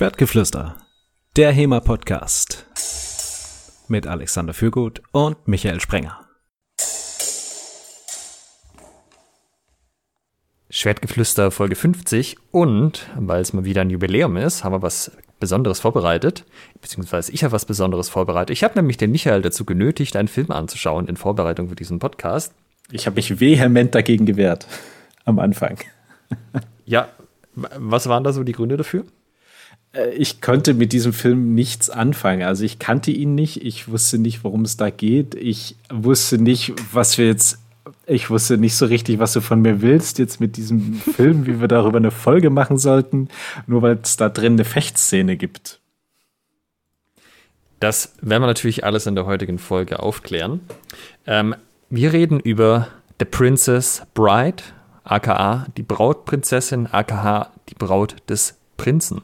[0.00, 0.76] Schwertgeflüster,
[1.36, 2.64] der HEMA-Podcast
[3.88, 6.26] mit Alexander Fürgut und Michael Sprenger.
[10.70, 15.80] Schwertgeflüster Folge 50 und weil es mal wieder ein Jubiläum ist, haben wir was Besonderes
[15.80, 16.46] vorbereitet,
[16.80, 18.56] beziehungsweise ich habe was Besonderes vorbereitet.
[18.56, 22.54] Ich habe nämlich den Michael dazu genötigt, einen Film anzuschauen in Vorbereitung für diesen Podcast.
[22.90, 24.66] Ich habe mich vehement dagegen gewehrt
[25.26, 25.76] am Anfang.
[26.86, 27.10] Ja,
[27.54, 29.04] was waren da so die Gründe dafür?
[29.92, 32.42] Äh, ich konnte mit diesem Film nichts anfangen.
[32.42, 35.34] Also ich kannte ihn nicht, ich wusste nicht, worum es da geht.
[35.34, 37.58] Ich wusste nicht, was wir jetzt,
[38.06, 41.60] ich wusste nicht so richtig, was du von mir willst jetzt mit diesem Film, wie
[41.60, 43.28] wir darüber eine Folge machen sollten,
[43.66, 45.80] nur weil es da drin eine Fechtszene gibt.
[47.80, 50.60] Das werden wir natürlich alles in der heutigen Folge aufklären.
[51.26, 51.54] Ähm,
[51.88, 54.62] wir reden über The Princess Bride,
[55.02, 59.22] aka die Brautprinzessin, aka die Braut des Prinzen.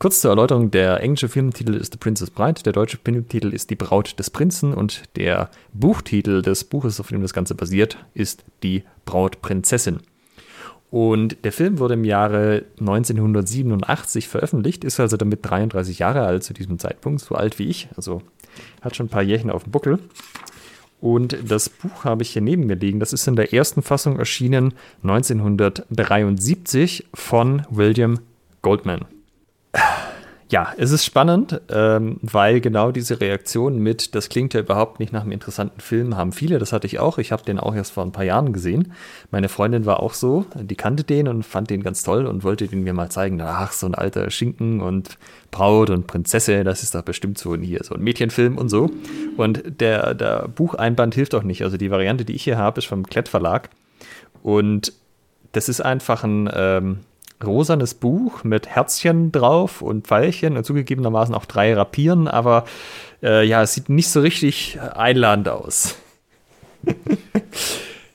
[0.00, 3.74] Kurz zur Erläuterung, der englische Filmtitel ist The Princess Bride, der deutsche Filmtitel ist Die
[3.74, 8.84] Braut des Prinzen und der Buchtitel des Buches, auf dem das Ganze basiert, ist Die
[9.04, 9.98] Brautprinzessin.
[10.90, 16.54] Und der Film wurde im Jahre 1987 veröffentlicht, ist also damit 33 Jahre alt zu
[16.54, 18.22] diesem Zeitpunkt, so alt wie ich, also
[18.80, 19.98] hat schon ein paar Jährchen auf dem Buckel.
[21.02, 23.00] Und das Buch habe ich hier neben mir liegen.
[23.00, 24.72] Das ist in der ersten Fassung erschienen
[25.02, 28.20] 1973 von William
[28.62, 29.04] Goldman
[30.50, 35.12] ja, es ist spannend, ähm, weil genau diese Reaktion mit, das klingt ja überhaupt nicht
[35.12, 36.58] nach einem interessanten Film, haben viele.
[36.58, 37.18] Das hatte ich auch.
[37.18, 38.92] Ich habe den auch erst vor ein paar Jahren gesehen.
[39.30, 42.66] Meine Freundin war auch so, die kannte den und fand den ganz toll und wollte
[42.66, 43.40] den mir mal zeigen.
[43.40, 45.18] Ach, so ein alter Schinken und
[45.52, 48.90] Braut und Prinzessin, das ist doch bestimmt so ein, hier so ein Mädchenfilm und so.
[49.36, 51.62] Und der, der Bucheinband hilft auch nicht.
[51.62, 53.70] Also die Variante, die ich hier habe, ist vom Klett Verlag.
[54.42, 54.92] Und
[55.52, 56.50] das ist einfach ein.
[56.52, 56.98] Ähm,
[57.44, 62.64] rosanes Buch mit Herzchen drauf und Pfeilchen und zugegebenermaßen auch drei Rapieren, aber
[63.22, 65.96] äh, ja, es sieht nicht so richtig einladend aus.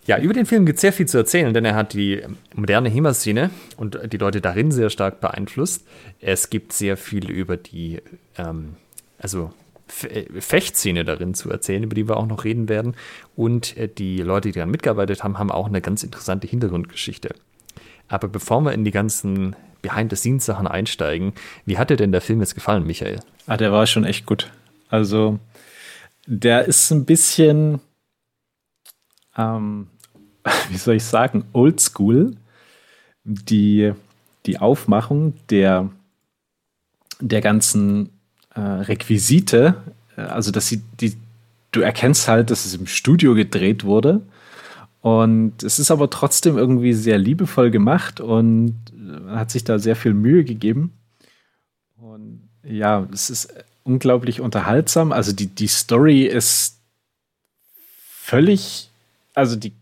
[0.05, 2.21] ja, über den Film gibt es sehr viel zu erzählen, denn er hat die
[2.53, 5.85] moderne HEMA-Szene und die Leute darin sehr stark beeinflusst.
[6.19, 8.01] Es gibt sehr viel über die,
[8.37, 8.75] ähm,
[9.19, 9.51] also
[9.87, 12.95] Fechtszene darin zu erzählen, über die wir auch noch reden werden.
[13.35, 17.35] Und äh, die Leute, die daran mitgearbeitet haben, haben auch eine ganz interessante Hintergrundgeschichte.
[18.07, 21.33] Aber bevor wir in die ganzen Behind-the-Scenes-Sachen einsteigen,
[21.65, 23.19] wie hat dir denn der Film jetzt gefallen, Michael?
[23.47, 24.51] Ah, der war schon echt gut.
[24.89, 25.39] Also,
[26.25, 27.79] der ist ein bisschen,
[29.37, 29.87] ähm,
[30.69, 32.35] wie soll ich sagen, oldschool.
[33.27, 33.91] Die,
[34.45, 35.89] die Aufmachung der,
[37.19, 38.11] der ganzen
[38.53, 39.81] äh, Requisite,
[40.15, 41.17] äh, also dass sie die,
[41.71, 44.21] du erkennst halt, dass es im Studio gedreht wurde
[45.05, 49.95] und es ist aber trotzdem irgendwie sehr liebevoll gemacht und man hat sich da sehr
[49.95, 50.93] viel Mühe gegeben.
[51.95, 55.11] Und ja, es ist unglaublich unterhaltsam.
[55.11, 56.79] Also die, die Story ist
[57.75, 58.89] völlig,
[59.35, 59.73] also die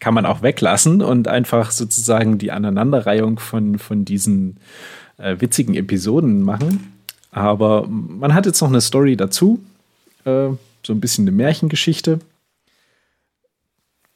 [0.00, 4.58] kann man auch weglassen und einfach sozusagen die Aneinanderreihung von, von diesen
[5.16, 6.92] äh, witzigen Episoden machen.
[7.30, 9.64] Aber man hat jetzt noch eine Story dazu,
[10.26, 10.50] äh,
[10.82, 12.20] so ein bisschen eine Märchengeschichte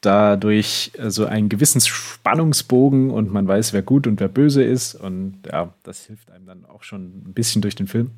[0.05, 4.95] dadurch so also einen gewissen Spannungsbogen und man weiß, wer gut und wer böse ist.
[4.95, 8.11] Und ja, das hilft einem dann auch schon ein bisschen durch den Film.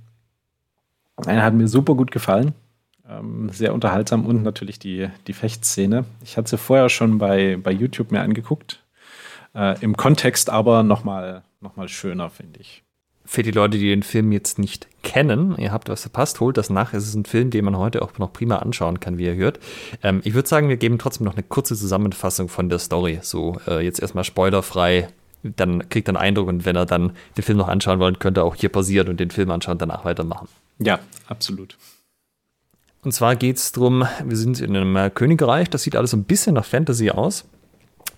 [1.25, 2.53] Einer hat mir super gut gefallen.
[3.09, 6.05] Ähm, sehr unterhaltsam und natürlich die, die Fechtszene.
[6.23, 8.83] Ich hatte sie vorher schon bei, bei YouTube mir angeguckt.
[9.55, 12.83] Äh, Im Kontext aber nochmal noch mal schöner, finde ich
[13.27, 16.69] für die Leute, die den Film jetzt nicht kennen, ihr habt was verpasst, holt das
[16.69, 16.93] nach.
[16.93, 19.59] Es ist ein Film, den man heute auch noch prima anschauen kann, wie ihr hört.
[20.01, 23.19] Ähm, ich würde sagen, wir geben trotzdem noch eine kurze Zusammenfassung von der Story.
[23.21, 25.09] So, äh, jetzt erstmal spoilerfrei.
[25.43, 28.37] Dann kriegt er einen Eindruck und wenn er dann den Film noch anschauen wollt, könnt
[28.37, 30.47] ihr auch hier pausieren und den Film anschauen und danach weitermachen.
[30.79, 31.77] Ja, absolut.
[33.03, 36.23] Und zwar geht es darum, wir sind in einem Königreich, das sieht alles so ein
[36.23, 37.45] bisschen nach Fantasy aus.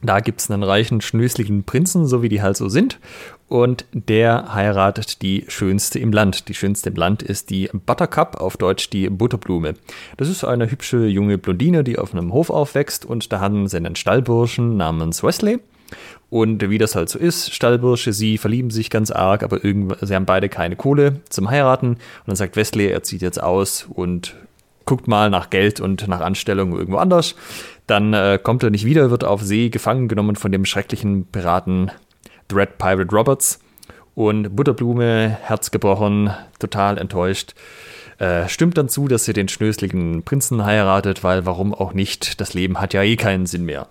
[0.02, 3.00] Da gibt es einen reichen, schnöseligen Prinzen, so wie die halt so sind.
[3.50, 6.48] Und der heiratet die Schönste im Land.
[6.50, 9.74] Die Schönste im Land ist die Buttercup, auf Deutsch die Butterblume.
[10.18, 13.06] Das ist eine hübsche junge Blondine, die auf einem Hof aufwächst.
[13.06, 15.60] Und da haben sie einen Stallburschen namens Wesley.
[16.30, 20.26] Und wie das halt so ist, Stallbursche, sie verlieben sich ganz arg, aber sie haben
[20.26, 21.94] beide keine Kohle zum Heiraten.
[21.94, 24.36] Und dann sagt Wesley, er zieht jetzt aus und
[24.86, 27.34] guckt mal nach Geld und nach Anstellung irgendwo anders.
[27.88, 31.92] Dann äh, kommt er nicht wieder, wird auf See gefangen genommen von dem schrecklichen Piraten
[32.50, 33.60] Dread Pirate Roberts.
[34.16, 36.30] Und Butterblume, Herz gebrochen,
[36.60, 37.56] total enttäuscht,
[38.18, 42.54] äh, stimmt dann zu, dass sie den schnöseligen Prinzen heiratet, weil warum auch nicht, das
[42.54, 43.88] Leben hat ja eh keinen Sinn mehr.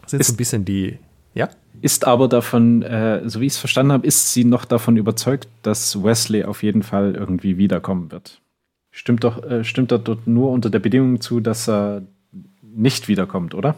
[0.00, 0.98] Das ist, ist ein bisschen die
[1.34, 1.50] Ja?
[1.82, 5.48] Ist aber davon, äh, so wie ich es verstanden habe, ist sie noch davon überzeugt,
[5.62, 8.40] dass Wesley auf jeden Fall irgendwie wiederkommen wird.
[8.90, 12.02] Stimmt doch, äh, stimmt er dort nur unter der Bedingung zu, dass er
[12.62, 13.74] nicht wiederkommt, oder?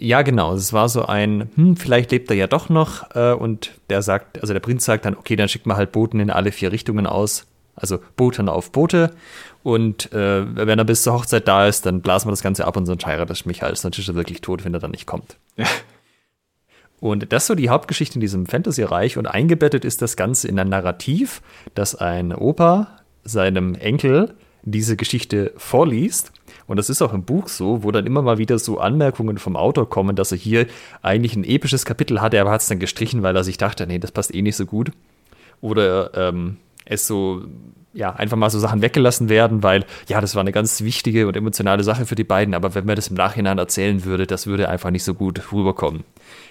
[0.00, 0.54] Ja, genau.
[0.54, 3.14] Es war so ein, hm, vielleicht lebt er ja doch noch.
[3.16, 6.20] Äh, und der sagt, also der Prinz sagt dann, okay, dann schickt man halt Boten
[6.20, 7.46] in alle vier Richtungen aus.
[7.74, 9.10] Also Boten auf Boote.
[9.64, 12.76] Und äh, wenn er bis zur Hochzeit da ist, dann blasen wir das Ganze ab
[12.76, 13.76] und sonst heiratet das mich halt.
[13.76, 15.36] Sonst ist er wirklich tot, wenn er dann nicht kommt.
[15.56, 15.66] Ja.
[17.00, 19.18] Und das ist so die Hauptgeschichte in diesem Fantasy-Reich.
[19.18, 21.42] Und eingebettet ist das Ganze in ein Narrativ,
[21.74, 24.34] dass ein Opa seinem Enkel
[24.70, 26.32] diese Geschichte vorliest.
[26.66, 29.56] Und das ist auch im Buch so, wo dann immer mal wieder so Anmerkungen vom
[29.56, 30.66] Autor kommen, dass er hier
[31.02, 33.98] eigentlich ein episches Kapitel hatte, aber hat es dann gestrichen, weil er sich dachte, nee,
[33.98, 34.92] das passt eh nicht so gut.
[35.60, 37.42] Oder ähm, es so,
[37.94, 41.36] ja, einfach mal so Sachen weggelassen werden, weil, ja, das war eine ganz wichtige und
[41.36, 44.68] emotionale Sache für die beiden, aber wenn man das im Nachhinein erzählen würde, das würde
[44.68, 46.04] einfach nicht so gut rüberkommen.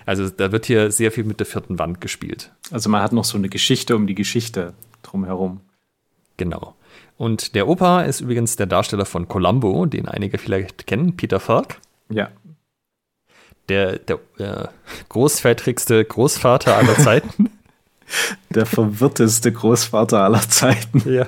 [0.05, 2.51] Also da wird hier sehr viel mit der vierten Wand gespielt.
[2.71, 4.73] Also man hat noch so eine Geschichte um die Geschichte
[5.03, 5.61] drumherum.
[6.37, 6.75] Genau.
[7.17, 11.77] Und der Opa ist übrigens der Darsteller von Columbo, den einige vielleicht kennen, Peter Falk.
[12.09, 12.29] Ja.
[13.69, 14.67] Der, der äh,
[15.09, 17.49] großväterigste Großvater aller Zeiten.
[18.51, 21.01] Der verwirrteste Großvater aller Zeiten.
[21.11, 21.27] Ja.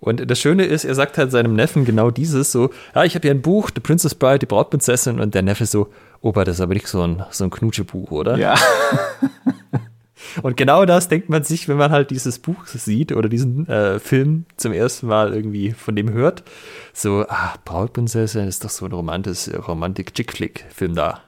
[0.00, 3.22] Und das Schöne ist, er sagt halt seinem Neffen genau dieses: so, ja, ich habe
[3.22, 6.60] hier ein Buch, The Princess Bride, die Brautprinzessin, und der Neffe so, Opa, das ist
[6.62, 8.36] aber nicht so ein, so ein Knutschebuch, oder?
[8.38, 8.54] Ja.
[10.42, 13.98] Und genau das denkt man sich, wenn man halt dieses Buch sieht oder diesen äh,
[13.98, 16.44] Film zum ersten Mal irgendwie von dem hört.
[16.92, 21.20] So, ah, Brautprinzessin ist doch so ein Romantik-Chick-Flick-Film da.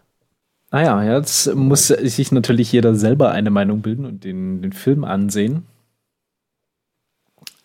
[0.71, 5.67] Naja, jetzt muss sich natürlich jeder selber eine Meinung bilden und den, den Film ansehen,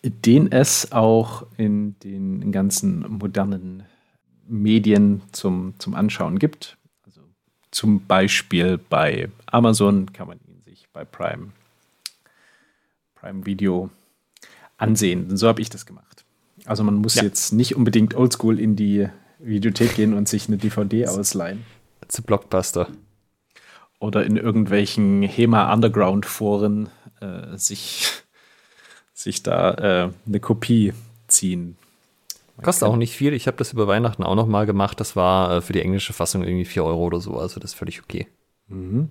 [0.03, 3.83] den es auch in den ganzen modernen
[4.47, 6.77] Medien zum, zum Anschauen gibt.
[7.05, 7.21] Also
[7.71, 10.39] zum Beispiel bei Amazon kann man
[10.97, 11.51] bei Prime,
[13.13, 13.91] Prime Video
[14.77, 15.37] ansehen.
[15.37, 16.25] So habe ich das gemacht.
[16.65, 17.23] Also man muss ja.
[17.23, 19.07] jetzt nicht unbedingt oldschool in die
[19.37, 21.63] Videothek gehen und sich eine DVD ausleihen.
[22.07, 22.87] Zu Blockbuster.
[23.99, 26.89] Oder in irgendwelchen HEMA Underground Foren
[27.21, 28.07] äh, sich,
[29.13, 30.93] sich da äh, eine Kopie
[31.27, 31.77] ziehen.
[32.55, 33.33] Man Kostet auch nicht viel.
[33.33, 34.99] Ich habe das über Weihnachten auch noch mal gemacht.
[34.99, 37.37] Das war äh, für die englische Fassung irgendwie 4 Euro oder so.
[37.37, 38.27] Also das ist völlig okay.
[38.67, 39.09] Mhm.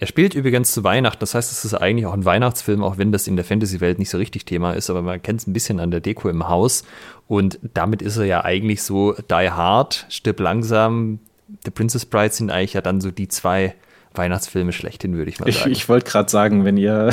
[0.00, 3.12] Er spielt übrigens zu Weihnachten, das heißt, es ist eigentlich auch ein Weihnachtsfilm, auch wenn
[3.12, 5.80] das in der Fantasy-Welt nicht so richtig Thema ist, aber man kennt es ein bisschen
[5.80, 6.84] an der Deko im Haus.
[7.28, 11.18] Und damit ist er ja eigentlich so Die Hard, Stirb langsam,
[11.64, 13.74] The Princess Bride sind eigentlich ja dann so die zwei
[14.14, 15.70] Weihnachtsfilme schlechthin, würde ich mal sagen.
[15.70, 17.10] Ich, ich wollte gerade sagen, wenn ihr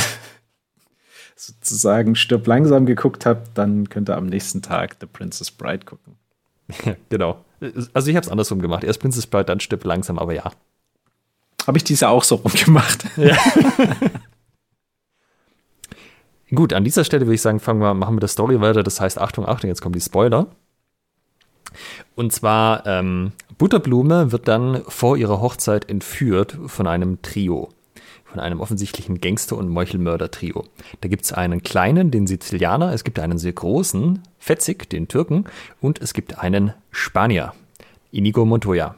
[1.35, 6.15] sozusagen Stirb langsam geguckt habt, dann könnt ihr am nächsten Tag The Princess Bride gucken.
[7.09, 7.43] genau.
[7.93, 8.83] Also ich habe es andersrum gemacht.
[8.83, 10.51] Erst Princess Bride, dann Stirb langsam, aber ja.
[11.67, 13.05] Habe ich diese auch so rumgemacht.
[13.17, 13.37] Ja.
[16.53, 18.83] Gut, an dieser Stelle würde ich sagen, fangen wir, machen wir das Story weiter.
[18.83, 20.47] Das heißt, Achtung, Achtung, jetzt kommen die Spoiler.
[22.15, 27.69] Und zwar, ähm, Butterblume wird dann vor ihrer Hochzeit entführt von einem Trio.
[28.25, 30.65] Von einem offensichtlichen Gangster- und Meuchelmörder-Trio.
[31.01, 35.45] Da gibt es einen kleinen, den Sizilianer, es gibt einen sehr großen, Fetzig, den Türken,
[35.81, 37.53] und es gibt einen Spanier,
[38.11, 38.95] Inigo Montoya.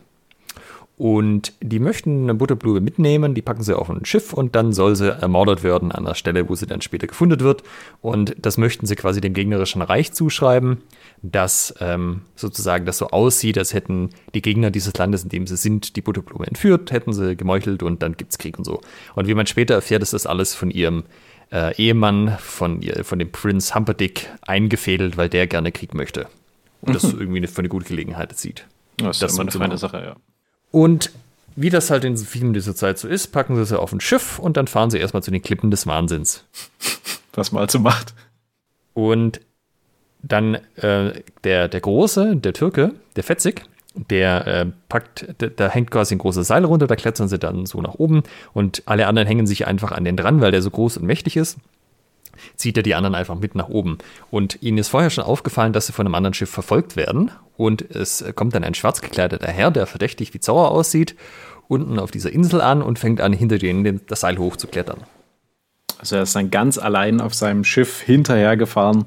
[0.98, 4.96] Und die möchten eine Butterblume mitnehmen, die packen sie auf ein Schiff und dann soll
[4.96, 7.64] sie ermordet werden an der Stelle, wo sie dann später gefunden wird.
[8.02, 10.78] Und das möchten sie quasi dem gegnerischen Reich zuschreiben,
[11.22, 15.58] dass ähm, sozusagen das so aussieht, als hätten die Gegner dieses Landes, in dem sie
[15.58, 18.80] sind, die Butterblume entführt, hätten sie gemeuchelt und dann gibt's Krieg und so.
[19.16, 21.04] Und wie man später erfährt, ist das alles von ihrem
[21.52, 26.28] äh, Ehemann, von, ihr, von dem Prinz Humperdinck eingefädelt, weil der gerne Krieg möchte.
[26.80, 28.66] Und das irgendwie für eine gute Gelegenheit sieht.
[28.96, 30.16] Das ist das immer eine feine Sache, ja.
[30.76, 31.12] Und
[31.56, 34.40] wie das halt in Filmen dieser Zeit so ist, packen sie sie auf ein Schiff
[34.40, 36.44] und dann fahren sie erstmal zu den Klippen des Wahnsinns.
[37.34, 38.14] Was man also macht.
[38.94, 39.40] Und
[40.22, 41.14] dann äh,
[41.46, 43.64] der, der Große, der Türke, der Fetzig,
[44.10, 47.82] der äh, packt, da hängt quasi ein großes Seil runter, da klettern sie dann so
[47.82, 50.98] nach oben und alle anderen hängen sich einfach an den dran, weil der so groß
[50.98, 51.58] und mächtig ist
[52.56, 53.98] zieht er die anderen einfach mit nach oben.
[54.32, 57.32] Und ihnen ist vorher schon aufgefallen, dass sie von einem anderen Schiff verfolgt werden.
[57.58, 61.16] Und es kommt dann ein schwarz gekleideter Herr, der verdächtig wie Zauber aussieht,
[61.68, 65.00] unten auf dieser Insel an und fängt an, hinter denen das Seil hochzuklettern.
[65.98, 69.06] Also er ist dann ganz allein auf seinem Schiff hinterhergefahren,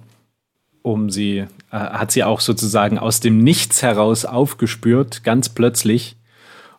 [0.83, 6.17] um sie, äh, hat sie auch sozusagen aus dem Nichts heraus aufgespürt, ganz plötzlich,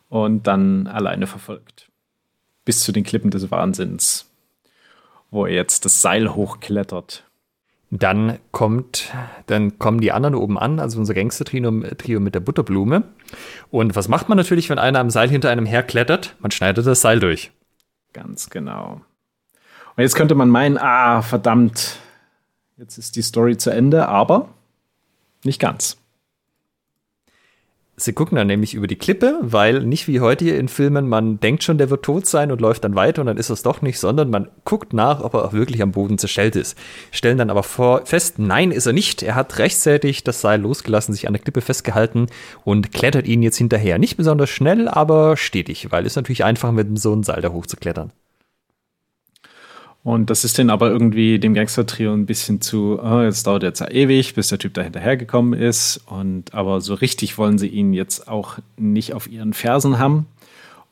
[0.08, 1.90] und dann alleine verfolgt.
[2.64, 4.29] Bis zu den Klippen des Wahnsinns
[5.30, 7.24] wo er jetzt das Seil hochklettert.
[7.92, 9.12] Dann kommt,
[9.46, 13.02] dann kommen die anderen oben an, also unser Gangster-Trio Trio mit der Butterblume.
[13.70, 16.36] Und was macht man natürlich, wenn einer am Seil hinter einem herklettert?
[16.38, 17.50] Man schneidet das Seil durch.
[18.12, 19.00] Ganz genau.
[19.96, 21.98] Und jetzt könnte man meinen, ah, verdammt,
[22.76, 24.48] jetzt ist die Story zu Ende, aber
[25.44, 25.99] nicht ganz.
[28.02, 31.38] Sie gucken dann nämlich über die Klippe, weil nicht wie heute hier in Filmen, man
[31.38, 33.82] denkt schon, der wird tot sein und läuft dann weiter und dann ist es doch
[33.82, 36.78] nicht, sondern man guckt nach, ob er auch wirklich am Boden zerstellt ist.
[37.10, 39.22] Stellen dann aber vor, fest, nein, ist er nicht.
[39.22, 42.26] Er hat rechtzeitig das Seil losgelassen, sich an der Klippe festgehalten
[42.64, 43.98] und klettert ihn jetzt hinterher.
[43.98, 48.12] Nicht besonders schnell, aber stetig, weil es natürlich einfach mit so einem Seil da hochzuklettern.
[50.02, 53.80] Und das ist dann aber irgendwie dem Gangster-Trio ein bisschen zu, oh, jetzt dauert jetzt
[53.80, 56.00] ja ewig, bis der Typ da hinterhergekommen ist.
[56.06, 60.26] Und aber so richtig wollen sie ihn jetzt auch nicht auf ihren Fersen haben.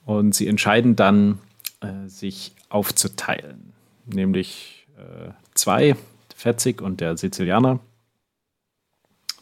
[0.05, 1.39] Und sie entscheiden dann,
[1.81, 3.73] äh, sich aufzuteilen.
[4.07, 5.97] Nämlich äh, zwei,
[6.35, 7.81] Fetzig und der Sizilianer,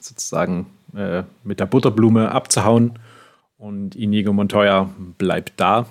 [0.01, 2.99] sozusagen äh, mit der Butterblume abzuhauen.
[3.59, 5.87] Und Inigo Montoya bleibt da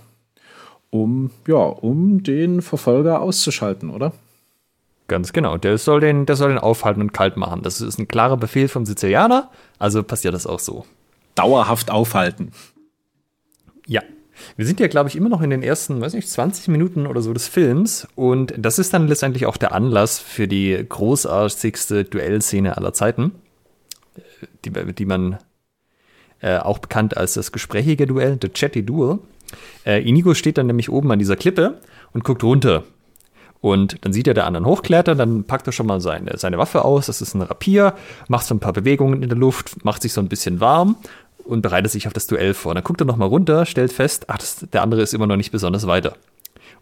[0.95, 4.13] um, ja, um den Verfolger auszuschalten, oder?
[5.07, 5.57] Ganz genau.
[5.57, 7.61] Der soll, den, der soll den aufhalten und kalt machen.
[7.61, 10.85] Das ist ein klarer Befehl vom Sizilianer, also passiert das auch so.
[11.35, 12.51] Dauerhaft aufhalten.
[13.85, 14.01] Ja.
[14.57, 17.21] Wir sind ja, glaube ich, immer noch in den ersten, weiß nicht, 20 Minuten oder
[17.21, 18.07] so des Films.
[18.15, 23.31] Und das ist dann letztendlich auch der Anlass für die großartigste Duellszene aller Zeiten,
[24.65, 25.37] die, die man
[26.41, 29.19] äh, auch bekannt als das gesprächige Duell, The Chatty Duel.
[29.85, 31.79] Äh, Inigo steht dann nämlich oben an dieser Klippe
[32.13, 32.83] und guckt runter.
[33.61, 36.85] Und dann sieht er der anderen hochklettern, dann packt er schon mal seine, seine Waffe
[36.85, 37.95] aus, das ist ein Rapier,
[38.27, 40.97] macht so ein paar Bewegungen in der Luft, macht sich so ein bisschen warm
[41.45, 42.75] und bereitet sich auf das Duell vor.
[42.75, 45.51] Dann guckt er nochmal runter, stellt fest, ach, das, der andere ist immer noch nicht
[45.51, 46.15] besonders weiter.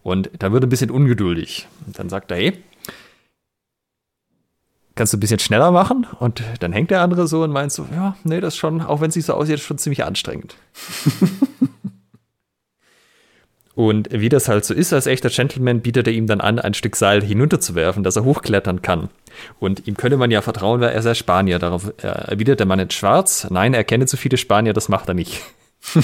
[0.01, 1.67] Und da wird er ein bisschen ungeduldig.
[1.85, 2.53] Und dann sagt er, hey,
[4.95, 6.05] kannst du ein bisschen schneller machen?
[6.19, 9.09] Und dann hängt der andere so und meint so, ja, nee, das schon, auch wenn
[9.09, 10.55] es nicht so aussieht, schon ziemlich anstrengend.
[13.75, 16.75] Und wie das halt so ist, als echter Gentleman bietet er ihm dann an, ein
[16.75, 19.09] Stück Seil hinunterzuwerfen, dass er hochklettern kann.
[19.59, 21.57] Und ihm könnte man ja vertrauen, weil er sei Spanier.
[21.57, 25.15] Darauf erwidert der Mann in Schwarz, nein, er kenne zu viele Spanier, das macht er
[25.15, 25.41] nicht.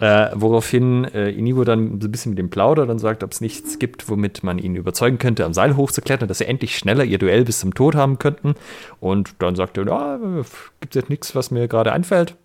[0.00, 3.40] äh, woraufhin äh, Inigo dann so ein bisschen mit dem plaudert und sagt, ob es
[3.40, 7.16] nichts gibt, womit man ihn überzeugen könnte, am Seil hochzuklettern, dass sie endlich schneller ihr
[7.18, 8.54] Duell bis zum Tod haben könnten.
[9.00, 10.18] Und dann sagt er, ja,
[10.80, 12.36] gibt es jetzt nichts, was mir gerade einfällt.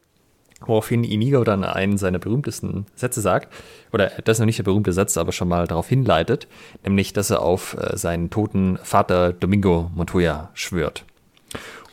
[0.65, 3.51] Woraufhin Inigo dann einen seiner berühmtesten Sätze sagt,
[3.91, 6.47] oder das ist noch nicht der berühmte Satz, aber schon mal darauf hinleitet,
[6.83, 11.03] nämlich, dass er auf äh, seinen toten Vater Domingo Montoya schwört.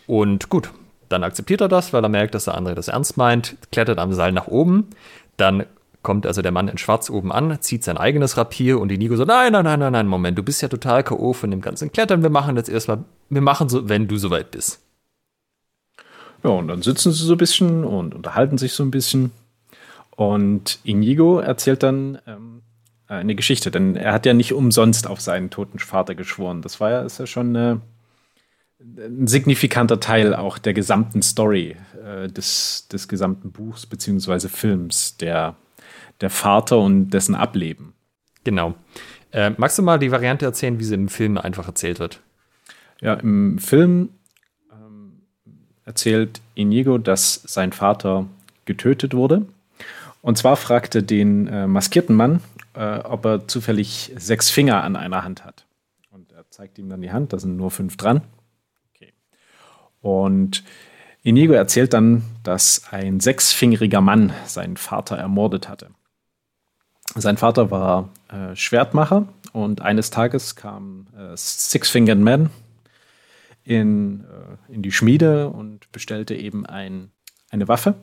[0.06, 0.70] Und gut,
[1.08, 4.12] dann akzeptiert er das, weil er merkt, dass der andere das ernst meint, klettert am
[4.12, 4.88] Seil nach oben,
[5.36, 5.64] dann
[6.02, 9.24] kommt also der Mann in Schwarz oben an, zieht sein eigenes Rapier und Inigo so,
[9.24, 11.32] nein, nein, nein, nein, nein, Moment, du bist ja total K.O.
[11.32, 14.80] von dem ganzen Klettern, wir machen jetzt erstmal, wir machen so, wenn du soweit bist.
[16.44, 19.32] Ja, und dann sitzen sie so ein bisschen und unterhalten sich so ein bisschen.
[20.10, 22.62] Und Inigo erzählt dann ähm,
[23.06, 26.62] eine Geschichte, denn er hat ja nicht umsonst auf seinen toten Vater geschworen.
[26.62, 27.80] Das war ja, ist ja schon eine,
[28.80, 35.56] ein signifikanter Teil auch der gesamten Story äh, des, des gesamten Buchs beziehungsweise Films, der,
[36.20, 37.94] der Vater und dessen Ableben.
[38.44, 38.74] Genau.
[39.32, 42.20] Äh, magst du mal die Variante erzählen, wie sie im Film einfach erzählt wird?
[43.00, 44.10] Ja, im Film
[45.88, 48.26] erzählt Inigo, dass sein Vater
[48.66, 49.46] getötet wurde.
[50.20, 52.42] Und zwar fragte den äh, maskierten Mann,
[52.74, 55.64] äh, ob er zufällig sechs Finger an einer Hand hat.
[56.10, 58.20] Und er zeigt ihm dann die Hand, da sind nur fünf dran.
[58.94, 59.14] Okay.
[60.02, 60.62] Und
[61.22, 65.88] Inigo erzählt dann, dass ein sechsfingeriger Mann seinen Vater ermordet hatte.
[67.14, 72.50] Sein Vater war äh, Schwertmacher und eines Tages kam äh, Six-Fingered Man,
[73.68, 77.10] in, äh, in die Schmiede und bestellte eben ein,
[77.50, 77.94] eine Waffe.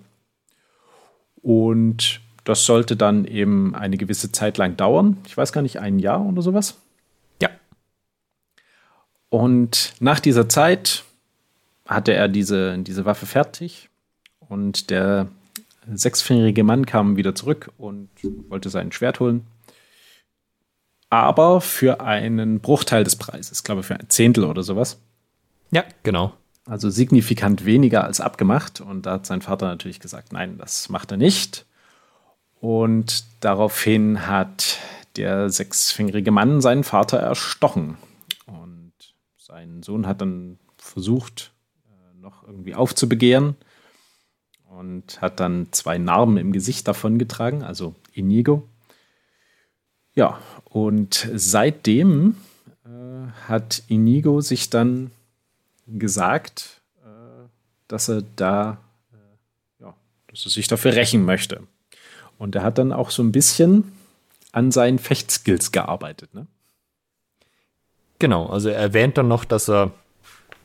[1.42, 5.18] Und das sollte dann eben eine gewisse Zeit lang dauern.
[5.26, 6.78] Ich weiß gar nicht, ein Jahr oder sowas.
[7.42, 7.50] Ja.
[9.30, 11.04] Und nach dieser Zeit
[11.88, 13.90] hatte er diese, diese Waffe fertig
[14.48, 15.28] und der
[15.92, 18.10] sechsfingerige Mann kam wieder zurück und
[18.50, 19.48] wollte sein Schwert holen.
[21.10, 25.00] Aber für einen Bruchteil des Preises, ich glaube für ein Zehntel oder sowas.
[25.72, 26.34] Ja, genau.
[26.66, 28.82] Also signifikant weniger als abgemacht.
[28.82, 31.66] Und da hat sein Vater natürlich gesagt, nein, das macht er nicht.
[32.60, 34.80] Und daraufhin hat
[35.18, 37.98] der sechsfingerige Mann seinen Vater erstochen.
[38.48, 38.94] Und
[39.38, 41.52] sein Sohn hat dann versucht,
[41.88, 43.56] äh, noch irgendwie aufzubegehren
[44.70, 48.68] und hat dann zwei Narben im Gesicht davongetragen, also Inigo.
[50.14, 52.38] Ja, und seitdem
[52.86, 55.12] äh, hat Inigo sich dann
[55.88, 57.48] gesagt, äh,
[57.88, 58.80] dass er da,
[59.14, 59.94] äh, ja,
[60.28, 61.62] dass er sich dafür rächen möchte.
[62.38, 63.94] Und er hat dann auch so ein bisschen
[64.52, 66.48] an seinen Fechtskills gearbeitet, ne?
[68.20, 69.92] Genau, also er erwähnt dann noch, dass er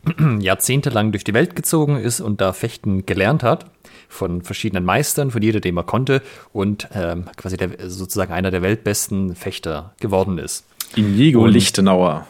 [0.39, 3.67] jahrzehntelang durch die Welt gezogen ist und da Fechten gelernt hat
[4.09, 6.23] von verschiedenen Meistern, von jeder, dem er konnte
[6.53, 10.65] und ähm, quasi der, sozusagen einer der weltbesten Fechter geworden ist.
[10.97, 12.27] Inigo und, Lichtenauer.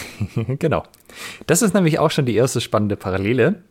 [0.58, 0.84] genau.
[1.46, 3.62] Das ist nämlich auch schon die erste spannende Parallele.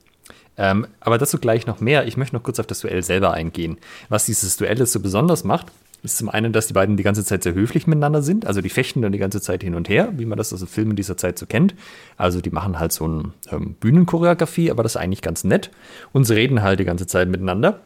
[0.57, 2.05] Ähm, aber dazu gleich noch mehr.
[2.07, 3.77] Ich möchte noch kurz auf das Duell selber eingehen.
[4.09, 5.67] Was dieses Duell so besonders macht,
[6.03, 8.45] ist zum einen, dass die beiden die ganze Zeit sehr höflich miteinander sind.
[8.45, 10.67] Also die fechten dann die ganze Zeit hin und her, wie man das aus den
[10.67, 11.75] Filmen dieser Zeit so kennt.
[12.17, 15.71] Also die machen halt so eine ähm, Bühnenchoreografie, aber das ist eigentlich ganz nett.
[16.11, 17.79] Und sie reden halt die ganze Zeit miteinander.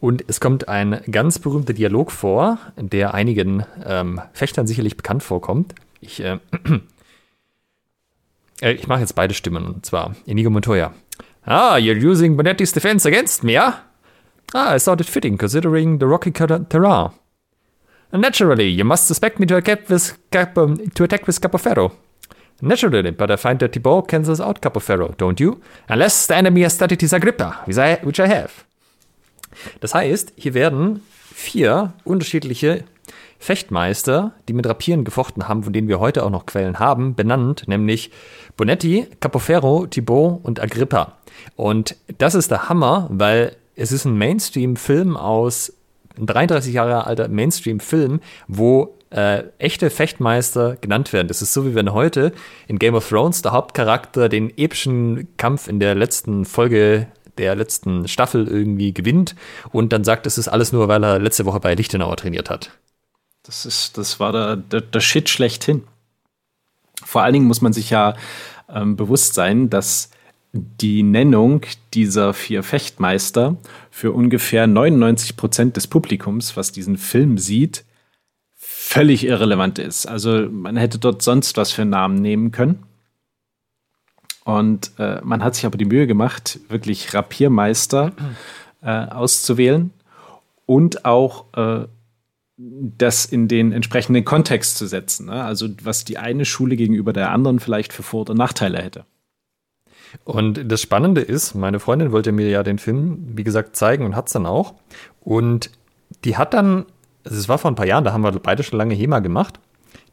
[0.00, 5.74] Und es kommt ein ganz berühmter Dialog vor, der einigen ähm, Fechtern sicherlich bekannt vorkommt.
[6.00, 6.38] Ich, äh,
[8.60, 10.92] äh, ich mache jetzt beide Stimmen, und zwar Inigo Montoya.
[11.46, 13.82] Ah, you're using Bonetti's defense against me, yeah?
[14.54, 17.10] Ah, I thought it fitting, considering the rocky terrain.
[18.12, 21.92] Naturally, you must suspect me to attack with, Cap um, to attack with Capoferro.
[22.62, 25.60] Naturally, but I find that Thibault cancels out Capoferro, don't you?
[25.88, 28.64] Unless the enemy has studied his Agrippa, which I have.
[29.80, 31.02] Das heißt, hier werden
[31.34, 32.84] vier unterschiedliche
[33.38, 37.64] Fechtmeister, die mit Rapieren gefochten haben, von denen wir heute auch noch Quellen haben, benannt,
[37.66, 38.10] nämlich
[38.56, 41.18] Bonetti, Capoferro, Thibault und Agrippa.
[41.56, 45.72] Und das ist der Hammer, weil es ist ein Mainstream-Film aus
[46.16, 51.28] ein 33 Jahre alter Mainstream-Film, wo äh, echte Fechtmeister genannt werden.
[51.28, 52.32] Das ist so, wie wenn heute
[52.68, 57.08] in Game of Thrones der Hauptcharakter den epischen Kampf in der letzten Folge
[57.38, 59.34] der letzten Staffel irgendwie gewinnt
[59.72, 62.70] und dann sagt, es ist alles nur, weil er letzte Woche bei Lichtenauer trainiert hat.
[63.42, 65.82] Das ist, das war der, der, der Shit schlechthin.
[67.04, 68.14] Vor allen Dingen muss man sich ja
[68.68, 70.10] ähm, bewusst sein, dass
[70.52, 71.62] die Nennung
[71.94, 73.56] dieser vier Fechtmeister
[73.90, 77.84] für ungefähr 99 Prozent des Publikums, was diesen Film sieht,
[78.54, 80.06] völlig irrelevant ist.
[80.06, 82.84] Also man hätte dort sonst was für Namen nehmen können.
[84.44, 88.12] Und äh, man hat sich aber die Mühe gemacht, wirklich Rapiermeister
[88.82, 89.90] äh, auszuwählen
[90.66, 91.86] und auch äh,
[92.56, 95.26] das in den entsprechenden Kontext zu setzen.
[95.26, 95.44] Ne?
[95.44, 99.04] Also was die eine Schule gegenüber der anderen vielleicht für Vor- oder Nachteile hätte.
[100.22, 104.14] Und das Spannende ist, meine Freundin wollte mir ja den Film, wie gesagt, zeigen und
[104.14, 104.74] hat es dann auch.
[105.20, 105.70] Und
[106.24, 106.86] die hat dann,
[107.24, 109.58] also es war vor ein paar Jahren, da haben wir beide schon lange HEMA gemacht,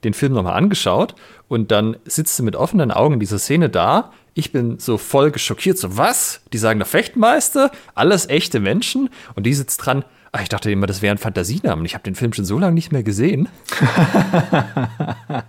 [0.03, 1.13] den Film nochmal angeschaut
[1.47, 4.11] und dann sitzt sie mit offenen Augen diese Szene da.
[4.33, 6.41] Ich bin so voll geschockiert, so was?
[6.53, 10.03] Die sagen der Fechtmeister, alles echte Menschen und die sitzt dran.
[10.31, 11.83] Ach, ich dachte immer, das wären Fantasienamen.
[11.85, 13.49] Ich habe den Film schon so lange nicht mehr gesehen.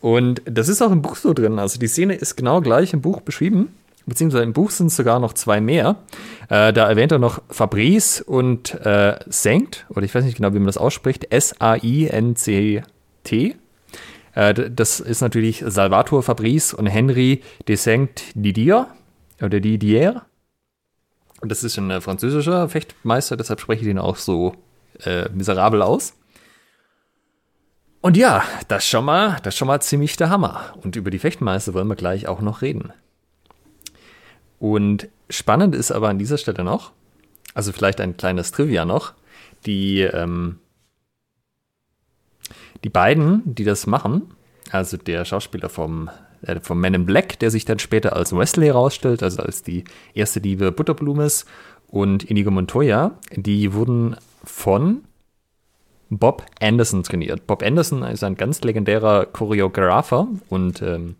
[0.00, 1.58] Und das ist auch im Buch so drin.
[1.58, 3.74] Also die Szene ist genau gleich im Buch beschrieben.
[4.06, 5.96] Beziehungsweise im Buch sind es sogar noch zwei mehr.
[6.48, 10.58] Äh, da erwähnt er noch Fabrice und äh, Sankt, oder ich weiß nicht genau, wie
[10.58, 12.84] man das ausspricht, S-A-I-N-C-T.
[14.34, 18.88] Äh, das ist natürlich Salvatore Fabrice und Henry de Saint Didier
[19.40, 20.22] oder Didier.
[21.44, 24.54] Und das ist ein äh, französischer Fechtmeister, deshalb spreche ich den auch so
[25.00, 26.14] äh, miserabel aus.
[28.00, 30.72] Und ja, das schon mal, das schon mal ziemlich der Hammer.
[30.82, 32.94] Und über die Fechtmeister wollen wir gleich auch noch reden.
[34.58, 36.92] Und spannend ist aber an dieser Stelle noch,
[37.52, 39.12] also vielleicht ein kleines Trivia noch,
[39.66, 40.60] die, ähm,
[42.84, 44.34] die beiden, die das machen,
[44.70, 46.08] also der Schauspieler vom,
[46.46, 49.84] äh, vom Man in Black, der sich dann später als Wesley herausstellt, also als die
[50.14, 51.46] erste Liebe Butterblumes,
[51.94, 55.04] und Inigo Montoya, die wurden von
[56.10, 57.46] Bob Anderson trainiert.
[57.46, 61.14] Bob Anderson ist ein ganz legendärer Choreografer und ähm,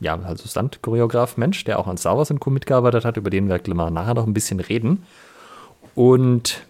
[0.00, 2.50] ja, also Stunt-Choreograf, Mensch, der auch an Star Wars Co.
[2.50, 5.06] mitgearbeitet hat, über den wir nachher noch ein bisschen reden.
[5.94, 6.62] Und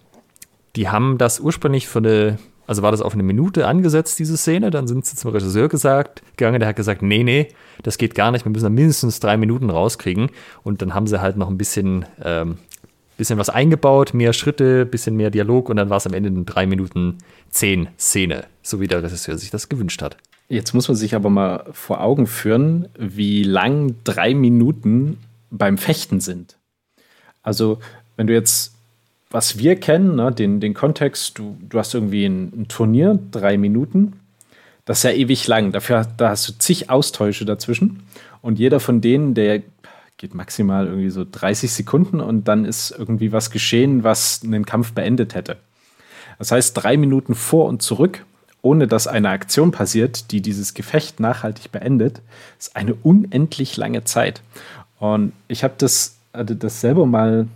[0.76, 4.70] die haben das ursprünglich für eine, also war das auf eine Minute angesetzt, diese Szene,
[4.70, 7.48] dann sind sie zum Regisseur gesagt, gegangen, der hat gesagt, nee, nee,
[7.82, 10.30] das geht gar nicht, wir müssen da mindestens drei Minuten rauskriegen.
[10.62, 12.58] Und dann haben sie halt noch ein bisschen ähm,
[13.16, 16.44] bisschen was eingebaut, mehr Schritte, bisschen mehr Dialog und dann war es am Ende eine
[16.44, 17.18] 3 Minuten
[17.50, 20.16] 10 Szene, so wie der Regisseur sich das gewünscht hat.
[20.48, 25.18] Jetzt muss man sich aber mal vor Augen führen, wie lang drei Minuten
[25.50, 26.58] beim Fechten sind.
[27.42, 27.78] Also,
[28.16, 28.71] wenn du jetzt,
[29.32, 33.58] was wir kennen, ne, den, den Kontext, du, du hast irgendwie ein, ein Turnier, drei
[33.58, 34.14] Minuten,
[34.84, 35.72] das ist ja ewig lang.
[35.72, 38.02] Dafür da hast du zig Austausche dazwischen.
[38.40, 39.62] Und jeder von denen, der
[40.16, 44.92] geht maximal irgendwie so 30 Sekunden und dann ist irgendwie was geschehen, was einen Kampf
[44.92, 45.56] beendet hätte.
[46.38, 48.24] Das heißt, drei Minuten vor und zurück
[48.62, 52.22] ohne dass eine Aktion passiert, die dieses Gefecht nachhaltig beendet,
[52.58, 54.40] ist eine unendlich lange Zeit.
[54.98, 57.48] Und ich habe das, also das selber mal,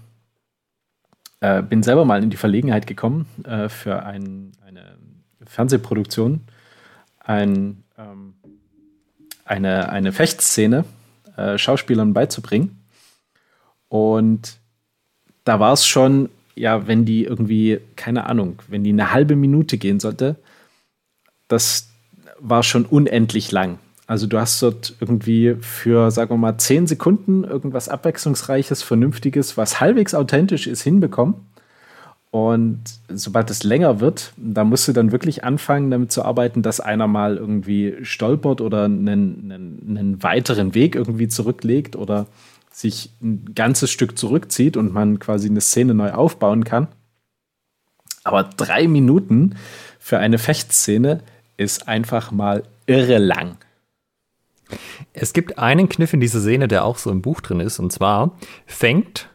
[1.46, 4.96] äh, bin selber mal in die Verlegenheit gekommen, äh, für ein, eine
[5.44, 6.40] Fernsehproduktion,
[7.20, 8.34] ein, ähm,
[9.44, 10.84] eine, eine Fechtszene
[11.36, 12.82] äh, Schauspielern beizubringen.
[13.88, 14.58] Und
[15.44, 19.78] da war es schon, ja, wenn die irgendwie, keine Ahnung, wenn die eine halbe Minute
[19.78, 20.34] gehen sollte,
[21.46, 21.90] das
[22.40, 23.78] war schon unendlich lang.
[24.06, 29.80] Also du hast dort irgendwie für, sagen wir mal, zehn Sekunden irgendwas Abwechslungsreiches, Vernünftiges, was
[29.80, 31.34] halbwegs authentisch ist, hinbekommen.
[32.30, 36.80] Und sobald es länger wird, da musst du dann wirklich anfangen, damit zu arbeiten, dass
[36.80, 42.26] einer mal irgendwie stolpert oder einen, einen, einen weiteren Weg irgendwie zurücklegt oder
[42.70, 46.88] sich ein ganzes Stück zurückzieht und man quasi eine Szene neu aufbauen kann.
[48.22, 49.54] Aber drei Minuten
[49.98, 51.20] für eine Fechtszene
[51.56, 53.56] ist einfach mal irre lang.
[55.12, 57.92] Es gibt einen Kniff in dieser Szene, der auch so im Buch drin ist, und
[57.92, 59.28] zwar fängt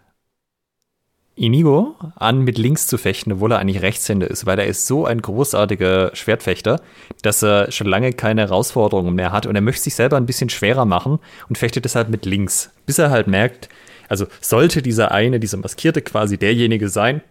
[1.36, 5.06] Inigo an, mit links zu fechten, obwohl er eigentlich Rechtshänder ist, weil er ist so
[5.06, 6.82] ein großartiger Schwertfechter,
[7.22, 10.50] dass er schon lange keine Herausforderungen mehr hat und er möchte sich selber ein bisschen
[10.50, 13.70] schwerer machen und fechtet deshalb mit links, bis er halt merkt,
[14.10, 17.22] also sollte dieser eine, dieser Maskierte quasi derjenige sein,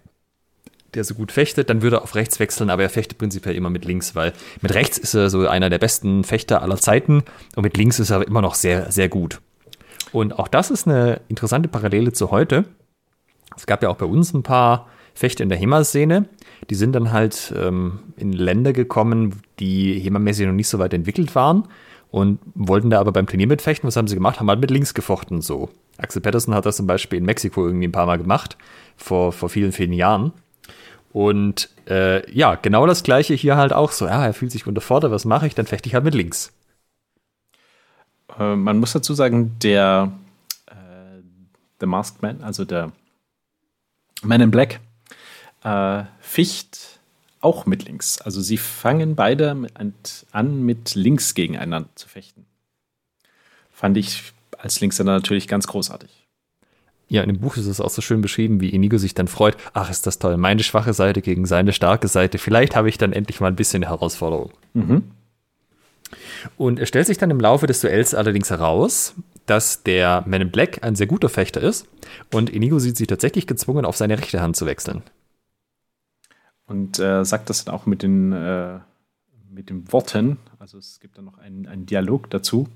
[0.94, 3.70] der so gut fechtet, dann würde er auf rechts wechseln, aber er fechtet prinzipiell immer
[3.70, 7.22] mit links, weil mit rechts ist er so einer der besten Fechter aller Zeiten
[7.56, 9.40] und mit links ist er immer noch sehr, sehr gut.
[10.12, 12.64] Und auch das ist eine interessante Parallele zu heute.
[13.56, 16.26] Es gab ja auch bei uns ein paar Fechter in der HEMA-Szene.
[16.68, 21.34] Die sind dann halt ähm, in Länder gekommen, die HEMA-mäßig noch nicht so weit entwickelt
[21.34, 21.68] waren
[22.10, 23.86] und wollten da aber beim Turnier mitfechten.
[23.86, 24.40] Was haben sie gemacht?
[24.40, 25.68] Haben halt mit links gefochten so.
[25.98, 28.56] Axel Patterson hat das zum Beispiel in Mexiko irgendwie ein paar Mal gemacht,
[28.96, 30.32] vor, vor vielen, vielen Jahren.
[31.12, 34.06] Und äh, ja, genau das gleiche hier halt auch so.
[34.06, 35.54] Ja, er fühlt sich unterfordert, was mache ich?
[35.54, 36.52] Dann fechte ich halt mit links.
[38.38, 40.12] Äh, man muss dazu sagen, der
[40.66, 40.72] äh,
[41.80, 42.92] The Masked Man, also der
[44.22, 44.80] Man in Black,
[45.64, 47.00] äh, ficht
[47.40, 48.20] auch mit links.
[48.20, 49.56] Also sie fangen beide
[50.32, 52.46] an, mit links gegeneinander zu fechten.
[53.72, 56.10] Fand ich als Linkshänder natürlich ganz großartig.
[57.10, 59.56] Ja, in dem Buch ist es auch so schön beschrieben, wie Inigo sich dann freut.
[59.72, 60.36] Ach, ist das toll.
[60.36, 62.38] Meine schwache Seite gegen seine starke Seite.
[62.38, 64.52] Vielleicht habe ich dann endlich mal ein bisschen Herausforderung.
[64.74, 65.10] Mhm.
[66.56, 70.50] Und es stellt sich dann im Laufe des Duells allerdings heraus, dass der Man in
[70.52, 71.88] Black ein sehr guter Fechter ist
[72.32, 75.02] und Inigo sieht sich tatsächlich gezwungen, auf seine rechte Hand zu wechseln.
[76.66, 78.78] Und äh, sagt das dann auch mit den, äh,
[79.50, 82.68] mit den Worten, also es gibt dann noch einen, einen Dialog dazu,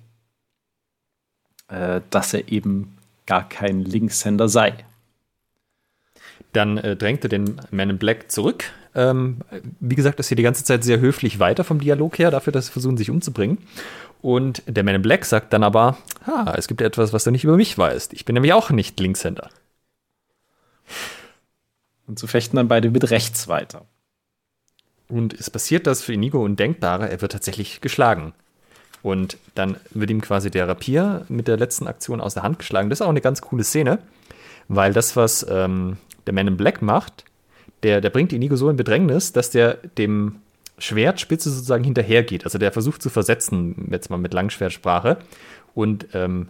[1.68, 4.84] äh, dass er eben gar kein Linkshänder sei.
[6.52, 8.64] Dann äh, drängt er den Man in Black zurück.
[8.94, 9.40] Ähm,
[9.80, 12.66] wie gesagt, das hier die ganze Zeit sehr höflich weiter vom Dialog her, dafür, dass
[12.66, 13.58] sie versuchen, sich umzubringen.
[14.22, 17.44] Und der Man in Black sagt dann aber, ah, es gibt etwas, was du nicht
[17.44, 18.12] über mich weißt.
[18.12, 19.50] Ich bin nämlich auch nicht Linkshänder.
[22.06, 23.86] Und so fechten dann beide mit rechts weiter.
[25.08, 28.32] Und es passiert das für Inigo Undenkbare, er wird tatsächlich geschlagen.
[29.04, 32.88] Und dann wird ihm quasi der Rapier mit der letzten Aktion aus der Hand geschlagen.
[32.88, 33.98] Das ist auch eine ganz coole Szene,
[34.68, 37.26] weil das, was ähm, der Man in Black macht,
[37.82, 40.36] der, der bringt Inigo so in Bedrängnis, dass der dem
[40.78, 42.44] Schwertspitze sozusagen hinterhergeht.
[42.44, 45.18] Also der versucht zu versetzen, jetzt mal mit Langschwertsprache.
[45.74, 46.48] Und ähm,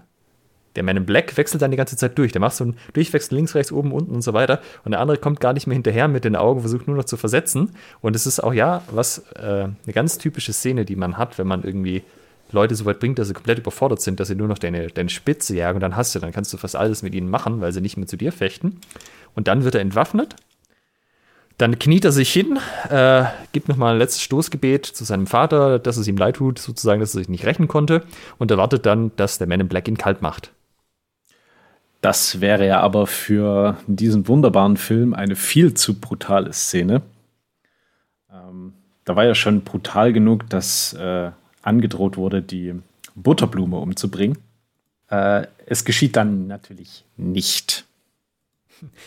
[0.76, 2.30] der Man in Black wechselt dann die ganze Zeit durch.
[2.30, 4.60] Der macht so einen Durchwechsel links, rechts, oben, unten und so weiter.
[4.84, 7.16] Und der andere kommt gar nicht mehr hinterher mit den Augen, versucht nur noch zu
[7.16, 7.70] versetzen.
[8.00, 11.48] Und es ist auch, ja, was äh, eine ganz typische Szene, die man hat, wenn
[11.48, 12.04] man irgendwie
[12.52, 15.08] Leute so weit bringt, dass sie komplett überfordert sind, dass sie nur noch deine, deine
[15.08, 17.72] Spitze jagen und dann hast du, dann kannst du fast alles mit ihnen machen, weil
[17.72, 18.80] sie nicht mehr zu dir fechten.
[19.34, 20.36] Und dann wird er entwaffnet.
[21.58, 22.58] Dann kniet er sich hin,
[22.90, 27.00] äh, gibt nochmal ein letztes Stoßgebet zu seinem Vater, dass es ihm leid tut, sozusagen,
[27.00, 28.02] dass er sich nicht rächen konnte
[28.38, 30.50] und erwartet dann, dass der Man in Black ihn kalt macht.
[32.00, 37.02] Das wäre ja aber für diesen wunderbaren Film eine viel zu brutale Szene.
[38.30, 41.30] Ähm, da war ja schon brutal genug, dass äh,
[41.64, 42.74] angedroht wurde, die
[43.14, 44.38] Butterblume umzubringen.
[45.08, 47.86] Äh, es geschieht dann natürlich nicht.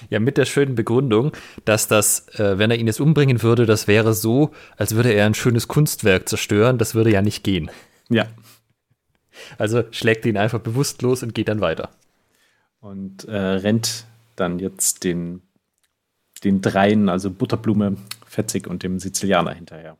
[0.10, 1.34] Ja, mit der schönen Begründung,
[1.66, 5.26] dass das, äh, wenn er ihn jetzt umbringen würde, das wäre so, als würde er
[5.26, 6.78] ein schönes Kunstwerk zerstören.
[6.78, 7.70] Das würde ja nicht gehen.
[8.10, 8.28] Ja.
[9.58, 11.90] Also schlägt ihn einfach bewusstlos und geht dann weiter.
[12.80, 15.42] Und äh, rennt dann jetzt den,
[16.44, 19.98] den dreien, also Butterblume, Fetzig und dem Sizilianer hinterher.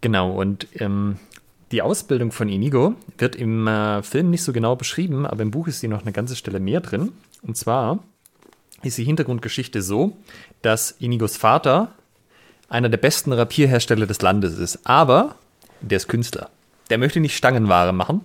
[0.00, 1.18] Genau, und ähm,
[1.72, 5.68] die Ausbildung von Inigo wird im äh, Film nicht so genau beschrieben, aber im Buch
[5.68, 7.12] ist sie noch eine ganze Stelle mehr drin.
[7.42, 7.98] Und zwar
[8.82, 10.16] ist die Hintergrundgeschichte so,
[10.62, 11.92] dass Inigos Vater
[12.68, 14.86] einer der besten Rapierhersteller des Landes ist.
[14.86, 15.36] Aber
[15.80, 16.50] der ist Künstler.
[16.90, 18.22] Der möchte nicht Stangenware machen,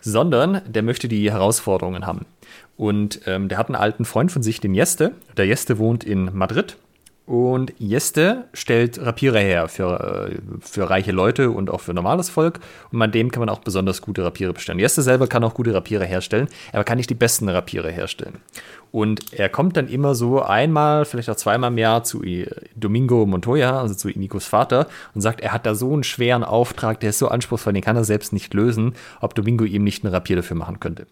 [0.00, 2.26] sondern der möchte die Herausforderungen haben.
[2.76, 5.12] Und ähm, der hat einen alten Freund von sich, den Jeste.
[5.36, 6.76] Der Jeste wohnt in Madrid
[7.28, 12.58] und Jeste stellt Rapiere her für, äh, für reiche Leute und auch für normales Volk.
[12.90, 14.78] Und an dem kann man auch besonders gute Rapiere bestellen.
[14.78, 18.38] Jeste selber kann auch gute Rapiere herstellen, aber kann nicht die besten Rapiere herstellen.
[18.92, 22.22] Und er kommt dann immer so einmal, vielleicht auch zweimal im Jahr zu
[22.74, 26.98] Domingo Montoya, also zu Inikos Vater, und sagt, er hat da so einen schweren Auftrag,
[27.00, 30.14] der ist so anspruchsvoll, den kann er selbst nicht lösen, ob Domingo ihm nicht einen
[30.14, 31.06] Rapier dafür machen könnte.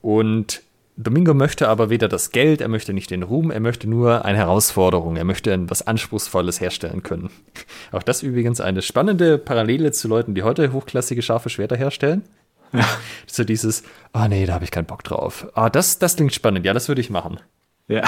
[0.00, 0.62] Und
[1.00, 4.38] Domingo möchte aber weder das Geld, er möchte nicht den Ruhm, er möchte nur eine
[4.38, 7.30] Herausforderung, er möchte etwas Anspruchsvolles herstellen können.
[7.92, 12.24] Auch das übrigens eine spannende Parallele zu Leuten, die heute hochklassige scharfe Schwerter herstellen.
[12.72, 12.84] Ja.
[13.30, 15.46] So dieses, ah oh nee, da habe ich keinen Bock drauf.
[15.54, 17.38] Ah, das, das klingt spannend, ja, das würde ich machen.
[17.86, 18.02] Ja.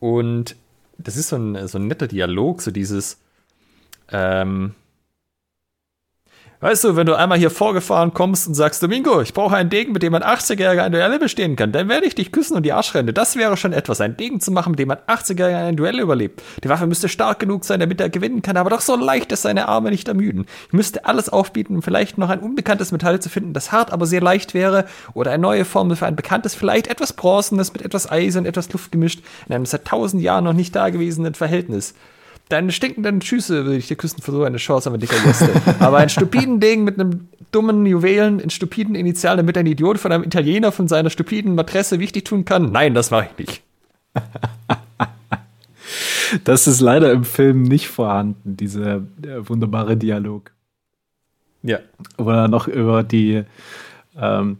[0.00, 0.56] Und
[0.98, 3.18] das ist so ein, so ein netter Dialog, so dieses,
[4.12, 4.74] ähm,
[6.62, 9.92] Weißt du, wenn du einmal hier vorgefahren kommst und sagst, Domingo, ich brauche einen Degen,
[9.92, 12.74] mit dem ein 80-Jähriger ein Duell bestehen kann, dann werde ich dich küssen und die
[12.74, 13.14] Arschrände.
[13.14, 16.42] Das wäre schon etwas, einen Degen zu machen, mit dem ein 80-Jähriger ein Duell überlebt.
[16.62, 19.40] Die Waffe müsste stark genug sein, damit er gewinnen kann, aber doch so leicht, dass
[19.40, 20.44] seine Arme nicht ermüden.
[20.66, 24.04] Ich müsste alles aufbieten, um vielleicht noch ein unbekanntes Metall zu finden, das hart, aber
[24.04, 28.10] sehr leicht wäre, oder eine neue Formel für ein bekanntes, vielleicht etwas Bronzenes mit etwas
[28.10, 31.94] Eisen, und etwas Luft gemischt, in einem seit tausend Jahren noch nicht dagewesenen Verhältnis.
[32.50, 35.48] Deine stinkenden Schüsse würde ich dir küssen für so eine Chance, aber dicker Gäste.
[35.78, 40.10] aber ein stupiden Ding mit einem dummen Juwelen in stupiden Initialen, damit ein Idiot von
[40.10, 42.72] einem Italiener von seiner stupiden Matresse wichtig tun kann?
[42.72, 43.62] Nein, das mache ich nicht.
[46.44, 50.50] das ist leider im Film nicht vorhanden, dieser äh, wunderbare Dialog.
[51.62, 51.78] Ja.
[52.18, 53.44] Wo er noch über die,
[54.16, 54.58] ähm,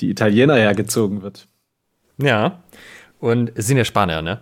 [0.00, 1.48] die Italiener hergezogen wird.
[2.18, 2.62] Ja.
[3.18, 4.40] Und es sind ja Spanier, ne?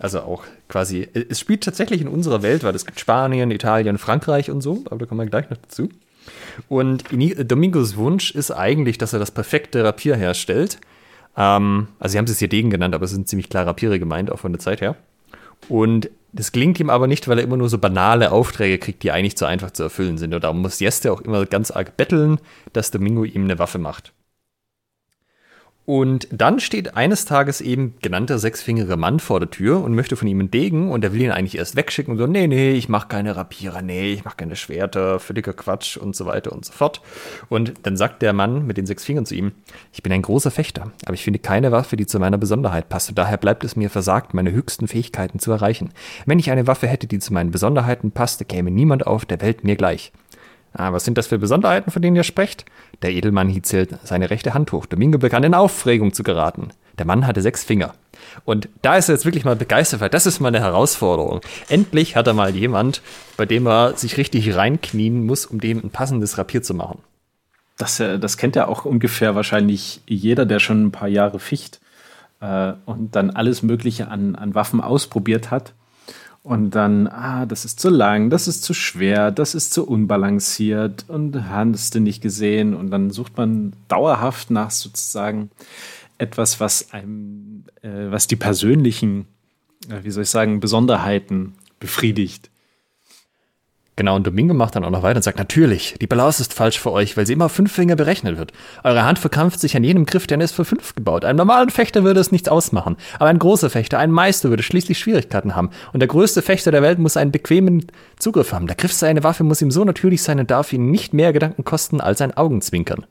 [0.00, 4.50] Also auch quasi, es spielt tatsächlich in unserer Welt, weil es gibt Spanien, Italien, Frankreich
[4.50, 5.90] und so, aber da kommen wir gleich noch dazu.
[6.70, 10.78] Und Domingos Wunsch ist eigentlich, dass er das perfekte Rapier herstellt.
[11.36, 14.32] Ähm, also sie haben es hier Degen genannt, aber es sind ziemlich klar Rapiere gemeint,
[14.32, 14.96] auch von der Zeit her.
[15.68, 19.10] Und das gelingt ihm aber nicht, weil er immer nur so banale Aufträge kriegt, die
[19.10, 20.32] eigentlich zu einfach zu erfüllen sind.
[20.32, 22.38] Und da muss Jeste auch immer ganz arg betteln,
[22.72, 24.14] dass Domingo ihm eine Waffe macht.
[25.90, 30.28] Und dann steht eines Tages eben genannter sechsfingere Mann vor der Tür und möchte von
[30.28, 32.88] ihm einen Degen und er will ihn eigentlich erst wegschicken und so, nee, nee, ich
[32.88, 36.72] mach keine Rapierer, nee, ich mach keine Schwerter, völliger Quatsch und so weiter und so
[36.72, 37.02] fort.
[37.48, 39.50] Und dann sagt der Mann mit den sechs Fingern zu ihm,
[39.92, 43.08] ich bin ein großer Fechter, aber ich finde keine Waffe, die zu meiner Besonderheit passt
[43.08, 45.90] und daher bleibt es mir versagt, meine höchsten Fähigkeiten zu erreichen.
[46.24, 49.64] Wenn ich eine Waffe hätte, die zu meinen Besonderheiten passte, käme niemand auf der Welt
[49.64, 50.12] mir gleich.
[50.72, 52.64] Ah, was sind das für Besonderheiten, von denen ihr sprecht?
[53.02, 54.86] Der Edelmann hielt seine rechte Hand hoch.
[54.86, 56.68] Domingo begann in Aufregung zu geraten.
[56.98, 57.94] Der Mann hatte sechs Finger.
[58.44, 61.40] Und da ist er jetzt wirklich mal begeistert, weil das ist mal eine Herausforderung.
[61.68, 63.02] Endlich hat er mal jemand,
[63.36, 66.98] bei dem er sich richtig reinknien muss, um dem ein passendes Rapier zu machen.
[67.78, 71.80] Das, äh, das kennt ja auch ungefähr wahrscheinlich jeder, der schon ein paar Jahre ficht
[72.40, 75.72] äh, und dann alles Mögliche an, an Waffen ausprobiert hat.
[76.42, 81.04] Und dann, ah, das ist zu lang, das ist zu schwer, das ist zu unbalanciert
[81.08, 82.74] und hast du nicht gesehen.
[82.74, 85.50] Und dann sucht man dauerhaft nach sozusagen
[86.16, 89.26] etwas, was einem, äh, was die persönlichen,
[89.88, 92.49] äh, wie soll ich sagen, Besonderheiten befriedigt.
[94.00, 96.80] Genau, und Domingo macht dann auch noch weiter und sagt, natürlich, die Balance ist falsch
[96.80, 98.50] für euch, weil sie immer auf fünf Finger berechnet wird.
[98.82, 101.26] Eure Hand verkrampft sich an jedem Griff, denn er ist für fünf gebaut.
[101.26, 102.96] Einem normalen Fechter würde es nichts ausmachen.
[103.18, 105.68] Aber ein großer Fechter, ein Meister würde schließlich Schwierigkeiten haben.
[105.92, 108.68] Und der größte Fechter der Welt muss einen bequemen Zugriff haben.
[108.68, 111.64] Der Griff seiner Waffe muss ihm so natürlich sein und darf ihn nicht mehr Gedanken
[111.64, 113.04] kosten als ein Augenzwinkern.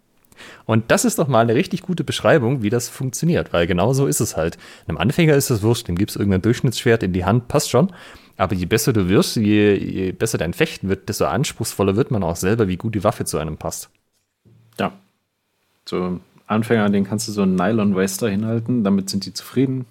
[0.65, 4.07] Und das ist doch mal eine richtig gute Beschreibung, wie das funktioniert, weil genau so
[4.07, 4.57] ist es halt.
[4.87, 7.91] Einem Anfänger ist das wurscht, dem gibt's irgendein Durchschnittsschwert in die Hand, passt schon.
[8.39, 12.23] Aber je besser du wirst, je, je besser dein Fechten wird, desto anspruchsvoller wird man
[12.23, 13.89] auch selber, wie gut die Waffe zu einem passt.
[14.79, 14.93] Ja.
[15.85, 19.85] So Anfänger, den kannst du so einen Nylon-Waster hinhalten, damit sind die zufrieden.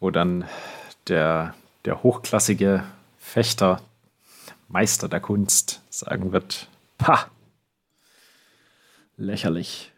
[0.00, 0.44] Wo dann
[1.06, 2.82] der, der hochklassige
[3.16, 3.80] Fechter,
[4.66, 6.66] Meister der Kunst, sagen wird,
[6.98, 7.26] pa,
[9.16, 9.92] lächerlich.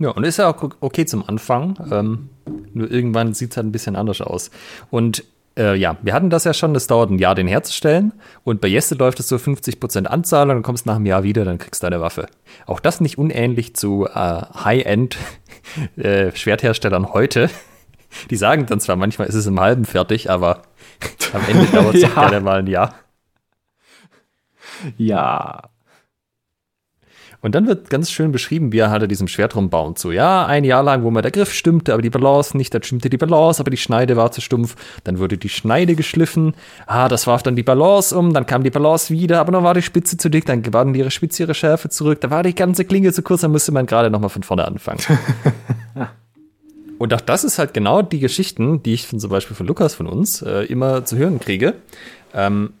[0.00, 1.78] Ja, und ist ja auch okay zum Anfang.
[1.92, 2.30] Ähm,
[2.74, 4.50] nur irgendwann sieht es halt ein bisschen anders aus.
[4.90, 5.22] Und
[5.56, 8.12] äh, ja, wir hatten das ja schon, das dauert ein Jahr, den herzustellen.
[8.44, 11.44] Und bei Jeste läuft es so 50% Anzahl und dann kommst nach einem Jahr wieder,
[11.44, 12.26] dann kriegst du eine Waffe.
[12.66, 17.50] Auch das nicht unähnlich zu äh, High-End-Schwertherstellern äh, heute.
[18.30, 20.62] Die sagen dann zwar manchmal, ist es im Halben fertig, aber
[21.32, 22.08] am Ende dauert es ja.
[22.08, 22.94] gerne mal ein Jahr.
[24.96, 25.70] Ja.
[27.42, 29.98] Und dann wird ganz schön beschrieben, wie er halt an diesem Schwert rumbaut.
[29.98, 32.84] So, ja, ein Jahr lang, wo mal der Griff stimmte, aber die Balance nicht, dann
[32.84, 34.76] stimmte die Balance, aber die Schneide war zu stumpf.
[35.02, 36.54] Dann wurde die Schneide geschliffen.
[36.86, 39.74] Ah, das warf dann die Balance um, dann kam die Balance wieder, aber dann war
[39.74, 42.84] die Spitze zu dick, dann gewann ihre Spitze ihre Schärfe zurück, da war die ganze
[42.84, 45.00] Klinge zu kurz, dann musste man gerade nochmal von vorne anfangen.
[46.98, 49.96] Und auch das ist halt genau die Geschichten, die ich von, zum Beispiel von Lukas
[49.96, 51.74] von uns äh, immer zu hören kriege.
[52.32, 52.74] Ähm,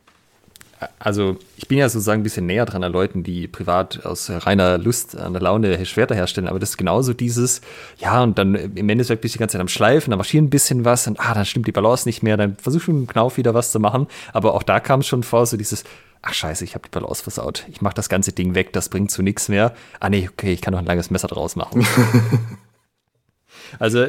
[0.98, 4.78] also ich bin ja sozusagen ein bisschen näher dran an Leuten, die privat aus reiner
[4.78, 7.60] Lust an der Laune Schwerter herstellen, aber das ist genauso dieses,
[7.98, 10.50] ja, und dann im Endeffekt bist du die ganze Zeit am Schleifen, dann marschieren ein
[10.50, 13.12] bisschen was und ah, dann stimmt die Balance nicht mehr, dann versuchst du mit dem
[13.12, 15.84] Knauf wieder was zu machen, aber auch da kam es schon vor, so dieses,
[16.22, 19.10] ach scheiße, ich habe die Balance versaut, ich mache das ganze Ding weg, das bringt
[19.10, 19.74] zu nichts mehr.
[20.00, 21.86] Ah nee, okay, ich kann noch ein langes Messer draus machen.
[23.78, 24.06] also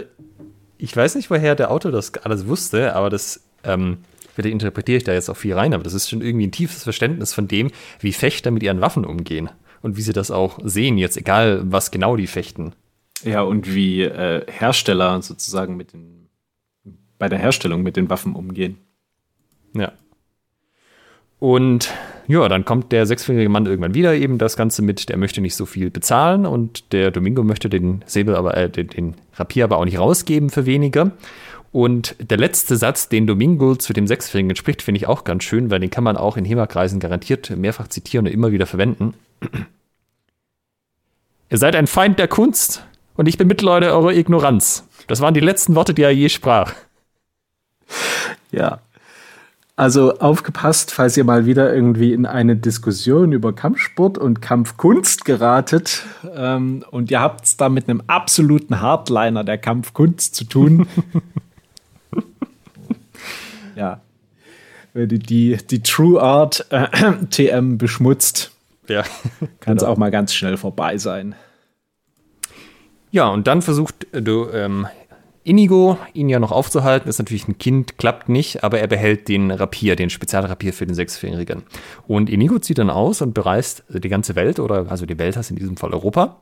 [0.77, 3.99] ich weiß nicht, woher der Autor das alles wusste, aber das ähm,
[4.33, 6.83] Vielleicht interpretiere ich da jetzt auch viel rein, aber das ist schon irgendwie ein tiefes
[6.83, 9.49] Verständnis von dem, wie Fechter mit ihren Waffen umgehen
[9.81, 12.73] und wie sie das auch sehen, jetzt egal, was genau die fechten.
[13.23, 16.29] Ja, und wie äh, Hersteller sozusagen mit den,
[17.19, 18.77] bei der Herstellung mit den Waffen umgehen.
[19.75, 19.93] Ja.
[21.39, 21.93] Und
[22.27, 25.55] ja, dann kommt der sechsjährige Mann irgendwann wieder, eben das Ganze mit, der möchte nicht
[25.55, 29.77] so viel bezahlen und der Domingo möchte den Säbel aber, äh, den, den Rapier aber
[29.77, 31.11] auch nicht rausgeben für weniger.
[31.73, 35.71] Und der letzte Satz, den Domingo zu dem Sechsjährigen spricht, finde ich auch ganz schön,
[35.71, 39.15] weil den kann man auch in HEMA-Kreisen garantiert mehrfach zitieren und immer wieder verwenden.
[41.49, 44.87] Ihr seid ein Feind der Kunst und ich bemitleide eure Ignoranz.
[45.07, 46.73] Das waren die letzten Worte, die er je sprach.
[48.51, 48.79] Ja.
[49.75, 56.03] Also aufgepasst, falls ihr mal wieder irgendwie in eine Diskussion über Kampfsport und Kampfkunst geratet
[56.35, 60.87] ähm, und ihr habt es da mit einem absoluten Hardliner der Kampfkunst zu tun.
[63.75, 64.01] ja,
[64.93, 66.87] die, die, die True Art äh,
[67.29, 68.51] TM beschmutzt,
[68.87, 69.03] ja,
[69.59, 69.93] kann es genau.
[69.93, 71.35] auch mal ganz schnell vorbei sein.
[73.11, 74.87] Ja, und dann versucht äh, du ähm,
[75.43, 79.51] Inigo, ihn ja noch aufzuhalten, ist natürlich ein Kind, klappt nicht, aber er behält den
[79.51, 81.63] Rapier, den Spezialrapier für den Sechsjährigen.
[82.07, 85.49] Und Inigo zieht dann aus und bereist die ganze Welt, oder also die Welt heißt
[85.49, 86.37] in diesem Fall Europa,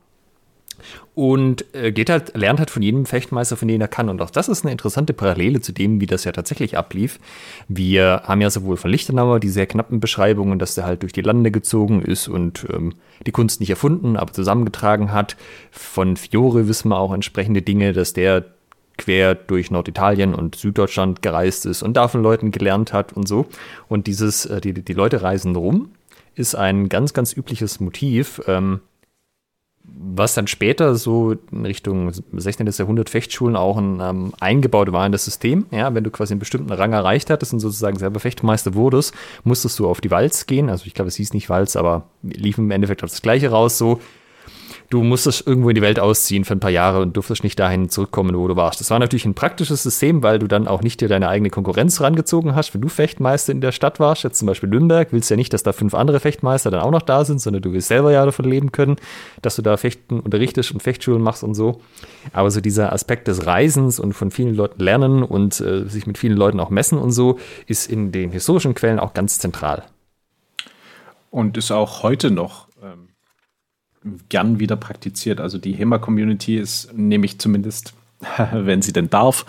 [1.14, 4.08] und äh, geht halt, lernt halt von jedem Fechtmeister, von dem er kann.
[4.08, 7.18] Und auch das ist eine interessante Parallele zu dem, wie das ja tatsächlich ablief.
[7.68, 11.22] Wir haben ja sowohl von Lichtenauer die sehr knappen Beschreibungen, dass der halt durch die
[11.22, 12.94] Lande gezogen ist und ähm,
[13.26, 15.36] die Kunst nicht erfunden, aber zusammengetragen hat.
[15.70, 18.44] Von Fiore wissen wir auch entsprechende Dinge, dass der
[18.98, 23.46] quer durch Norditalien und Süddeutschland gereist ist und da von Leuten gelernt hat und so.
[23.88, 25.90] Und dieses, äh, die, die Leute reisen rum,
[26.34, 28.40] ist ein ganz, ganz übliches Motiv.
[28.46, 28.80] Ähm,
[29.84, 32.66] was dann später so in Richtung 16.
[32.66, 35.66] Jahrhundert Fechtschulen auch ein, ähm, eingebaut war in das System.
[35.70, 39.14] Ja, wenn du quasi einen bestimmten Rang erreicht hattest und sozusagen selber Fechtmeister wurdest,
[39.44, 40.70] musstest du auf die Walz gehen.
[40.70, 43.78] Also ich glaube, es hieß nicht Walz, aber lief im Endeffekt auf das Gleiche raus.
[43.78, 44.00] So,
[44.92, 47.88] du musstest irgendwo in die Welt ausziehen für ein paar Jahre und durftest nicht dahin
[47.88, 48.78] zurückkommen, wo du warst.
[48.80, 52.00] Das war natürlich ein praktisches System, weil du dann auch nicht dir deine eigene Konkurrenz
[52.02, 52.74] rangezogen hast.
[52.74, 55.54] Wenn du Fechtmeister in der Stadt warst, jetzt zum Beispiel Nürnberg, willst du ja nicht,
[55.54, 58.26] dass da fünf andere Fechtmeister dann auch noch da sind, sondern du willst selber ja
[58.26, 58.96] davon leben können,
[59.40, 61.80] dass du da Fechten unterrichtest und Fechtschulen machst und so.
[62.34, 66.18] Aber so dieser Aspekt des Reisens und von vielen Leuten lernen und äh, sich mit
[66.18, 69.84] vielen Leuten auch messen und so, ist in den historischen Quellen auch ganz zentral.
[71.30, 72.66] Und ist auch heute noch
[74.28, 75.40] gern wieder praktiziert.
[75.40, 77.94] Also die HEMA-Community ist, nehme ich zumindest,
[78.52, 79.46] wenn sie denn darf,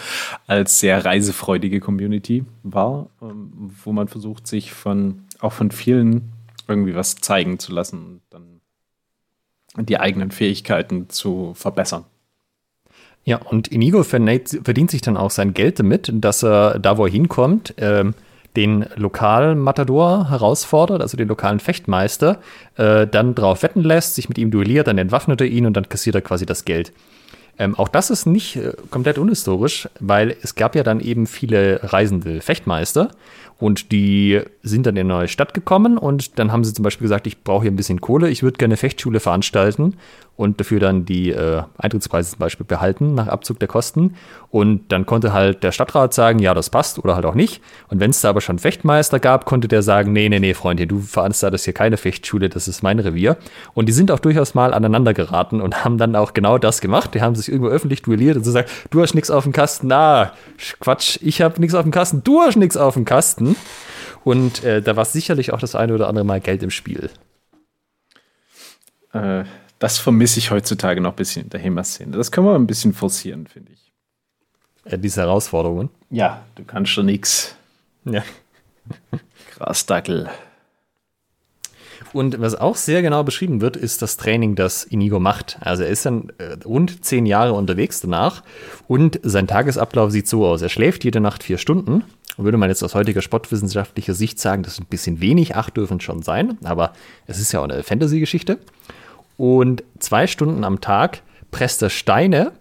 [0.48, 6.32] als sehr reisefreudige Community wahr, ähm, wo man versucht, sich von auch von vielen
[6.68, 12.06] irgendwie was zeigen zu lassen und dann die eigenen Fähigkeiten zu verbessern.
[13.26, 17.12] Ja, und Inigo verdient sich dann auch sein Geld damit, dass er da, wo er
[17.12, 18.14] hinkommt, ähm,
[18.56, 22.40] den Lokalmatador herausfordert, also den lokalen Fechtmeister,
[22.78, 25.90] äh, dann drauf wetten lässt, sich mit ihm duelliert, dann entwaffnet er ihn und dann
[25.90, 26.94] kassiert er quasi das Geld.
[27.60, 31.80] Ähm, auch das ist nicht äh, komplett unhistorisch, weil es gab ja dann eben viele
[31.84, 33.12] reisende Fechtmeister
[33.60, 37.06] und die sind dann in eine neue Stadt gekommen und dann haben sie zum Beispiel
[37.06, 39.96] gesagt, ich brauche hier ein bisschen Kohle, ich würde gerne eine Fechtschule veranstalten
[40.36, 44.16] und dafür dann die äh, Eintrittspreise zum Beispiel behalten nach Abzug der Kosten.
[44.50, 47.62] Und dann konnte halt der Stadtrat sagen, ja, das passt oder halt auch nicht.
[47.90, 50.88] Und wenn es da aber schon Fechtmeister gab, konnte der sagen, nee, nee, nee, Freundin,
[50.88, 53.38] du veranstaltest hier keine Fechtschule, das ist mein Revier.
[53.76, 57.14] Und die sind auch durchaus mal aneinander geraten und haben dann auch genau das gemacht.
[57.14, 59.88] Die haben sich irgendwo öffentlich duelliert und so gesagt, du hast nichts auf dem Kasten,
[59.88, 60.34] na,
[60.80, 63.56] Quatsch, ich habe nichts auf dem Kasten, du hast nichts auf dem Kasten.
[64.24, 67.10] Und äh, da war sicherlich auch das eine oder andere Mal Geld im Spiel.
[69.14, 69.44] Äh,
[69.80, 72.16] das vermisse ich heutzutage noch ein bisschen in der HEMA-Szene.
[72.16, 73.92] Das können wir ein bisschen forcieren, finde ich.
[74.90, 75.90] Ja, diese Herausforderungen.
[76.10, 77.56] Ja, du kannst schon nichts.
[78.06, 78.24] Ja.
[79.52, 80.30] Krass, Dackel.
[82.12, 85.58] Und was auch sehr genau beschrieben wird, ist das Training, das Inigo macht.
[85.62, 88.44] Also er ist dann äh, rund zehn Jahre unterwegs danach
[88.88, 90.62] und sein Tagesablauf sieht so aus.
[90.62, 92.04] Er schläft jede Nacht vier Stunden.
[92.38, 96.00] Würde man jetzt aus heutiger sportwissenschaftlicher Sicht sagen, das ist ein bisschen wenig, acht dürfen
[96.00, 96.94] schon sein, aber
[97.28, 98.60] es ist ja auch eine Fantasy-Geschichte.
[99.38, 101.22] Und zwei Stunden am Tag
[101.52, 102.52] presst er Steine,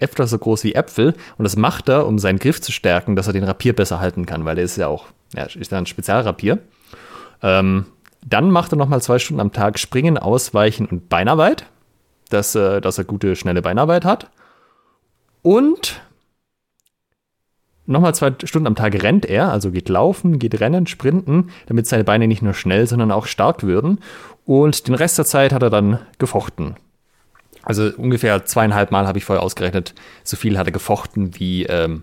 [0.00, 3.26] öfter so groß wie Äpfel, und das macht er, um seinen Griff zu stärken, dass
[3.26, 6.58] er den Rapier besser halten kann, weil er ist ja auch, ja, ist ein Spezialrapier.
[7.42, 7.86] Ähm,
[8.24, 11.66] dann macht er nochmal zwei Stunden am Tag Springen, Ausweichen und Beinarbeit,
[12.30, 14.30] dass, äh, dass er gute, schnelle Beinarbeit hat.
[15.42, 16.00] Und
[17.92, 22.04] nochmal zwei Stunden am Tag rennt er, also geht laufen, geht rennen, sprinten, damit seine
[22.04, 24.00] Beine nicht nur schnell, sondern auch stark würden.
[24.44, 26.76] Und den Rest der Zeit hat er dann gefochten.
[27.62, 32.02] Also ungefähr zweieinhalb Mal habe ich vorher ausgerechnet, so viel hat er gefochten wie ähm,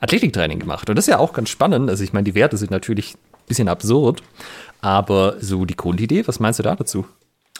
[0.00, 0.88] Athletiktraining gemacht.
[0.88, 1.90] Und das ist ja auch ganz spannend.
[1.90, 4.22] Also ich meine, die Werte sind natürlich ein bisschen absurd,
[4.80, 7.06] aber so die Grundidee, was meinst du da dazu?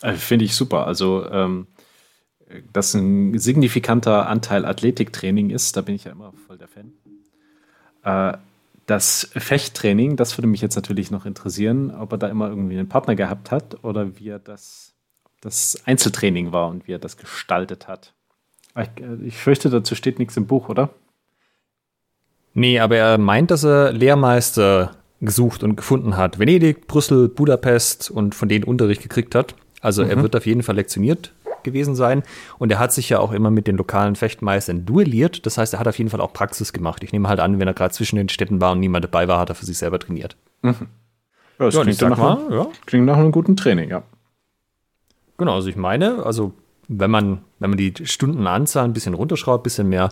[0.02, 0.86] Äh, Finde ich super.
[0.86, 1.66] Also, ähm,
[2.72, 6.92] dass ein signifikanter Anteil Athletiktraining ist, da bin ich ja immer voll der Fan.
[8.04, 8.32] Äh,
[8.86, 12.88] das Fechttraining, das würde mich jetzt natürlich noch interessieren, ob er da immer irgendwie einen
[12.88, 14.94] Partner gehabt hat oder wie er das,
[15.42, 18.14] das Einzeltraining war und wie er das gestaltet hat.
[18.76, 20.90] Ich, äh, ich fürchte, dazu steht nichts im Buch, oder?
[22.54, 26.38] Nee, aber er meint, dass er Lehrmeister gesucht und gefunden hat.
[26.38, 29.54] Venedig, Brüssel, Budapest und von denen Unterricht gekriegt hat.
[29.80, 30.10] Also mhm.
[30.10, 31.32] er wird auf jeden Fall lektioniert
[31.68, 32.22] gewesen sein.
[32.58, 35.46] Und er hat sich ja auch immer mit den lokalen Fechtmeistern duelliert.
[35.46, 37.02] Das heißt, er hat auf jeden Fall auch Praxis gemacht.
[37.02, 39.38] Ich nehme halt an, wenn er gerade zwischen den Städten war und niemand dabei war,
[39.38, 40.36] hat er für sich selber trainiert.
[40.62, 40.88] Mhm.
[41.58, 42.66] Ja, das ja, klingt, nach mal, einem, ja.
[42.86, 44.02] klingt nach einem guten Training, ja.
[45.38, 46.52] Genau, also ich meine, also
[46.88, 50.10] wenn man, wenn man die Stundenanzahl ein bisschen runterschraubt, ein bisschen mehr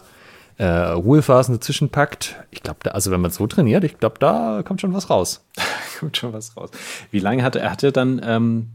[0.58, 4.80] äh, Ruhephasen dazwischen packt, ich glaube, also wenn man so trainiert, ich glaube, da kommt
[4.80, 5.44] schon was raus.
[5.98, 6.70] kommt schon was raus.
[7.10, 8.68] Wie lange hatte er hatte dann, ähm,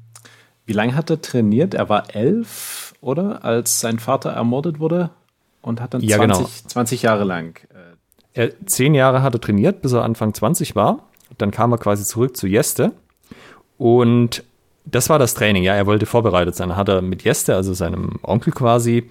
[0.72, 1.74] wie lange hat er trainiert?
[1.74, 3.44] Er war elf, oder?
[3.44, 5.10] Als sein Vater ermordet wurde
[5.62, 6.50] und hat dann ja, 20, genau.
[6.68, 7.60] 20 Jahre lang.
[8.34, 11.10] Äh, er, zehn Jahre hat er trainiert, bis er Anfang 20 war.
[11.38, 12.94] Dann kam er quasi zurück zu Jeste
[13.78, 14.46] und
[14.86, 16.78] das war das Training, ja, er wollte vorbereitet sein.
[16.78, 19.10] Hat er mit Jeste, also seinem Onkel quasi,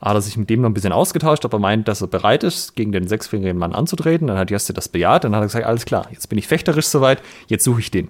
[0.00, 2.42] hat er sich mit dem noch ein bisschen ausgetauscht, ob er meint, dass er bereit
[2.42, 4.26] ist, gegen den sechsfingerigen Mann anzutreten.
[4.26, 6.88] Dann hat Jeste das bejaht, dann hat er gesagt, alles klar, jetzt bin ich fechterisch
[6.88, 8.08] soweit, jetzt suche ich den.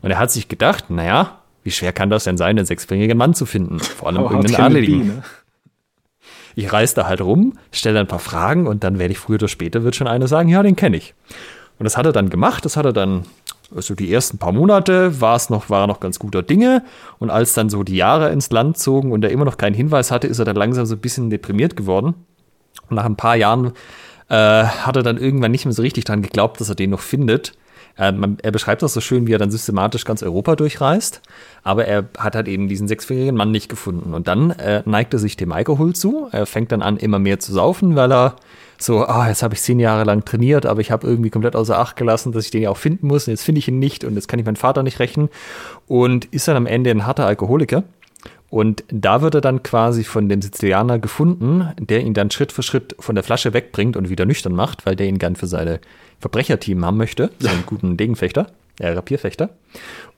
[0.00, 3.34] Und er hat sich gedacht, naja, wie schwer kann das denn sein, einen sechsfingerigen Mann
[3.34, 3.80] zu finden?
[3.80, 5.06] Vor allem oh, irgendeinen Adeligen.
[5.06, 5.22] Ne?
[6.56, 9.48] Ich reise da halt rum, stelle ein paar Fragen und dann werde ich früher oder
[9.48, 11.14] später wird schon einer sagen, ja, den kenne ich.
[11.78, 13.24] Und das hat er dann gemacht, das hat er dann
[13.74, 16.82] also die ersten paar Monate war es noch, war er noch ganz guter Dinge.
[17.18, 20.10] Und als dann so die Jahre ins Land zogen und er immer noch keinen Hinweis
[20.10, 22.14] hatte, ist er dann langsam so ein bisschen deprimiert geworden.
[22.88, 23.72] Und nach ein paar Jahren
[24.28, 27.00] äh, hat er dann irgendwann nicht mehr so richtig dran geglaubt, dass er den noch
[27.00, 27.52] findet.
[27.98, 31.20] Äh, man, er beschreibt das so schön, wie er dann systematisch ganz Europa durchreist.
[31.62, 34.14] Aber er hat halt eben diesen sechsjährigen Mann nicht gefunden.
[34.14, 36.28] Und dann äh, neigt er sich dem Alkohol zu.
[36.32, 38.36] Er fängt dann an, immer mehr zu saufen, weil er
[38.78, 41.78] so, ah, jetzt habe ich zehn Jahre lang trainiert, aber ich habe irgendwie komplett außer
[41.78, 43.26] Acht gelassen, dass ich den ja auch finden muss.
[43.26, 45.28] Und jetzt finde ich ihn nicht und jetzt kann ich meinen Vater nicht rächen.
[45.86, 47.84] Und ist dann am Ende ein harter Alkoholiker.
[48.50, 52.64] Und da wird er dann quasi von dem Sizilianer gefunden, der ihn dann Schritt für
[52.64, 55.80] Schritt von der Flasche wegbringt und wieder nüchtern macht, weil der ihn gern für seine
[56.20, 58.48] Verbrecherteam haben möchte, so einen guten Degenfechter,
[58.78, 59.50] äh, Rapierfechter.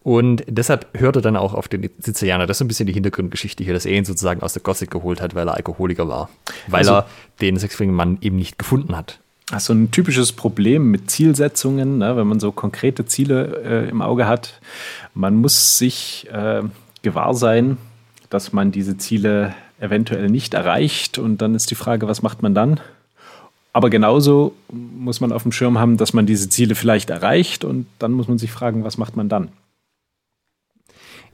[0.02, 2.46] Und deshalb hört er dann auch auf den Sizilianer.
[2.46, 5.20] Das ist ein bisschen die Hintergrundgeschichte hier, dass er ihn sozusagen aus der Gothic geholt
[5.20, 6.28] hat, weil er Alkoholiker war.
[6.66, 7.06] Weil also, er
[7.40, 9.20] den sechsfingigen Mann eben nicht gefunden hat.
[9.52, 14.26] Also ein typisches Problem mit Zielsetzungen, ne, wenn man so konkrete Ziele äh, im Auge
[14.26, 14.60] hat.
[15.14, 16.62] Man muss sich äh,
[17.02, 17.76] gewahr sein,
[18.30, 21.18] dass man diese Ziele eventuell nicht erreicht.
[21.18, 22.80] Und dann ist die Frage, was macht man dann?
[23.72, 27.86] Aber genauso muss man auf dem Schirm haben, dass man diese Ziele vielleicht erreicht und
[27.98, 29.48] dann muss man sich fragen, was macht man dann?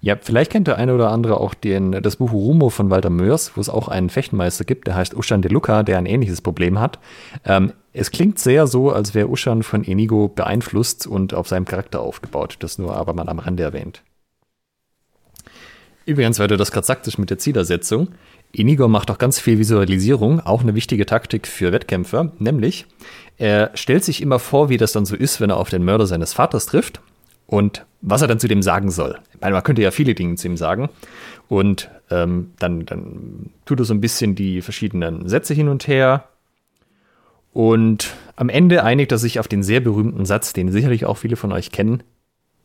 [0.01, 3.57] Ja, vielleicht kennt der eine oder andere auch den, das Buch Rumo von Walter Mörs,
[3.57, 6.79] wo es auch einen Fechtenmeister gibt, der heißt Uschan de Luca, der ein ähnliches Problem
[6.79, 7.01] hat.
[7.45, 12.01] Ähm, es klingt sehr so, als wäre Uschan von Enigo beeinflusst und auf seinem Charakter
[12.01, 12.59] aufgebaut.
[12.61, 14.03] Das nur aber mal am Rande erwähnt.
[16.07, 18.09] Übrigens, weil du das gerade sagtest mit der Zielersetzung,
[18.53, 22.87] Inigo macht auch ganz viel Visualisierung, auch eine wichtige Taktik für Wettkämpfer, nämlich
[23.37, 26.07] er stellt sich immer vor, wie das dann so ist, wenn er auf den Mörder
[26.07, 27.01] seines Vaters trifft
[27.47, 29.19] und was er dann zu dem sagen soll.
[29.35, 30.89] Ich meine, man könnte ja viele Dinge zu ihm sagen.
[31.49, 36.25] Und ähm, dann, dann tut er so ein bisschen die verschiedenen Sätze hin und her.
[37.53, 41.37] Und am Ende einigt er sich auf den sehr berühmten Satz, den sicherlich auch viele
[41.37, 42.03] von euch kennen.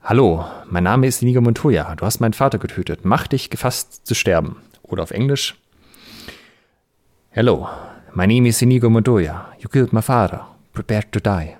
[0.03, 1.95] Hallo, mein Name ist Inigo Montoya.
[1.95, 3.01] Du hast meinen Vater getötet.
[3.03, 4.57] Mach dich gefasst zu sterben.
[4.83, 5.55] Oder auf Englisch.
[7.35, 7.67] Hello,
[8.13, 9.47] my name is Inigo Montoya.
[9.59, 10.45] You killed my father.
[10.71, 11.55] Prepare to die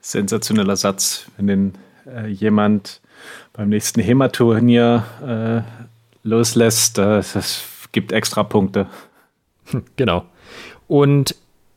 [0.00, 1.72] sensationeller Satz, wenn den
[2.12, 3.00] äh, jemand
[3.52, 7.62] beim nächsten HEMA-Turnier äh, loslässt, das, das
[7.92, 8.88] gibt extra Punkte.
[9.94, 10.24] Genau.
[10.88, 11.36] Und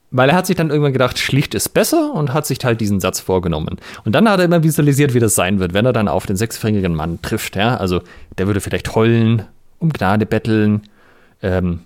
[0.10, 3.00] weil er hat sich dann irgendwann gedacht, schlicht ist besser und hat sich halt diesen
[3.00, 3.78] Satz vorgenommen.
[4.06, 6.36] Und dann hat er immer visualisiert, wie das sein wird, wenn er dann auf den
[6.36, 7.56] sechsjährigen Mann trifft.
[7.56, 7.78] Ja?
[7.78, 8.02] Also
[8.40, 9.44] der würde vielleicht heulen,
[9.78, 10.82] um Gnade betteln,
[11.44, 11.82] ähm,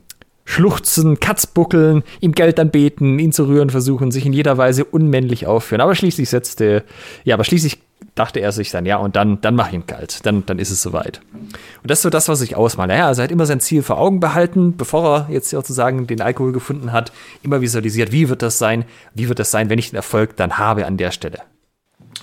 [0.50, 5.80] schluchzen, Katzbuckeln, ihm Geld anbeten, ihn zu rühren versuchen, sich in jeder Weise unmännlich aufführen.
[5.80, 6.84] Aber schließlich setzte,
[7.24, 7.78] ja, aber schließlich
[8.16, 10.82] dachte er sich dann, ja, und dann, dann mach ihn kalt, dann, dann ist es
[10.82, 11.22] soweit.
[11.34, 12.98] Und das ist so das, was ich ausmale.
[12.98, 16.20] Ja, also er hat immer sein Ziel vor Augen behalten, bevor er jetzt sozusagen den
[16.20, 17.12] Alkohol gefunden hat,
[17.44, 20.58] immer visualisiert, wie wird das sein, wie wird das sein, wenn ich den Erfolg dann
[20.58, 21.42] habe an der Stelle.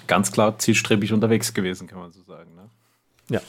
[0.09, 2.57] Ganz klar zielstrebig unterwegs gewesen, kann man so sagen.
[2.57, 2.69] Ne?
[3.31, 3.41] Ja.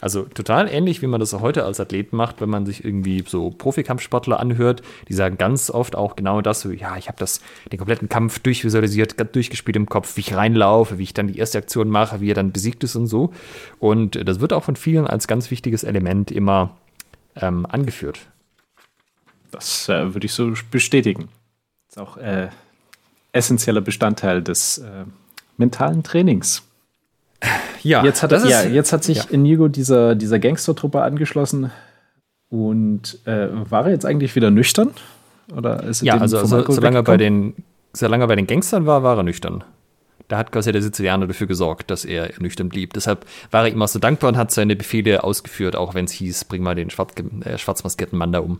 [0.00, 3.50] Also total ähnlich, wie man das heute als Athlet macht, wenn man sich irgendwie so
[3.50, 4.82] Profikampfsportler anhört.
[5.08, 7.24] Die sagen ganz oft auch genau das, so, ja, ich habe
[7.70, 11.58] den kompletten Kampf durchvisualisiert, durchgespielt im Kopf, wie ich reinlaufe, wie ich dann die erste
[11.58, 13.32] Aktion mache, wie er dann besiegt ist und so.
[13.78, 16.76] Und das wird auch von vielen als ganz wichtiges Element immer
[17.36, 18.20] ähm, angeführt.
[19.50, 21.28] Das äh, würde ich so bestätigen.
[21.88, 22.48] Das ist auch äh,
[23.32, 25.04] essentieller Bestandteil des äh,
[25.56, 26.62] mentalen Trainings.
[27.82, 29.24] Ja, jetzt hat, ja, jetzt hat sich ja.
[29.30, 31.70] Inigo dieser, dieser Gangstertruppe angeschlossen.
[32.50, 34.90] Und äh, war er jetzt eigentlich wieder nüchtern?
[35.56, 37.54] Oder ist ja, also, also solange, er bei den,
[37.92, 39.64] solange er bei den Gangstern war, war er nüchtern.
[40.28, 42.92] Da hat quasi der Sizilianer dafür gesorgt, dass er nüchtern blieb.
[42.92, 46.12] Deshalb war er ihm auch so dankbar und hat seine Befehle ausgeführt, auch wenn es
[46.12, 47.14] hieß, bring mal den Schwarz,
[47.44, 48.58] äh, schwarzmaskierten Mann da um.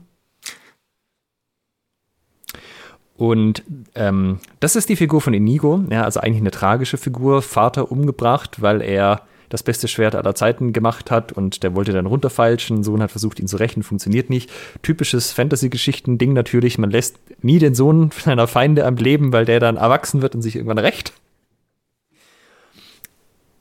[3.21, 3.63] Und
[3.97, 8.63] ähm, das ist die Figur von Inigo, ja, also eigentlich eine tragische Figur, Vater umgebracht,
[8.63, 13.03] weil er das beste Schwert aller Zeiten gemacht hat und der wollte dann runterfeilschen, Sohn
[13.03, 14.51] hat versucht, ihn zu rächen, funktioniert nicht.
[14.81, 19.77] Typisches Fantasy-Geschichten-Ding natürlich, man lässt nie den Sohn seiner Feinde am Leben, weil der dann
[19.77, 21.13] erwachsen wird und sich irgendwann rächt.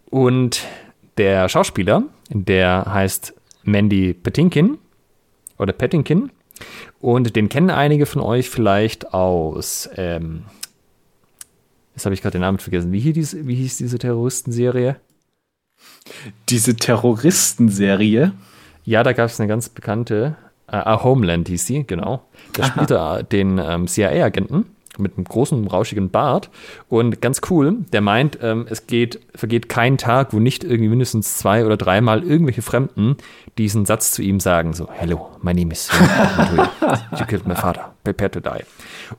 [0.10, 0.64] Und
[1.18, 3.34] der Schauspieler, der heißt
[3.64, 4.78] Mandy Patinkin
[5.58, 6.32] oder Patinkin
[7.02, 10.44] und den kennen einige von euch vielleicht aus, ähm,
[11.96, 12.92] jetzt habe ich gerade den Namen vergessen.
[12.92, 14.98] Wie hieß, wie hieß diese Terroristenserie?
[16.50, 18.34] Diese Terroristenserie?
[18.84, 20.36] Ja, da gab es eine ganz bekannte,
[20.68, 22.24] äh, Homeland hieß sie, genau.
[22.54, 24.66] Da spielte den ähm, CIA-Agenten
[25.00, 26.50] mit einem großen, rauschigen Bart.
[26.88, 31.38] Und ganz cool, der meint, ähm, es geht, vergeht kein Tag, wo nicht irgendwie mindestens
[31.38, 33.18] zwei oder dreimal irgendwelche Fremden
[33.58, 35.90] diesen Satz zu ihm sagen, so, hello, my name is
[37.18, 38.64] You killed my father, prepare to die.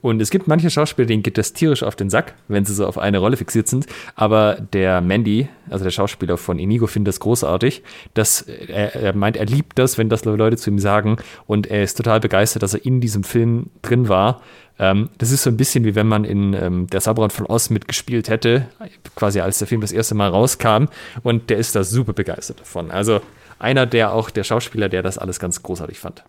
[0.01, 2.87] Und es gibt manche Schauspieler, denen geht das tierisch auf den Sack, wenn sie so
[2.87, 3.87] auf eine Rolle fixiert sind.
[4.14, 7.83] Aber der Mandy, also der Schauspieler von Inigo, findet das großartig.
[8.14, 11.16] Dass er, er meint, er liebt das, wenn das Leute zu ihm sagen.
[11.47, 14.41] Und er ist total begeistert, dass er in diesem Film drin war.
[14.81, 17.68] Ähm, das ist so ein bisschen wie wenn man in ähm, Der Sabran von Oz
[17.68, 18.66] mitgespielt hätte,
[19.14, 20.87] quasi als der Film das erste Mal rauskam.
[21.22, 22.91] Und der ist da super begeistert davon.
[22.91, 23.20] Also
[23.59, 26.24] einer der auch der Schauspieler, der das alles ganz großartig fand.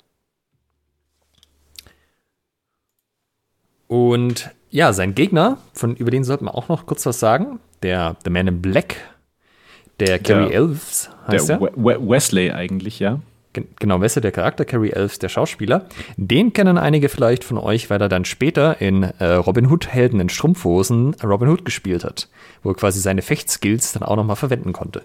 [3.88, 7.60] Und ja, sein Gegner, von, über den sollten wir auch noch kurz was sagen.
[7.84, 8.98] Der The Man in Black,
[10.02, 11.62] der Carrie Elves heißt der.
[11.62, 13.22] We Wesley eigentlich, ja.
[13.54, 15.86] Genau, Wesley, der Charakter, Carrie Elves, der Schauspieler.
[16.16, 20.20] Den kennen einige vielleicht von euch, weil er dann später in äh, Robin Hood Helden
[20.22, 22.30] in Strumpfhosen Robin Hood gespielt hat,
[22.64, 25.04] wo er quasi seine Fechtskills dann auch nochmal verwenden konnte.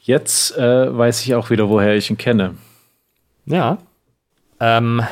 [0.00, 2.56] Jetzt äh, weiß ich auch wieder, woher ich ihn kenne.
[3.46, 3.78] Ja.
[4.58, 5.02] Ähm,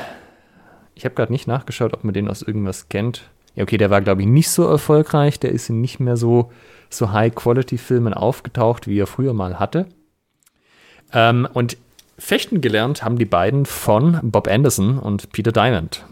[0.96, 3.30] ich habe gerade nicht nachgeschaut, ob man den aus irgendwas kennt.
[3.54, 5.38] Ja, okay, der war, glaube ich, nicht so erfolgreich.
[5.38, 6.50] Der ist in nicht mehr so,
[6.88, 9.86] so High-Quality-Filmen aufgetaucht, wie er früher mal hatte.
[11.12, 11.76] Ähm, und
[12.20, 16.04] Fechten gelernt haben die beiden von Bob Anderson und Peter Diamond.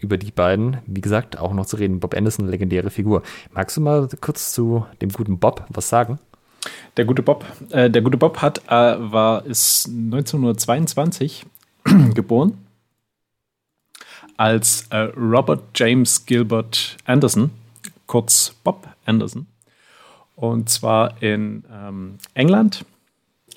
[0.00, 2.00] Über die beiden, wie gesagt, auch noch zu reden.
[2.00, 3.22] Bob Anderson, legendäre Figur.
[3.52, 6.18] Magst du mal kurz zu dem guten Bob was sagen?
[6.96, 11.46] Der gute Bob, äh, der gute Bob hat, äh, war, ist 1922
[12.14, 12.58] geboren
[14.36, 17.50] als äh, Robert James Gilbert Anderson,
[18.06, 19.46] kurz Bob Anderson.
[20.34, 22.84] Und zwar in ähm, England,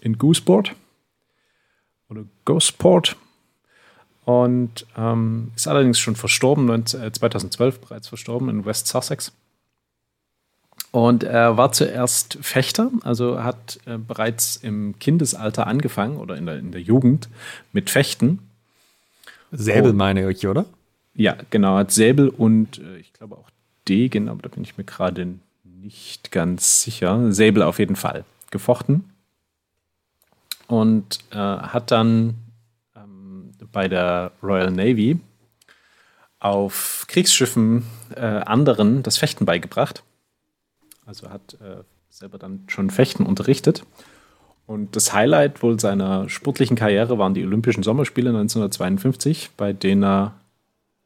[0.02, 0.76] in Gooseport
[2.46, 3.16] Gosport.
[4.24, 9.32] Und ähm, ist allerdings schon verstorben, 2012 äh, bereits verstorben in West Sussex.
[10.92, 16.58] Und er war zuerst Fechter, also hat äh, bereits im Kindesalter angefangen oder in der,
[16.58, 17.28] in der Jugend
[17.74, 18.40] mit Fechten
[19.58, 19.94] Säbel oh.
[19.94, 20.66] meine ich, oder?
[21.14, 23.50] Ja, genau, hat Säbel und äh, ich glaube auch
[23.88, 27.32] Degen, aber da bin ich mir gerade nicht ganz sicher.
[27.32, 29.06] Säbel auf jeden Fall gefochten.
[30.68, 32.36] Und äh, hat dann
[32.96, 35.20] ähm, bei der Royal Navy
[36.40, 37.86] auf Kriegsschiffen
[38.16, 40.04] äh, anderen das Fechten beigebracht.
[41.06, 43.84] Also hat äh, selber dann schon Fechten unterrichtet.
[44.68, 50.34] Und das Highlight wohl seiner sportlichen Karriere waren die Olympischen Sommerspiele 1952, bei denen er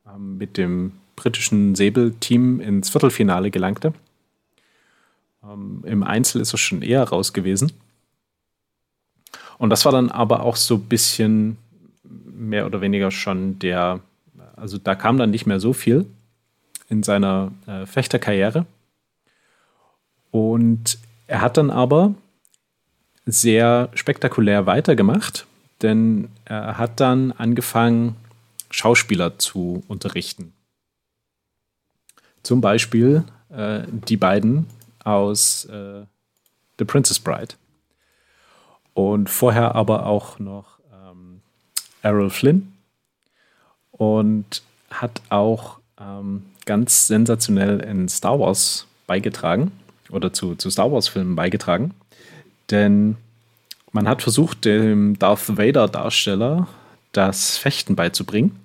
[0.07, 3.93] ähm, mit dem britischen Säbelteam ins Viertelfinale gelangte.
[5.43, 7.73] Ähm, Im Einzel ist er schon eher raus gewesen.
[9.59, 11.57] Und das war dann aber auch so ein bisschen
[12.03, 13.99] mehr oder weniger schon der,
[14.55, 16.05] also da kam dann nicht mehr so viel
[16.87, 18.65] in seiner äh, Fechterkarriere.
[20.31, 20.97] Und
[21.27, 22.15] er hat dann aber
[23.25, 25.45] sehr spektakulär weitergemacht,
[25.81, 28.15] denn er hat dann angefangen,
[28.71, 30.53] Schauspieler zu unterrichten.
[32.43, 34.67] Zum Beispiel äh, die beiden
[35.03, 36.05] aus äh,
[36.77, 37.55] The Princess Bride.
[38.99, 41.39] Und vorher aber auch noch ähm,
[42.01, 42.73] Errol Flynn.
[43.91, 49.71] Und hat auch ähm, ganz sensationell in Star Wars beigetragen
[50.09, 51.93] oder zu, zu Star Wars-Filmen beigetragen.
[52.71, 53.15] Denn
[53.93, 56.67] man hat versucht, dem Darth Vader-Darsteller
[57.13, 58.59] das Fechten beizubringen.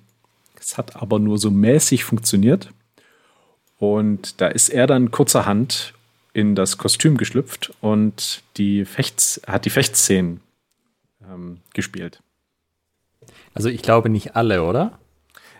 [0.59, 2.71] Es hat aber nur so mäßig funktioniert.
[3.79, 5.93] Und da ist er dann kurzerhand
[6.35, 10.41] in das Kostüm geschlüpft und die Fechts hat die Fechtszenen
[11.31, 12.21] ähm, gespielt.
[13.53, 14.99] Also ich glaube nicht alle, oder?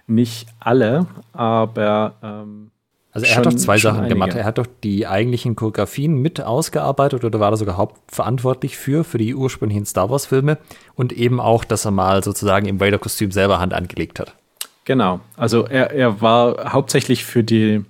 [0.05, 2.71] Nicht alle, aber ähm,
[3.13, 4.15] also er schon, hat doch zwei Sachen einige.
[4.15, 4.34] gemacht.
[4.34, 9.17] Er hat doch die eigentlichen Choreografien mit ausgearbeitet oder war da sogar hauptverantwortlich für, für
[9.17, 10.57] die ursprünglichen Star Wars-Filme
[10.95, 14.36] und eben auch, dass er mal sozusagen im Vader-Kostüm selber Hand angelegt hat.
[14.84, 15.21] Genau.
[15.38, 17.86] Also er, er war hauptsächlich für die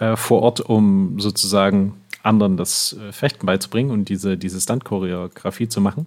[0.00, 5.80] äh, vor Ort, um sozusagen anderen das äh, Fechten beizubringen und diese, diese Stunt-Choreografie zu
[5.80, 6.06] machen.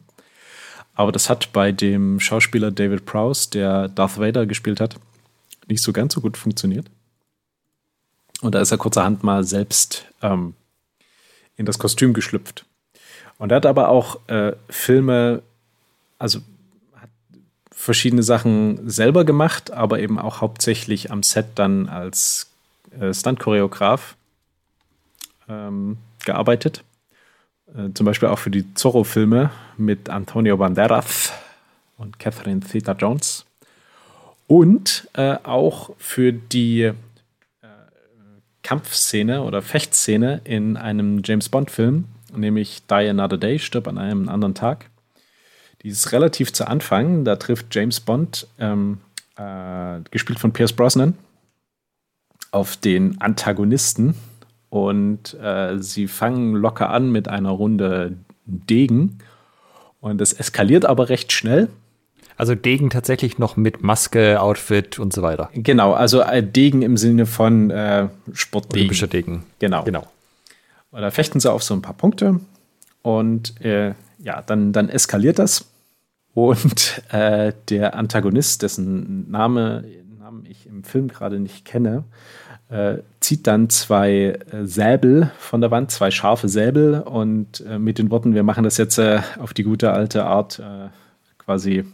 [0.95, 4.97] Aber das hat bei dem Schauspieler David Prowse, der Darth Vader gespielt hat,
[5.67, 6.87] nicht so ganz so gut funktioniert.
[8.41, 10.53] Und da ist er kurzerhand mal selbst ähm,
[11.55, 12.65] in das Kostüm geschlüpft.
[13.37, 15.41] Und er hat aber auch äh, Filme,
[16.19, 16.39] also
[16.95, 17.09] hat
[17.71, 22.52] verschiedene Sachen selber gemacht, aber eben auch hauptsächlich am Set dann als
[22.99, 24.15] äh, Stunt-Choreograf
[25.49, 26.83] ähm, gearbeitet.
[27.75, 31.33] Äh, zum Beispiel auch für die Zorro-Filme mit Antonio Banderas
[31.97, 33.45] und Catherine Theta-Jones.
[34.47, 36.93] Und äh, auch für die
[38.63, 44.55] Kampfszene oder Fechtszene in einem James Bond-Film, nämlich Die Another Day, stirbt an einem anderen
[44.55, 44.89] Tag.
[45.83, 47.25] Die ist relativ zu Anfang.
[47.25, 48.99] Da trifft James Bond, ähm,
[49.35, 51.15] äh, gespielt von Pierce Brosnan,
[52.53, 54.15] auf den Antagonisten.
[54.69, 59.19] Und äh, sie fangen locker an mit einer Runde Degen.
[59.99, 61.69] Und es eskaliert aber recht schnell.
[62.35, 65.49] Also Degen tatsächlich noch mit Maske, Outfit und so weiter.
[65.53, 68.81] Genau, also äh, Degen im Sinne von äh, Sportdegen.
[68.81, 69.43] Olympischer Degen.
[69.59, 69.83] Genau.
[69.83, 70.07] genau.
[70.89, 72.39] Und da fechten sie auf so ein paar Punkte
[73.01, 75.69] und äh, ja, dann, dann eskaliert das.
[76.33, 79.83] Und äh, der Antagonist, dessen Name,
[80.19, 82.05] Namen ich im Film gerade nicht kenne,
[82.69, 87.97] äh, zieht dann zwei äh, Säbel von der Wand, zwei scharfe Säbel und äh, mit
[87.97, 90.89] den Worten, wir machen das jetzt äh, auf die gute alte Art äh,
[91.37, 91.85] quasi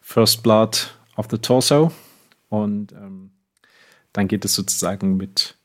[0.00, 1.92] First Blood of the Torso.
[2.48, 3.30] Und ähm,
[4.12, 5.56] dann geht es sozusagen mit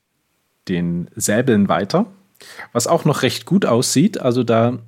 [0.68, 2.06] den Säbeln weiter.
[2.72, 4.20] Was auch noch recht gut aussieht.
[4.20, 4.78] Also da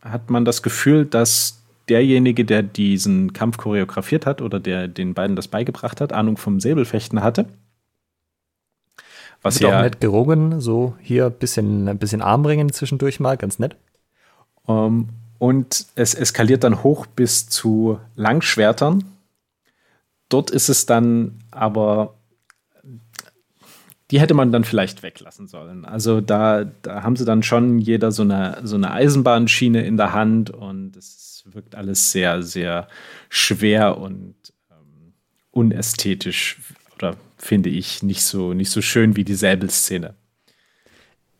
[0.00, 5.36] hat man das Gefühl, dass derjenige, der diesen Kampf choreografiert hat oder der den beiden
[5.36, 7.46] das beigebracht hat, Ahnung vom Säbelfechten hatte.
[9.42, 13.58] Was ja auch nett gerungen, so hier ein bisschen, ein bisschen Armringen zwischendurch mal, ganz
[13.58, 13.76] nett.
[14.64, 19.04] Um, ähm, und es eskaliert dann hoch bis zu Langschwertern.
[20.28, 22.14] Dort ist es dann aber,
[24.10, 25.86] die hätte man dann vielleicht weglassen sollen.
[25.86, 30.12] Also da, da haben sie dann schon jeder so eine, so eine Eisenbahnschiene in der
[30.12, 32.86] Hand und es wirkt alles sehr, sehr
[33.30, 34.34] schwer und
[34.70, 35.14] ähm,
[35.50, 36.58] unästhetisch
[37.40, 40.14] finde ich nicht so, nicht so schön wie die Säbelszene.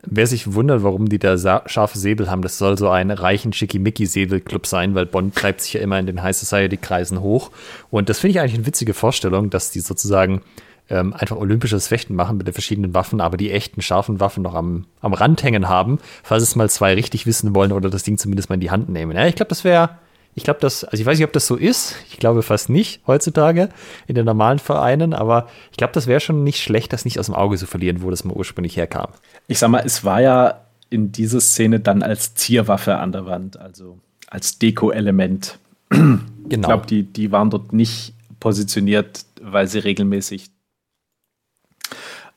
[0.03, 1.37] Wer sich wundert, warum die da
[1.67, 5.81] scharfe Säbel haben, das soll so ein reichen Schickimicki-Säbelclub sein, weil Bond treibt sich ja
[5.81, 7.51] immer in den High Society-Kreisen hoch.
[7.91, 10.41] Und das finde ich eigentlich eine witzige Vorstellung, dass die sozusagen
[10.89, 14.55] ähm, einfach olympisches Fechten machen mit den verschiedenen Waffen, aber die echten scharfen Waffen noch
[14.55, 18.17] am, am Rand hängen haben, falls es mal zwei richtig wissen wollen oder das Ding
[18.17, 19.15] zumindest mal in die Hand nehmen.
[19.15, 19.91] Ja, ich glaube, das wäre
[20.33, 21.95] ich glaube, das, also ich weiß nicht, ob das so ist.
[22.09, 23.69] Ich glaube fast nicht heutzutage
[24.07, 27.25] in den normalen Vereinen, aber ich glaube, das wäre schon nicht schlecht, das nicht aus
[27.25, 29.09] dem Auge zu verlieren, wo das mal ursprünglich herkam.
[29.47, 33.57] Ich sag mal, es war ja in dieser Szene dann als Zierwaffe an der Wand,
[33.57, 35.59] also als Deko-Element.
[35.89, 36.19] Genau.
[36.49, 40.49] Ich glaube, die, die waren dort nicht positioniert, weil sie regelmäßig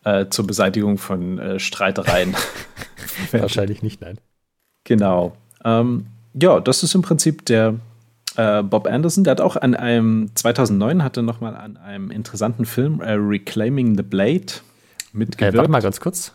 [0.05, 2.35] äh, zur Beseitigung von äh, Streitereien.
[3.33, 4.19] Wahrscheinlich nicht, nein.
[4.85, 5.37] Genau.
[5.65, 7.76] Ähm, ja, das ist im Prinzip der
[8.37, 9.24] äh, Bob Anderson.
[9.24, 13.97] Der hat auch an einem 2009 hatte noch mal an einem interessanten Film äh, Reclaiming
[13.97, 14.47] the Blade
[15.12, 15.55] mitgewirkt.
[15.55, 16.32] Äh, warte mal ganz kurz.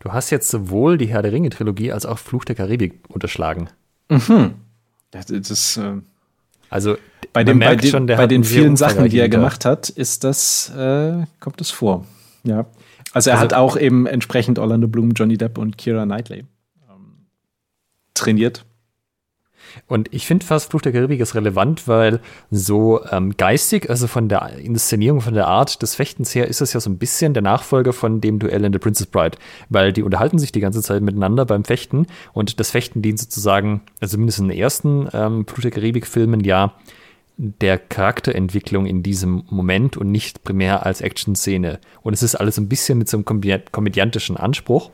[0.00, 3.70] Du hast jetzt sowohl die Herr der Ringe Trilogie als auch Fluch der Karibik unterschlagen.
[4.10, 4.54] Mhm.
[5.10, 5.92] Das, das äh,
[6.70, 6.96] also
[7.32, 10.70] bei, dem, bei, den, schon, bei den vielen Sachen, die er gemacht hat, ist das,
[10.76, 12.06] äh, kommt das vor.
[12.44, 12.66] Ja.
[13.12, 16.44] Also er also, hat auch eben entsprechend Orlando Bloom, Johnny Depp und Kira Knightley
[16.90, 17.26] ähm,
[18.14, 18.64] trainiert.
[19.86, 24.28] Und ich finde fast Fluch der Karibik ist relevant, weil so ähm, geistig, also von
[24.28, 27.42] der Inszenierung, von der Art des Fechtens her, ist es ja so ein bisschen der
[27.42, 29.38] Nachfolger von dem Duell in The Princess Bride,
[29.68, 33.82] weil die unterhalten sich die ganze Zeit miteinander beim Fechten und das Fechten dient sozusagen,
[34.00, 36.74] also zumindest in den ersten ähm, Fluch der Karibik-Filmen ja,
[37.38, 41.78] der Charakterentwicklung in diesem Moment und nicht primär als Action-Szene.
[42.02, 43.24] Und es ist alles ein bisschen mit so einem
[43.70, 44.90] komödiantischen Anspruch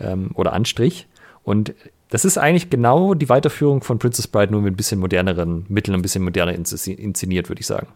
[0.00, 1.06] ähm, oder Anstrich.
[1.44, 1.74] Und
[2.08, 5.94] das ist eigentlich genau die Weiterführung von Princess Bride, nur mit ein bisschen moderneren Mitteln,
[5.94, 7.88] ein bisschen moderner inszeniert, würde ich sagen.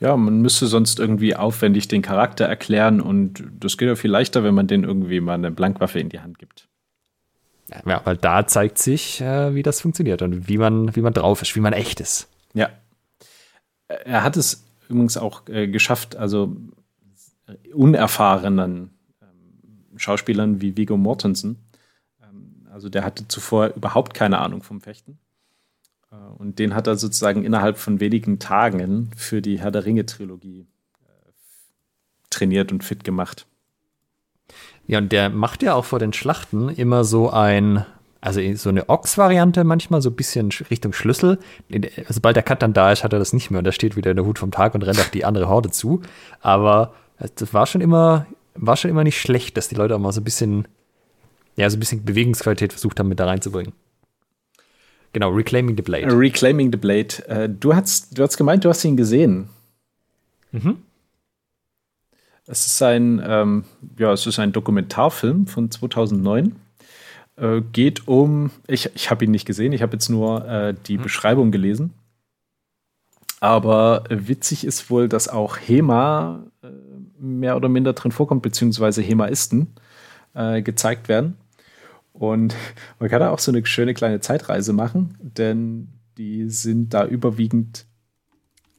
[0.00, 4.42] Ja, man müsste sonst irgendwie aufwendig den Charakter erklären und das geht ja viel leichter,
[4.42, 6.68] wenn man den irgendwie mal eine Blankwaffe in die Hand gibt.
[7.86, 11.42] Ja, weil da zeigt sich, äh, wie das funktioniert und wie man, wie man drauf
[11.42, 12.28] ist, wie man echt ist.
[12.52, 12.70] Ja.
[13.88, 16.56] Er hat es übrigens auch äh, geschafft, also
[17.72, 18.90] unerfahrenen
[19.22, 21.63] ähm, Schauspielern wie Vigo Mortensen
[22.74, 25.16] also der hatte zuvor überhaupt keine Ahnung vom Fechten.
[26.10, 30.66] Äh, und den hat er sozusagen innerhalb von wenigen Tagen für die Herr der Ringe-Trilogie
[31.04, 31.30] äh,
[32.30, 33.46] trainiert und fit gemacht.
[34.88, 37.86] Ja, und der macht ja auch vor den Schlachten immer so ein,
[38.20, 41.38] also so eine Ochs-Variante manchmal, so ein bisschen Richtung Schlüssel.
[42.08, 44.10] Sobald der Cut dann da ist, hat er das nicht mehr und da steht wieder
[44.10, 46.02] in der Hut vom Tag und rennt auf die andere Horde zu.
[46.40, 46.92] Aber
[47.36, 50.20] das war schon immer, war schon immer nicht schlecht, dass die Leute auch mal so
[50.20, 50.66] ein bisschen
[51.56, 53.72] ja, so ein bisschen Bewegungsqualität versucht haben, mit da reinzubringen.
[55.12, 56.06] Genau, Reclaiming the Blade.
[56.06, 57.26] Reclaiming the Blade.
[57.28, 59.48] Äh, du, hast, du hast gemeint, du hast ihn gesehen.
[60.50, 60.78] Mhm.
[62.46, 63.64] Es ist ein, ähm,
[63.98, 66.56] ja, es ist ein Dokumentarfilm von 2009.
[67.36, 70.98] Äh, geht um, ich, ich habe ihn nicht gesehen, ich habe jetzt nur äh, die
[70.98, 71.02] mhm.
[71.02, 71.94] Beschreibung gelesen.
[73.40, 76.68] Aber witzig ist wohl, dass auch HEMA äh,
[77.18, 79.74] mehr oder minder drin vorkommt, beziehungsweise HEMAisten
[80.34, 81.36] äh, gezeigt werden.
[82.14, 82.54] Und
[82.98, 87.84] man kann da auch so eine schöne kleine Zeitreise machen, denn die sind da überwiegend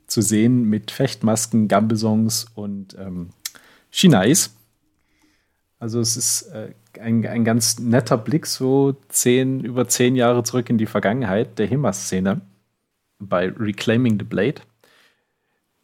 [0.08, 3.30] zu sehen mit Fechtmasken, Gambesongs und ähm,
[3.92, 4.56] Chinais.
[5.80, 10.70] Also es ist äh, ein, ein ganz netter Blick, so zehn, über zehn Jahre zurück
[10.70, 12.42] in die Vergangenheit der HEMA-Szene
[13.20, 14.62] bei Reclaiming the Blade.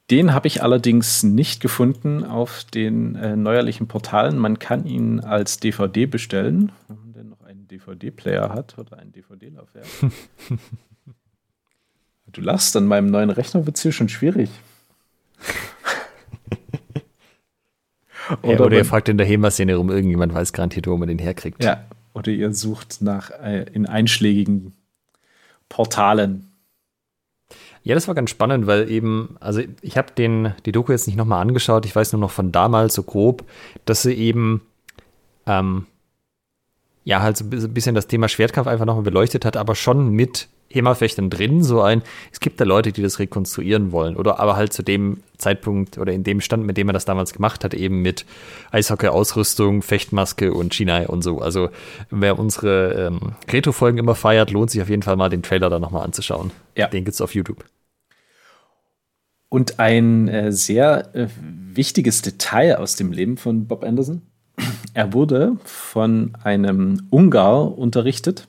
[0.10, 4.38] Den habe ich allerdings nicht gefunden auf den äh, neuerlichen Portalen.
[4.38, 6.72] Man kann ihn als DVD bestellen.
[7.72, 9.86] DVD-Player hat oder ein DVD-Laufwerk.
[12.28, 14.50] du lachst, an meinem neuen Rechner wird es hier schon schwierig.
[18.44, 21.20] oder, ja, oder ihr fragt in der HEMA-Szene rum, irgendjemand weiß garantiert, wo man den
[21.20, 21.64] herkriegt.
[21.64, 24.74] Ja, oder ihr sucht nach äh, in einschlägigen
[25.70, 26.52] Portalen.
[27.84, 31.16] Ja, das war ganz spannend, weil eben, also ich habe den die Doku jetzt nicht
[31.16, 33.46] nochmal angeschaut, ich weiß nur noch von damals so grob,
[33.86, 34.62] dass sie eben
[35.48, 35.88] ähm,
[37.04, 40.48] ja, halt so ein bisschen das Thema Schwertkampf einfach nochmal beleuchtet hat, aber schon mit
[40.70, 44.74] HEMA-Fechtern drin, so ein, es gibt da Leute, die das rekonstruieren wollen, oder aber halt
[44.74, 48.02] zu dem Zeitpunkt oder in dem Stand, mit dem er das damals gemacht hat, eben
[48.02, 48.26] mit
[48.72, 51.40] Eishockey-Ausrüstung, Fechtmaske und China und so.
[51.40, 51.70] Also,
[52.10, 55.80] wer unsere ähm, Retro-Folgen immer feiert, lohnt sich auf jeden Fall mal den Trailer da
[55.80, 56.52] nochmal anzuschauen.
[56.78, 56.88] Ja.
[56.88, 57.66] Den gibt's auf YouTube.
[59.50, 61.28] Und ein äh, sehr äh,
[61.74, 64.22] wichtiges Detail aus dem Leben von Bob Anderson
[64.94, 68.48] er wurde von einem Ungar unterrichtet.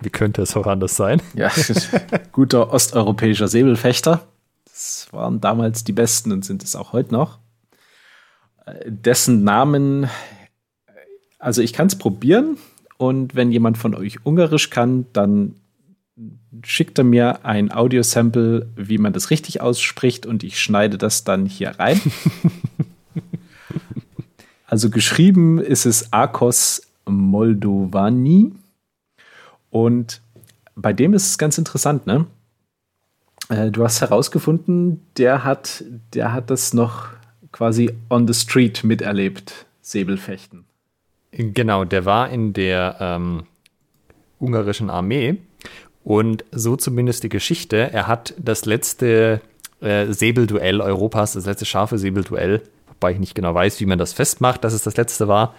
[0.00, 1.22] Wie könnte es auch anders sein?
[1.34, 1.50] Ja,
[2.32, 4.26] guter osteuropäischer Säbelfechter.
[4.64, 7.38] Das waren damals die Besten und sind es auch heute noch.
[8.86, 10.08] Dessen Namen,
[11.38, 12.56] also ich kann es probieren
[12.96, 15.56] und wenn jemand von euch Ungarisch kann, dann
[16.64, 21.46] schickt er mir ein Audiosample, wie man das richtig ausspricht und ich schneide das dann
[21.46, 22.00] hier rein.
[24.72, 28.52] Also geschrieben ist es Akos Moldovani.
[29.68, 30.22] Und
[30.74, 32.24] bei dem ist es ganz interessant, ne?
[33.50, 37.08] Äh, du hast herausgefunden, der hat, der hat das noch
[37.52, 40.64] quasi on the street miterlebt, Säbelfechten.
[41.32, 43.42] Genau, der war in der ähm,
[44.40, 45.36] ungarischen Armee
[46.02, 47.92] und so zumindest die Geschichte.
[47.92, 49.42] Er hat das letzte
[49.82, 52.62] äh, Säbelduell Europas, das letzte scharfe Säbelduell
[53.02, 55.54] wobei ich nicht genau weiß, wie man das festmacht, dass es das letzte war,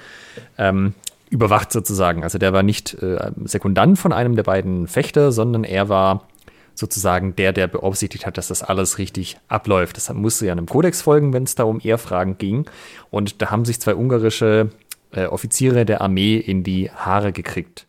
[0.57, 0.93] ähm,
[1.29, 2.23] überwacht sozusagen.
[2.23, 6.27] Also der war nicht äh, Sekundant von einem der beiden Fechter, sondern er war
[6.75, 9.97] sozusagen der, der beaufsichtigt hat, dass das alles richtig abläuft.
[9.97, 12.65] Das musste ja einem Kodex folgen, wenn es da um Ehrfragen ging.
[13.11, 14.69] Und da haben sich zwei ungarische
[15.11, 17.87] äh, Offiziere der Armee in die Haare gekriegt.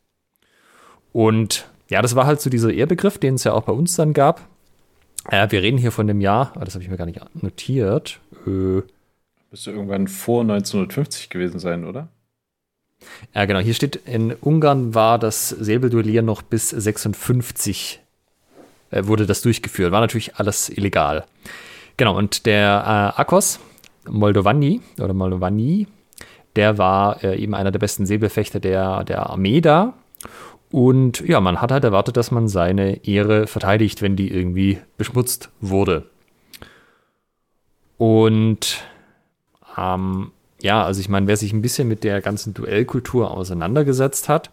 [1.12, 4.12] Und ja, das war halt so dieser Ehrbegriff, den es ja auch bei uns dann
[4.14, 4.40] gab.
[5.30, 8.20] Äh, wir reden hier von dem Jahr, ah, das habe ich mir gar nicht notiert.
[8.46, 8.82] Äh,
[9.54, 12.08] Müsste irgendwann vor 1950 gewesen sein, oder?
[13.36, 13.60] Ja, genau.
[13.60, 18.00] Hier steht, in Ungarn war das Säbelduellieren noch bis 56
[18.90, 19.92] äh, wurde das durchgeführt.
[19.92, 21.24] War natürlich alles illegal.
[21.96, 23.60] Genau, und der äh, Akos
[24.08, 25.86] Moldovani oder Moldovani,
[26.56, 29.94] der war äh, eben einer der besten Säbelfechter der, der Armee da.
[30.72, 35.50] Und ja, man hat halt erwartet, dass man seine Ehre verteidigt, wenn die irgendwie beschmutzt
[35.60, 36.10] wurde.
[37.98, 38.82] Und
[39.78, 44.50] ähm, ja, also ich meine, wer sich ein bisschen mit der ganzen Duellkultur auseinandergesetzt hat,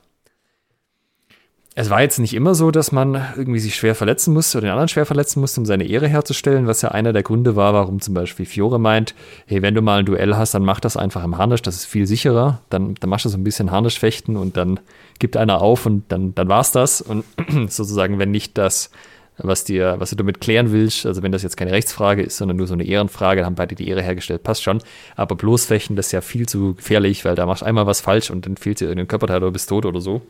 [1.73, 4.71] es war jetzt nicht immer so, dass man irgendwie sich schwer verletzen musste oder den
[4.71, 8.01] anderen schwer verletzen musste, um seine Ehre herzustellen, was ja einer der Gründe war, warum
[8.01, 9.15] zum Beispiel Fiore meint,
[9.45, 11.85] hey, wenn du mal ein Duell hast, dann mach das einfach im Harnisch, das ist
[11.85, 12.59] viel sicherer.
[12.69, 14.81] Dann, dann machst du so ein bisschen Harnischfechten und dann
[15.19, 17.01] gibt einer auf und dann, dann war's das.
[17.01, 17.23] Und
[17.69, 18.91] sozusagen, wenn nicht das,
[19.37, 22.57] was dir, was du damit klären willst, also wenn das jetzt keine Rechtsfrage ist, sondern
[22.57, 24.81] nur so eine Ehrenfrage, dann haben beide die Ehre hergestellt, passt schon.
[25.15, 28.01] Aber bloß fechten, das ist ja viel zu gefährlich, weil da machst du einmal was
[28.01, 30.21] falsch und dann fehlt dir irgendein Körperteil oder bist tot oder so.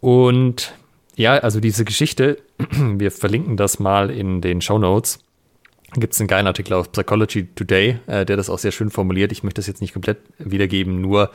[0.00, 0.74] Und
[1.16, 2.38] ja, also diese Geschichte,
[2.70, 5.18] wir verlinken das mal in den Show Notes.
[5.94, 9.32] Gibt es einen geilen Artikel auf Psychology Today, äh, der das auch sehr schön formuliert.
[9.32, 11.30] Ich möchte das jetzt nicht komplett wiedergeben, nur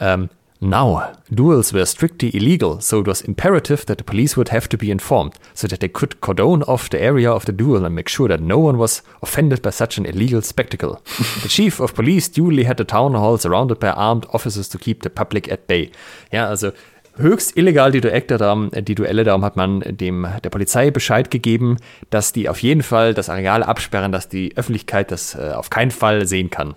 [0.00, 0.28] ähm,
[0.60, 4.78] Now, duels were strictly illegal, so it was imperative that the police would have to
[4.78, 8.08] be informed, so that they could cordon off the area of the duel and make
[8.08, 11.02] sure that no one was offended by such an illegal spectacle.
[11.42, 15.02] the chief of police duly had the town hall surrounded by armed officers to keep
[15.02, 15.90] the public at bay.
[16.32, 16.72] Ja, also
[17.18, 19.24] höchst illegal die, Duelle, darum, die Duelle.
[19.24, 21.76] Darum hat man dem, der Polizei Bescheid gegeben,
[22.10, 25.90] dass die auf jeden Fall das Areal absperren, dass die Öffentlichkeit das äh, auf keinen
[25.90, 26.76] Fall sehen kann.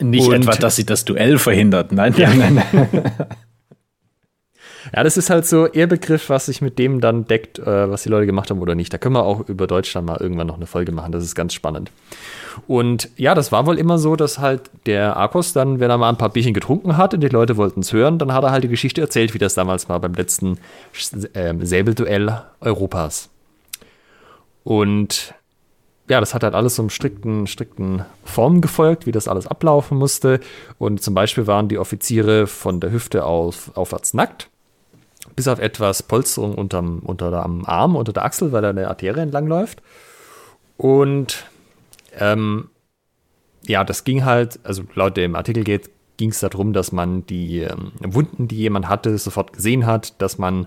[0.00, 1.92] Nicht Und, etwa, dass sie das Duell verhindert.
[1.92, 2.32] Nein, ja.
[2.34, 3.12] nein, nein.
[4.94, 8.02] Ja, das ist halt so ihr Begriff, was sich mit dem dann deckt, äh, was
[8.02, 8.92] die Leute gemacht haben oder nicht.
[8.92, 11.12] Da können wir auch über Deutschland mal irgendwann noch eine Folge machen.
[11.12, 11.90] Das ist ganz spannend.
[12.66, 16.08] Und ja, das war wohl immer so, dass halt der Arkos dann, wenn er mal
[16.08, 18.64] ein paar Bierchen getrunken hat und die Leute wollten es hören, dann hat er halt
[18.64, 20.58] die Geschichte erzählt, wie das damals war beim letzten
[21.32, 23.28] äh, Säbelduell Europas.
[24.62, 25.34] Und
[26.08, 29.98] ja, das hat halt alles so einem strikten, strikten Formen gefolgt, wie das alles ablaufen
[29.98, 30.40] musste.
[30.78, 34.48] Und zum Beispiel waren die Offiziere von der Hüfte auf, aufwärts nackt
[35.34, 39.20] bis auf etwas Polsterung unterm, unter dem Arm, unter der Achsel, weil da eine Arterie
[39.20, 39.82] entlang läuft.
[40.76, 41.46] Und
[42.18, 42.70] ähm,
[43.66, 47.60] ja, das ging halt, also laut dem Artikel geht, ging es darum, dass man die
[47.60, 50.66] ähm, Wunden, die jemand hatte, sofort gesehen hat, dass man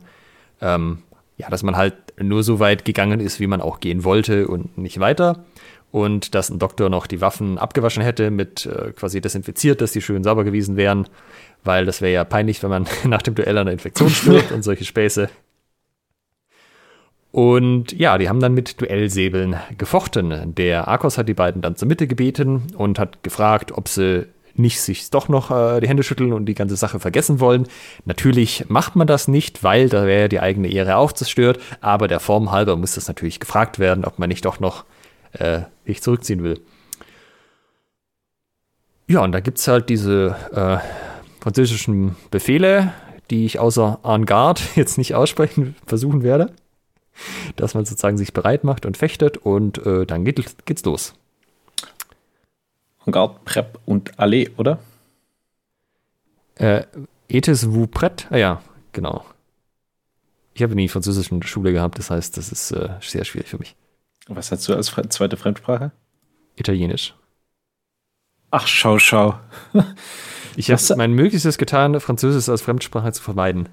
[0.61, 0.99] ähm,
[1.39, 4.77] ja, dass man halt nur so weit gegangen ist, wie man auch gehen wollte und
[4.77, 5.45] nicht weiter.
[5.91, 10.03] Und dass ein Doktor noch die Waffen abgewaschen hätte, mit äh, quasi desinfiziert, dass die
[10.03, 11.07] schön sauber gewesen wären
[11.63, 14.63] weil das wäre ja peinlich, wenn man nach dem Duell an einer Infektion stirbt und
[14.63, 15.29] solche Späße.
[17.31, 20.55] Und ja, die haben dann mit Duellsäbeln gefochten.
[20.55, 24.25] Der Arkos hat die beiden dann zur Mitte gebeten und hat gefragt, ob sie
[24.59, 27.67] nicht sich doch noch äh, die Hände schütteln und die ganze Sache vergessen wollen.
[28.05, 32.19] Natürlich macht man das nicht, weil da wäre die eigene Ehre auch zerstört, aber der
[32.19, 34.85] Form halber muss das natürlich gefragt werden, ob man nicht doch noch
[35.33, 36.59] äh, sich zurückziehen will.
[39.07, 40.77] Ja, und da gibt es halt diese äh,
[41.41, 42.93] französischen Befehle,
[43.31, 46.53] die ich außer en garde jetzt nicht aussprechen versuchen werde.
[47.55, 51.15] Dass man sozusagen sich bereit macht und fechtet und äh, dann geht, geht's los.
[53.09, 54.77] En garde, Prep und Allez, oder?
[56.55, 56.83] Äh,
[57.27, 58.27] Etes vous prêt?
[58.29, 59.25] Ah ja, genau.
[60.53, 63.49] Ich habe nie Französisch in der Schule gehabt, das heißt, das ist äh, sehr schwierig
[63.49, 63.75] für mich.
[64.27, 65.91] Was hast du als zweite Fremdsprache?
[66.55, 67.15] Italienisch.
[68.51, 69.39] Ach, schau, schau.
[70.55, 73.69] Ich habe mein Möglichstes getan, Französisch als Fremdsprache zu vermeiden.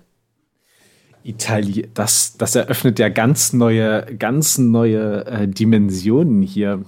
[1.24, 6.84] Italien, das, das eröffnet ja ganz neue, ganz neue äh, Dimensionen hier.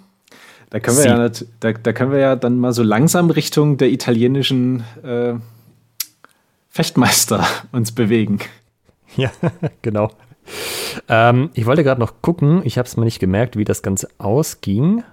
[0.71, 1.29] Da können, wir ja,
[1.61, 5.35] da, da, können wir ja dann mal so langsam Richtung der italienischen äh,
[6.69, 8.41] Fechtmeister uns bewegen.
[9.17, 9.31] Ja,
[9.83, 10.11] genau.
[11.09, 14.09] Ähm, ich wollte gerade noch gucken, ich habe es mir nicht gemerkt, wie das Ganze
[14.19, 15.05] ausging.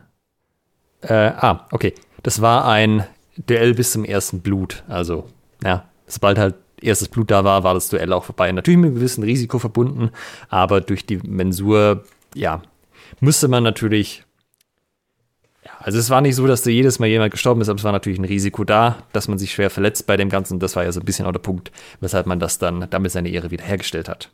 [1.01, 1.93] Äh, ah, okay.
[2.24, 3.06] Das war ein
[3.38, 4.84] Duell bis zum ersten Blut.
[4.88, 5.28] Also,
[5.64, 8.51] ja, sobald halt erstes Blut da war, war das Duell auch vorbei.
[8.51, 10.12] Natürlich mit einem gewissen Risiko verbunden,
[10.49, 12.03] aber durch die Mensur,
[12.34, 12.62] ja,
[13.20, 14.24] musste man natürlich,
[15.86, 17.91] Also es war nicht so, dass da jedes Mal jemand gestorben ist, aber es war
[17.91, 20.57] natürlich ein Risiko da, dass man sich schwer verletzt bei dem Ganzen.
[20.57, 23.29] Das war ja so ein bisschen auch der Punkt, weshalb man das dann damit seine
[23.29, 24.31] Ehre wiederhergestellt hat.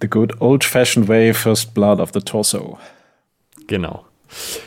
[0.00, 2.76] The good old-fashioned way, first blood of the torso.
[3.68, 4.04] Genau.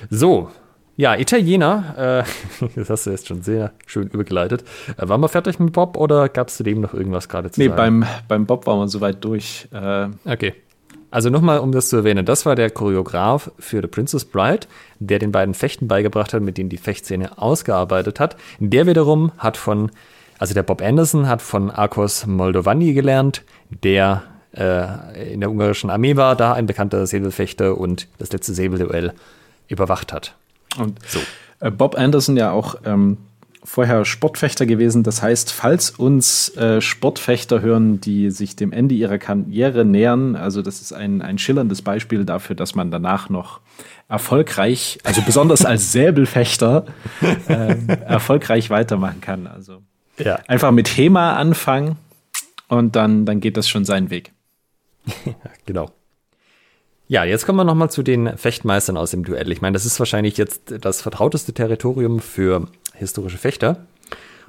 [0.09, 0.49] So,
[0.95, 2.23] ja, Italiener,
[2.61, 4.63] äh, das hast du jetzt schon sehr schön übergeleitet.
[4.95, 7.59] Äh, waren wir fertig mit Bob oder gab es zu dem noch irgendwas gerade zu
[7.59, 7.75] nee, sagen?
[7.75, 9.67] beim, beim Bob waren wir soweit durch.
[9.73, 10.53] Äh, okay.
[11.09, 14.67] Also nochmal, um das zu erwähnen, das war der Choreograf für The Princess Bride,
[14.99, 18.35] der den beiden Fechten beigebracht hat, mit denen die Fechtszene ausgearbeitet hat.
[18.59, 19.91] Der wiederum hat von,
[20.37, 23.43] also der Bob Anderson hat von Akos Moldovani gelernt,
[23.83, 29.13] der äh, in der ungarischen Armee war, da ein bekannter Säbelfechter und das letzte Säbelduell
[29.69, 30.35] überwacht hat.
[30.77, 31.19] Und so.
[31.71, 33.17] Bob Anderson ja auch ähm,
[33.67, 35.03] vorher Sportfechter gewesen.
[35.03, 40.61] Das heißt, falls uns äh, Sportfechter hören, die sich dem Ende ihrer Karriere nähern, also
[40.61, 43.59] das ist ein, ein schillerndes Beispiel dafür, dass man danach noch
[44.07, 46.85] erfolgreich, also besonders als Säbelfechter,
[47.49, 49.47] äh, erfolgreich weitermachen kann.
[49.47, 49.83] Also
[50.17, 50.39] ja.
[50.47, 51.97] einfach mit HEMA anfangen
[52.69, 54.31] und dann, dann geht das schon seinen Weg.
[55.65, 55.91] genau.
[57.09, 59.49] Ja, jetzt kommen wir nochmal zu den Fechtmeistern aus dem Duell.
[59.53, 63.87] Ich meine, das ist wahrscheinlich jetzt das vertrauteste Territorium für historische Fechter.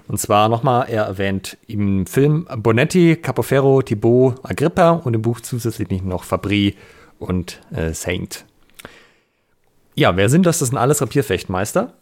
[0.09, 6.02] Und zwar nochmal, er erwähnt im Film Bonetti, Capoferro, Thibaut, Agrippa und im Buch zusätzlich
[6.02, 6.74] noch Fabri
[7.20, 8.44] und äh, Saint.
[9.94, 10.59] Ja, wer sind das?
[10.59, 11.92] Das sind alles Rapierfechtmeister.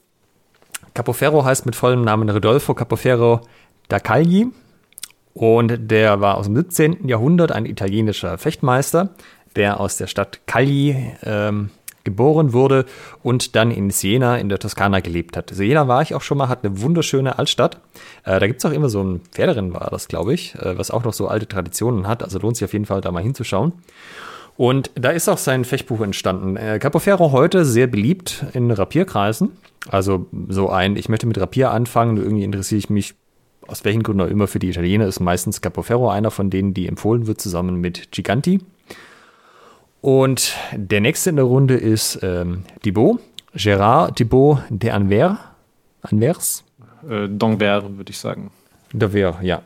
[0.95, 3.43] Capoferro heißt mit vollem Namen Rodolfo Capoferro
[3.89, 4.47] da Cagli
[5.37, 7.09] und der war aus dem 17.
[7.09, 9.11] Jahrhundert ein italienischer Fechtmeister,
[9.57, 11.71] der aus der Stadt Cagli ähm,
[12.05, 12.87] geboren wurde
[13.23, 15.51] und dann in Siena in der Toskana gelebt hat.
[15.53, 17.81] Siena war ich auch schon mal, hat eine wunderschöne Altstadt.
[18.25, 20.91] Äh, da gibt es auch immer so ein Pferderennen, war das, glaube ich, äh, was
[20.91, 22.23] auch noch so alte Traditionen hat.
[22.23, 23.73] Also lohnt sich auf jeden Fall, da mal hinzuschauen.
[24.57, 26.57] Und da ist auch sein Fechtbuch entstanden.
[26.57, 29.53] Äh, Capoferro heute sehr beliebt in Rapierkreisen.
[29.89, 33.15] Also so ein, ich möchte mit Rapier anfangen, irgendwie interessiere ich mich
[33.67, 36.87] aus welchen Gründen auch immer für die Italiener, ist meistens Capoferro einer von denen, die
[36.87, 38.61] empfohlen wird, zusammen mit Giganti.
[40.01, 43.21] Und der nächste in der Runde ist ähm, Thibaut,
[43.55, 45.39] Gérard Thibaut de Anvers.
[46.03, 46.65] Anvers?
[47.09, 48.51] Äh, D'Anvers, würde ich sagen.
[48.93, 49.63] D'Anvers, ja.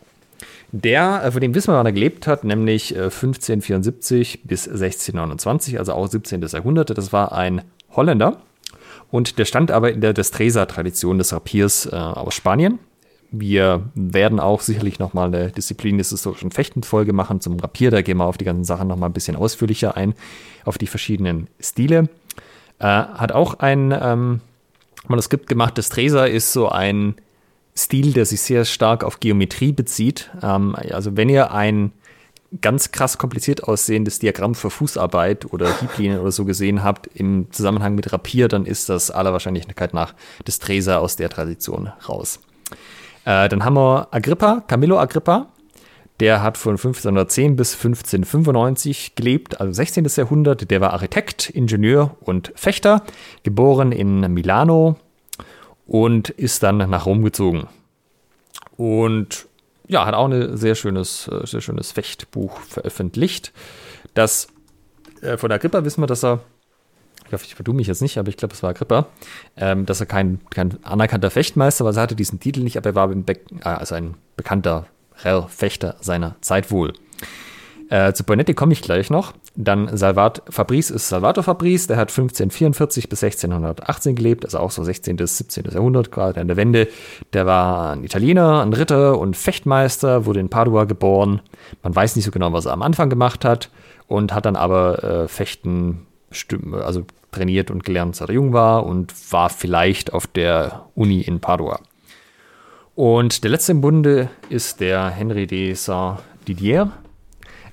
[0.73, 5.79] Der, äh, von dem wissen wir, wann er gelebt hat, nämlich 1574 äh, bis 1629,
[5.79, 6.43] also auch 17.
[6.43, 6.97] Jahrhundert.
[6.97, 7.63] Das war ein
[7.95, 8.39] Holländer.
[9.11, 12.79] Und der stand aber in der Destresa-Tradition des Rapiers äh, aus Spanien.
[13.33, 17.91] Wir werden auch sicherlich nochmal eine Disziplin des historischen Fechtens Folge machen zum Rapier.
[17.91, 20.15] Da gehen wir auf die ganzen Sachen nochmal ein bisschen ausführlicher ein,
[20.65, 22.09] auf die verschiedenen Stile.
[22.81, 24.41] Äh, hat auch ein ähm,
[25.07, 25.79] Manuskript gemacht.
[25.79, 27.15] Das Treser ist so ein
[27.77, 30.31] Stil, der sich sehr stark auf Geometrie bezieht.
[30.43, 31.93] Ähm, also wenn ihr ein
[32.61, 37.95] ganz krass kompliziert aussehendes Diagramm für Fußarbeit oder Hieblinien oder so gesehen habt im Zusammenhang
[37.95, 40.15] mit Rapier, dann ist das aller Wahrscheinlichkeit nach
[40.47, 42.41] des Treser aus der Tradition raus.
[43.25, 45.49] Äh, dann haben wir Agrippa, Camillo Agrippa.
[46.21, 50.05] Der hat von 1510 bis 1595 gelebt, also 16.
[50.05, 50.71] Jahrhundert.
[50.71, 53.03] Der war Architekt, Ingenieur und Fechter,
[53.43, 54.97] geboren in Milano
[55.87, 57.69] und ist dann nach Rom gezogen.
[58.77, 59.47] Und
[59.89, 63.53] ja, hat auch ein sehr schönes, äh, sehr schönes Fechtbuch veröffentlicht.
[64.15, 64.49] Das
[65.23, 66.41] äh, von Agrippa wissen wir, dass er
[67.31, 69.07] ich hoffe, ich vertue mich jetzt nicht, aber ich glaube, es war Agrippa,
[69.57, 71.95] ähm, dass er kein, kein anerkannter Fechtmeister war.
[71.95, 74.87] Er hatte diesen Titel nicht, aber er war äh, also ein bekannter
[75.49, 76.95] Fechter seiner Zeit wohl.
[77.91, 79.35] Äh, zu Bonetti komme ich gleich noch.
[79.55, 84.83] Dann Salvat Fabrice ist Salvator Fabrice, der hat 1544 bis 1618 gelebt, also auch so
[84.83, 85.17] 16.
[85.17, 85.65] bis 17.
[85.73, 86.89] Jahrhundert, gerade an der Wende.
[87.33, 91.43] Der war ein Italiener, ein Ritter und Fechtmeister, wurde in Padua geboren.
[91.83, 93.71] Man weiß nicht so genau, was er am Anfang gemacht hat
[94.07, 96.07] und hat dann aber äh, Fechten
[96.73, 101.41] also trainiert und gelernt, seit er jung war und war vielleicht auf der Uni in
[101.41, 101.81] Padua.
[102.95, 106.93] Und der letzte im Bunde ist der Henri de Saint-Didier.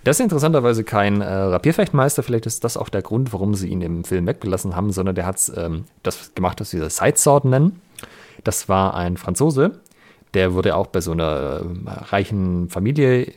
[0.04, 3.82] Das ist interessanterweise kein äh, Rapierfechtmeister, vielleicht ist das auch der Grund, warum sie ihn
[3.82, 7.82] im Film weggelassen haben, sondern der hat ähm, das gemacht, was wir Sidesword nennen.
[8.46, 9.82] Das war ein Franzose,
[10.34, 13.34] der wurde auch bei so einer äh, reichen Familie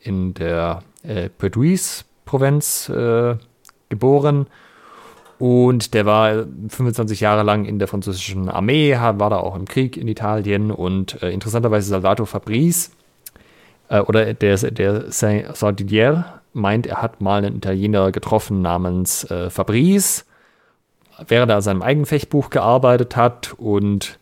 [0.00, 3.36] in der äh, Perduis-Provinz äh,
[3.90, 4.46] geboren
[5.44, 9.98] und der war 25 Jahre lang in der französischen Armee, war da auch im Krieg
[9.98, 12.92] in Italien und äh, interessanterweise Salvator Fabrice
[13.90, 20.24] äh, oder der, der Saint-Didier meint, er hat mal einen Italiener getroffen namens äh, Fabrice,
[21.28, 24.18] während er an seinem eigenen Fechtbuch gearbeitet hat und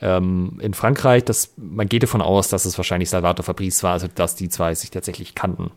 [0.00, 4.08] ähm, in Frankreich, das, man geht davon aus, dass es wahrscheinlich Salvator Fabrice war, also
[4.12, 5.70] dass die zwei sich tatsächlich kannten.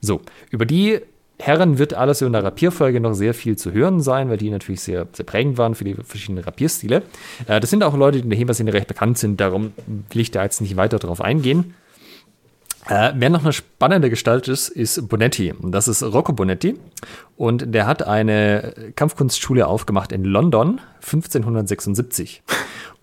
[0.00, 1.02] So, über die
[1.38, 4.80] Herren wird alles in der Rapierfolge noch sehr viel zu hören sein, weil die natürlich
[4.80, 7.02] sehr, sehr prägend waren für die verschiedenen Rapierstile.
[7.46, 10.30] Äh, das sind auch Leute, die in der HEMA-Szene recht bekannt sind, darum will ich
[10.30, 11.74] da jetzt nicht weiter drauf eingehen.
[12.88, 15.52] Äh, wer noch eine spannende Gestalt ist, ist Bonetti.
[15.60, 16.78] Das ist Rocco Bonetti.
[17.36, 22.42] Und der hat eine Kampfkunstschule aufgemacht in London 1576.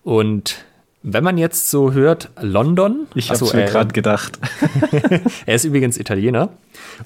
[0.02, 0.64] Und
[1.06, 3.06] wenn man jetzt so hört, London.
[3.14, 4.38] Ich habe mir gerade gedacht.
[5.46, 6.48] er ist übrigens Italiener.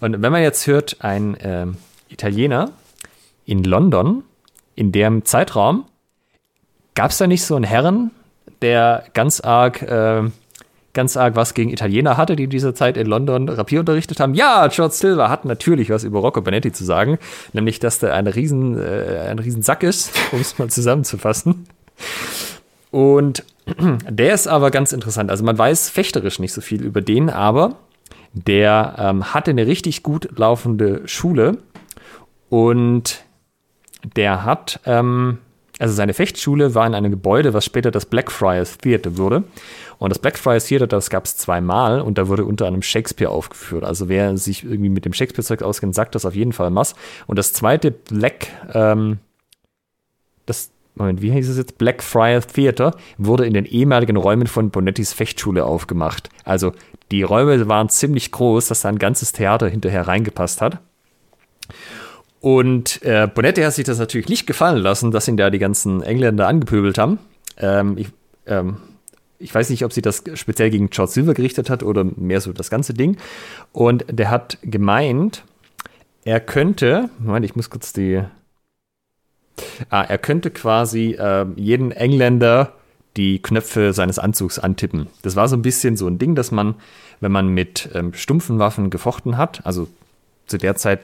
[0.01, 1.67] Und wenn man jetzt hört, ein äh,
[2.09, 2.71] Italiener
[3.45, 4.23] in London,
[4.77, 5.85] in dem Zeitraum,
[6.95, 8.13] gab es da nicht so einen Herren,
[8.63, 10.23] der ganz arg, äh,
[10.93, 14.35] ganz arg was gegen Italiener hatte, die in dieser Zeit in London Rapier unterrichtet haben?
[14.35, 17.19] Ja, George Silver hat natürlich was über Rocco Benetti zu sagen,
[17.53, 21.67] nämlich, dass der ein riesen, äh, ein riesen Sack ist, um es mal zusammenzufassen.
[22.93, 23.45] Und
[24.09, 25.31] der ist aber ganz interessant.
[25.31, 27.77] Also man weiß fechterisch nicht so viel über den, aber
[28.33, 31.59] der ähm, hatte eine richtig gut laufende Schule
[32.49, 33.25] und
[34.17, 35.39] der hat, ähm,
[35.79, 39.45] also seine Fechtschule war in einem Gebäude, was später das Blackfriars Theater wurde.
[39.99, 43.85] Und das Blackfriars Theater, das gab es zweimal und da wurde unter anderem Shakespeare aufgeführt.
[43.85, 46.95] Also wer sich irgendwie mit dem Shakespeare-Zeug auskennt, sagt das auf jeden Fall was.
[47.27, 49.19] Und das zweite Black, ähm,
[50.47, 51.79] das Moment, wie hieß es jetzt?
[51.79, 56.29] Blackfriars Theater wurde in den ehemaligen Räumen von Bonettis Fechtschule aufgemacht.
[56.45, 56.73] Also
[57.11, 60.81] die Räume waren ziemlich groß, dass da ein ganzes Theater hinterher reingepasst hat.
[62.41, 66.03] Und äh, Bonetti hat sich das natürlich nicht gefallen lassen, dass ihn da die ganzen
[66.03, 67.19] Engländer angepöbelt haben.
[67.57, 68.09] Ähm, ich,
[68.47, 68.79] ähm,
[69.39, 72.53] ich weiß nicht, ob sie das speziell gegen George Silver gerichtet hat oder mehr so
[72.53, 73.17] das ganze Ding.
[73.73, 75.45] Und der hat gemeint,
[76.25, 78.23] er könnte, Moment, ich muss kurz die,
[79.91, 82.75] Ah, er könnte quasi äh, jeden Engländer
[83.17, 85.09] die Knöpfe seines Anzugs antippen.
[85.23, 86.77] Das war so ein bisschen so ein Ding, dass man,
[87.21, 89.89] wenn man mit ähm, stumpfen Waffen gefochten hat, also
[90.47, 91.01] zu der Zeit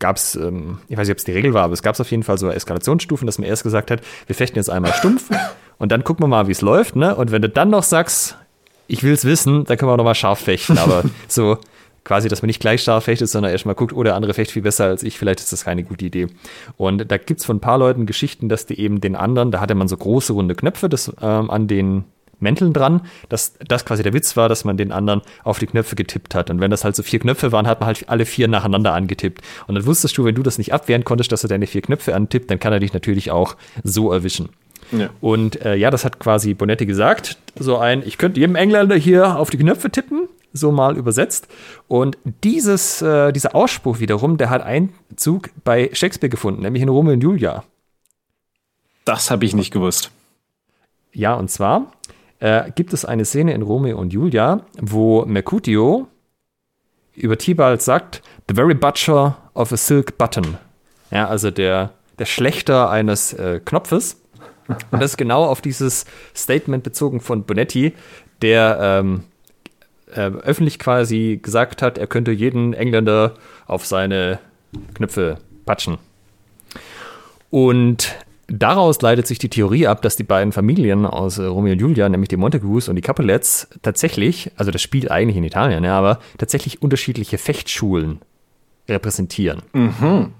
[0.00, 2.00] gab es, ähm, ich weiß nicht, ob es die Regel war, aber es gab es
[2.00, 5.30] auf jeden Fall so Eskalationsstufen, dass man erst gesagt hat, wir fechten jetzt einmal stumpf
[5.78, 7.14] und dann gucken wir mal, wie es läuft, ne?
[7.14, 8.36] Und wenn du dann noch sagst,
[8.86, 11.58] ich will es wissen, dann können wir auch noch mal scharf fechten, aber so
[12.04, 14.62] quasi, dass man nicht gleich stark fechtet, sondern erstmal guckt, oh, der andere fecht viel
[14.62, 16.28] besser als ich, vielleicht ist das keine gute Idee.
[16.76, 19.60] Und da gibt es von ein paar Leuten Geschichten, dass die eben den anderen, da
[19.60, 22.04] hatte man so große runde Knöpfe das, ähm, an den
[22.40, 25.96] Mänteln dran, dass das quasi der Witz war, dass man den anderen auf die Knöpfe
[25.96, 26.50] getippt hat.
[26.50, 29.40] Und wenn das halt so vier Knöpfe waren, hat man halt alle vier nacheinander angetippt.
[29.66, 32.14] Und dann wusstest du, wenn du das nicht abwehren konntest, dass er deine vier Knöpfe
[32.14, 34.50] antippt, dann kann er dich natürlich auch so erwischen.
[34.92, 35.08] Ja.
[35.20, 37.38] Und äh, ja, das hat quasi Bonetti gesagt.
[37.58, 41.48] So ein, ich könnte jedem Engländer hier auf die Knöpfe tippen so mal übersetzt.
[41.88, 47.12] Und dieses, äh, dieser Ausspruch wiederum, der hat Einzug bei Shakespeare gefunden, nämlich in Romeo
[47.12, 47.64] und Julia.
[49.04, 50.10] Das habe ich nicht gewusst.
[51.12, 51.92] Ja, und zwar
[52.38, 56.08] äh, gibt es eine Szene in Romeo und Julia, wo Mercutio
[57.14, 60.58] über Tibalt sagt, The very butcher of a silk button.
[61.10, 64.20] Ja, also der, der Schlechter eines äh, Knopfes.
[64.68, 67.92] Und das ist genau auf dieses Statement bezogen von Bonetti,
[68.42, 69.24] der ähm,
[70.14, 73.34] äh, öffentlich quasi gesagt hat, er könnte jeden Engländer
[73.66, 74.38] auf seine
[74.94, 75.98] Knöpfe patschen.
[77.50, 78.14] Und
[78.48, 82.08] daraus leitet sich die Theorie ab, dass die beiden Familien aus äh, Romeo und Julia,
[82.08, 86.18] nämlich die Montagues und die Capulets, tatsächlich, also das spielt eigentlich in Italien, ja, aber
[86.38, 88.20] tatsächlich unterschiedliche Fechtschulen
[88.88, 89.62] repräsentieren.
[89.72, 90.32] Mhm.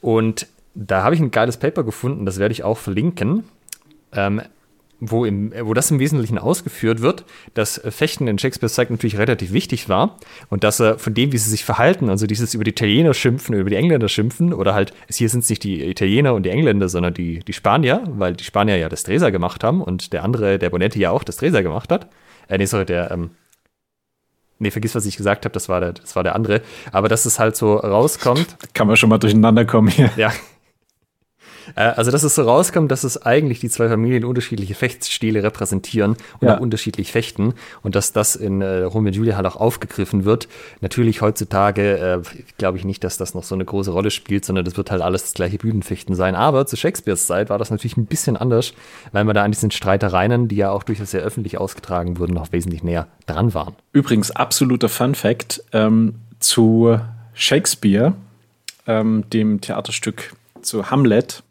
[0.00, 3.44] Und da habe ich ein geiles Paper gefunden, das werde ich auch verlinken.
[4.12, 4.40] Ähm,
[5.00, 7.24] wo, im, wo das im Wesentlichen ausgeführt wird,
[7.54, 10.16] dass Fechten in Shakespeares Zeit natürlich relativ wichtig war
[10.50, 13.54] und dass er von dem, wie sie sich verhalten, also dieses über die Italiener schimpfen,
[13.54, 16.88] über die Engländer schimpfen oder halt, hier sind es nicht die Italiener und die Engländer,
[16.88, 20.58] sondern die, die Spanier, weil die Spanier ja das Dresa gemacht haben und der andere,
[20.58, 22.08] der Bonetti ja auch das Dresa gemacht hat.
[22.48, 23.30] Äh, nee, sorry, der, ähm,
[24.60, 26.62] Nee, vergiss, was ich gesagt habe, das war der, das war der andere.
[26.90, 28.56] Aber dass es halt so rauskommt.
[28.74, 30.10] Kann man schon mal durcheinander kommen hier.
[30.16, 30.32] Ja, äh,
[31.74, 36.48] also, dass es so rauskommt, dass es eigentlich die zwei Familien unterschiedliche Fechtsstile repräsentieren und
[36.48, 36.56] ja.
[36.56, 40.48] auch unterschiedlich fechten und dass das in äh, Romeo und Julia halt auch aufgegriffen wird.
[40.80, 42.22] Natürlich heutzutage äh,
[42.58, 45.02] glaube ich nicht, dass das noch so eine große Rolle spielt, sondern das wird halt
[45.02, 46.34] alles das gleiche Bühnenfechten sein.
[46.34, 48.72] Aber zu Shakespeares Zeit war das natürlich ein bisschen anders,
[49.12, 52.52] weil man da an diesen Streitereien, die ja auch durchaus sehr öffentlich ausgetragen wurden, noch
[52.52, 53.74] wesentlich näher dran waren.
[53.92, 56.98] Übrigens, absoluter Fun Fact ähm, zu
[57.34, 58.14] Shakespeare,
[58.86, 61.42] ähm, dem Theaterstück zu Hamlet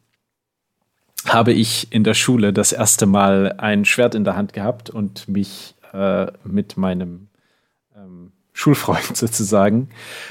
[1.27, 5.27] habe ich in der Schule das erste Mal ein Schwert in der Hand gehabt und
[5.27, 7.27] mich äh, mit meinem
[7.95, 9.89] ähm, Schulfreund sozusagen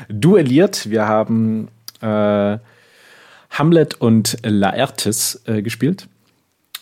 [0.08, 0.90] duelliert.
[0.90, 1.68] Wir haben
[2.00, 2.58] äh,
[3.50, 6.08] Hamlet und Laertes äh, gespielt.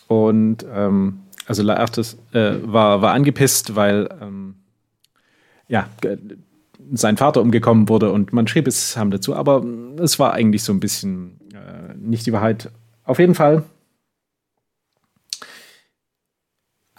[0.07, 4.55] Und ähm, also Laertes äh, war, war angepisst, weil ähm,
[5.67, 5.89] ja,
[6.93, 9.65] sein Vater umgekommen wurde und man schrieb es Hamlet zu, aber
[9.99, 12.69] es war eigentlich so ein bisschen äh, nicht die Wahrheit.
[13.03, 13.63] Auf jeden Fall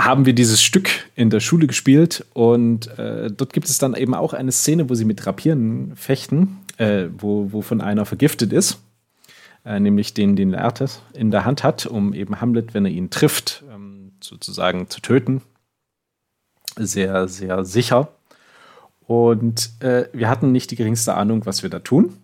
[0.06, 4.14] haben wir dieses Stück in der Schule gespielt und äh, dort gibt es dann eben
[4.14, 8.78] auch eine Szene, wo sie mit Rapieren fechten, äh, wo, von einer vergiftet ist,
[9.64, 13.10] äh, nämlich den, den Laertes in der Hand hat, um eben Hamlet, wenn er ihn
[13.10, 15.42] trifft, ähm, sozusagen zu töten.
[16.78, 18.08] Sehr, sehr sicher.
[19.06, 22.16] Und äh, wir hatten nicht die geringste Ahnung, was wir da tun.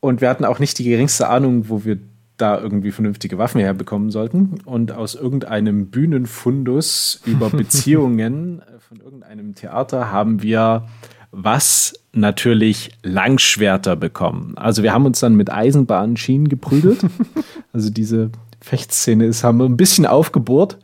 [0.00, 1.98] Und wir hatten auch nicht die geringste Ahnung, wo wir
[2.36, 4.60] da irgendwie vernünftige Waffen herbekommen sollten.
[4.64, 10.86] Und aus irgendeinem Bühnenfundus über Beziehungen äh, von irgendeinem Theater haben wir
[11.32, 14.54] was natürlich Langschwerter bekommen.
[14.56, 17.00] Also wir haben uns dann mit Eisenbahnschienen geprügelt.
[17.72, 18.30] also diese
[18.60, 20.78] Fechtszene ist, haben wir ein bisschen aufgebohrt.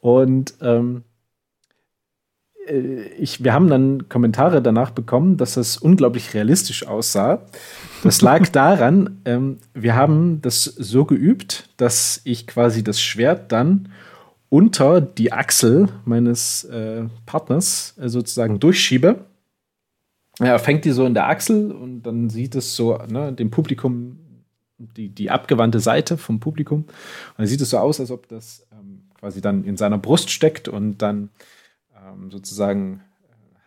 [0.00, 1.11] Und ähm, äh,
[2.66, 7.42] ich, wir haben dann Kommentare danach bekommen, dass das unglaublich realistisch aussah.
[8.02, 13.88] Das lag daran, ähm, wir haben das so geübt, dass ich quasi das Schwert dann
[14.48, 19.24] unter die Achsel meines äh, Partners äh, sozusagen durchschiebe.
[20.38, 24.18] Er fängt die so in der Achsel und dann sieht es so ne, dem Publikum
[24.78, 26.80] die, die abgewandte Seite vom Publikum.
[26.80, 26.88] Und
[27.38, 30.68] dann sieht es so aus, als ob das ähm, quasi dann in seiner Brust steckt
[30.68, 31.30] und dann
[32.30, 33.02] sozusagen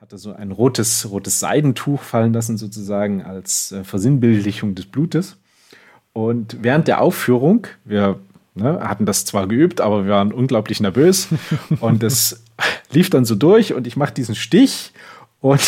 [0.05, 5.37] hatte so ein rotes, rotes Seidentuch fallen lassen, sozusagen als äh, Versinnbildlichung des Blutes.
[6.13, 8.19] Und während der Aufführung, wir
[8.53, 11.29] ne, hatten das zwar geübt, aber wir waren unglaublich nervös.
[11.79, 12.43] und es
[12.91, 14.93] lief dann so durch und ich mache diesen Stich
[15.41, 15.61] und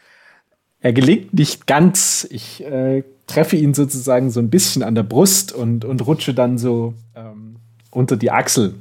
[0.80, 2.26] er gelingt nicht ganz.
[2.30, 6.58] Ich äh, treffe ihn sozusagen so ein bisschen an der Brust und, und rutsche dann
[6.58, 7.56] so ähm,
[7.90, 8.74] unter die Achsel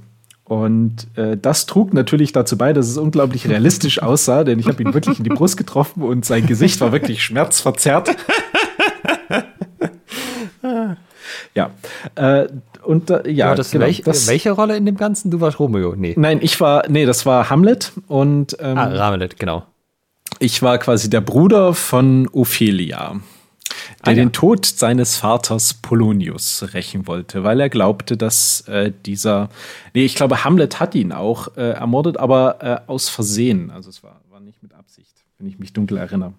[0.54, 4.84] und äh, das trug natürlich dazu bei, dass es unglaublich realistisch aussah, denn ich habe
[4.84, 8.16] ihn wirklich in die Brust getroffen und sein Gesicht war wirklich schmerzverzerrt.
[11.56, 11.72] ja.
[12.14, 12.50] Äh,
[12.84, 15.32] und äh, ja, das genau, welch, das, welche Rolle in dem Ganzen?
[15.32, 15.96] Du warst Romeo?
[15.98, 16.14] Nee.
[16.18, 19.64] Nein, ich war, nee, das war Hamlet und ähm, Ah, Hamlet, genau.
[20.38, 23.16] Ich war quasi der Bruder von Ophelia
[24.06, 24.16] der ah, ja.
[24.16, 29.50] den Tod seines Vaters Polonius rächen wollte, weil er glaubte, dass äh, dieser,
[29.94, 33.72] nee, ich glaube, Hamlet hat ihn auch äh, ermordet, aber äh, aus Versehen.
[33.72, 36.34] Also es war, war nicht mit Absicht, wenn ich mich dunkel erinnere.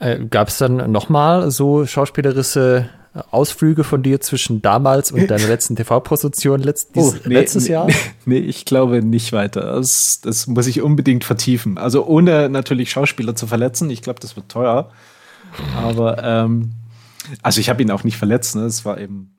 [0.00, 2.88] Äh, Gab es dann nochmal so schauspielerische
[3.30, 7.88] Ausflüge von dir zwischen damals und deiner letzten TV-Produktion letzt, oh, nee, letztes nee, Jahr?
[8.26, 9.74] Nee, ich glaube nicht weiter.
[9.74, 11.78] Das, das muss ich unbedingt vertiefen.
[11.78, 13.90] Also ohne natürlich Schauspieler zu verletzen.
[13.90, 14.90] Ich glaube, das wird teuer.
[15.76, 16.72] Aber ähm,
[17.42, 18.62] also ich habe ihn auch nicht verletzt, ne?
[18.62, 19.36] Es war eben,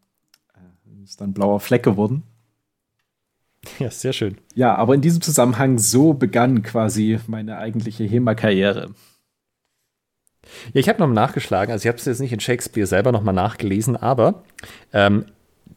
[0.54, 2.24] äh, ist dann blauer Fleck geworden.
[3.80, 4.38] Ja, sehr schön.
[4.54, 8.92] Ja, aber in diesem Zusammenhang so begann quasi meine eigentliche HEMA-Karriere.
[10.74, 13.34] Ja, ich habe nochmal nachgeschlagen, also ich habe es jetzt nicht in Shakespeare selber nochmal
[13.34, 14.44] nachgelesen, aber
[14.94, 15.26] ähm,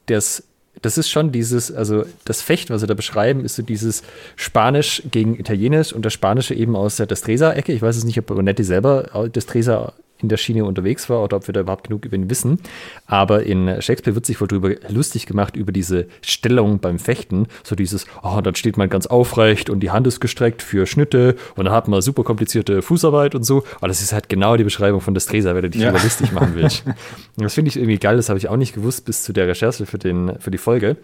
[0.06, 0.44] das,
[0.82, 4.02] das ist schon dieses, also das Fechten, was sie da beschreiben, ist so dieses
[4.36, 7.73] Spanisch gegen Italienisch und das Spanische eben aus der Destresa-Ecke.
[7.73, 11.47] Ich weiß es nicht, ob Bonetti selber Destresa in der Schiene unterwegs war oder ob
[11.47, 12.61] wir da überhaupt genug über ihn wissen.
[13.07, 17.47] Aber in Shakespeare wird sich wohl darüber lustig gemacht, über diese Stellung beim Fechten.
[17.62, 21.36] So dieses, oh, dann steht man ganz aufrecht und die Hand ist gestreckt für Schnitte
[21.57, 23.65] und dann hat man super komplizierte Fußarbeit und so.
[23.77, 25.90] Aber das ist halt genau die Beschreibung von Destresa, wenn du dich ja.
[25.90, 26.85] über lustig machen willst.
[27.36, 29.86] das finde ich irgendwie geil, das habe ich auch nicht gewusst bis zu der Recherche
[29.86, 30.97] für, den, für die Folge.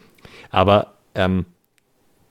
[0.51, 1.47] Aber ähm,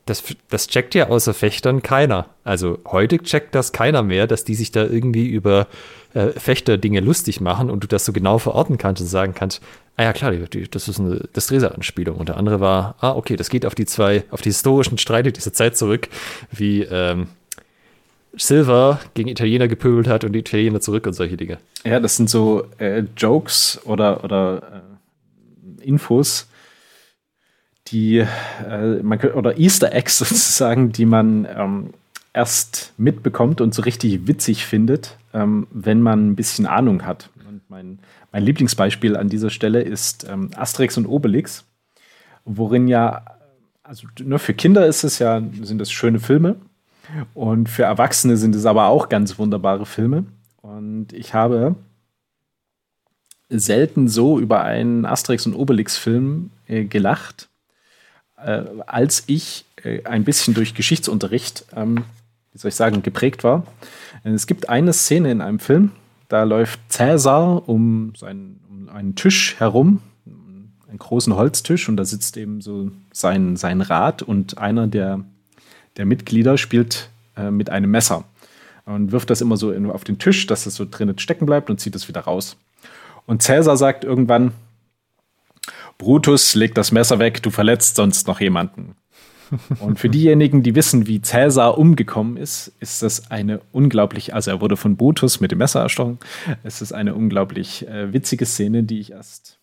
[0.06, 2.28] das, das checkt ja außer Fechtern keiner.
[2.44, 5.68] Also heute checkt das keiner mehr, dass die sich da irgendwie über
[6.14, 9.62] äh, Fechter-Dinge lustig machen und du das so genau verorten kannst und sagen kannst,
[9.96, 12.18] ah ja klar, die, das ist eine Destresa-Anspielung.
[12.18, 15.32] Und der andere war, ah okay, das geht auf die zwei, auf die historischen Streite
[15.32, 16.10] dieser Zeit zurück,
[16.52, 17.28] wie ähm,
[18.36, 21.60] Silver gegen Italiener gepöbelt hat und die Italiener zurück und solche Dinge.
[21.86, 24.84] Ja, das sind so äh, Jokes oder, oder
[25.82, 26.48] äh, Infos,
[27.88, 31.94] die äh, man oder Easter Eggs sozusagen, die man ähm,
[32.34, 37.30] erst mitbekommt und so richtig witzig findet, ähm, wenn man ein bisschen Ahnung hat.
[37.48, 38.00] Und mein,
[38.32, 41.66] mein Lieblingsbeispiel an dieser Stelle ist ähm, Asterix und Obelix,
[42.46, 43.24] worin ja,
[43.84, 46.56] also nur ne, für Kinder ist es ja, sind das schöne Filme
[47.34, 50.26] und für Erwachsene sind es aber auch ganz wunderbare Filme.
[50.62, 51.76] Und ich habe
[53.50, 57.50] selten so über einen Asterix und Obelix-Film äh, gelacht,
[58.46, 62.06] äh, als ich äh, ein bisschen durch Geschichtsunterricht ähm,
[62.54, 63.66] wie soll ich sagen, geprägt war.
[64.24, 65.92] Es gibt eine Szene in einem Film,
[66.30, 70.02] da läuft Cäsar um, seinen, um einen Tisch herum,
[70.88, 75.22] einen großen Holztisch, und da sitzt eben so sein, sein Rat und einer der,
[75.98, 78.24] der Mitglieder spielt äh, mit einem Messer.
[78.86, 81.70] und wirft das immer so in, auf den Tisch, dass es so drinnen stecken bleibt
[81.70, 82.56] und zieht es wieder raus.
[83.26, 84.52] Und Cäsar sagt irgendwann,
[86.04, 88.96] Brutus, leg das Messer weg, du verletzt sonst noch jemanden.
[89.80, 94.60] Und für diejenigen, die wissen, wie Cäsar umgekommen ist, ist das eine unglaublich, also er
[94.60, 96.20] wurde von Brutus mit dem Messer erstochen.
[96.64, 99.60] Es ist eine unglaublich äh, witzige Szene, die ich erst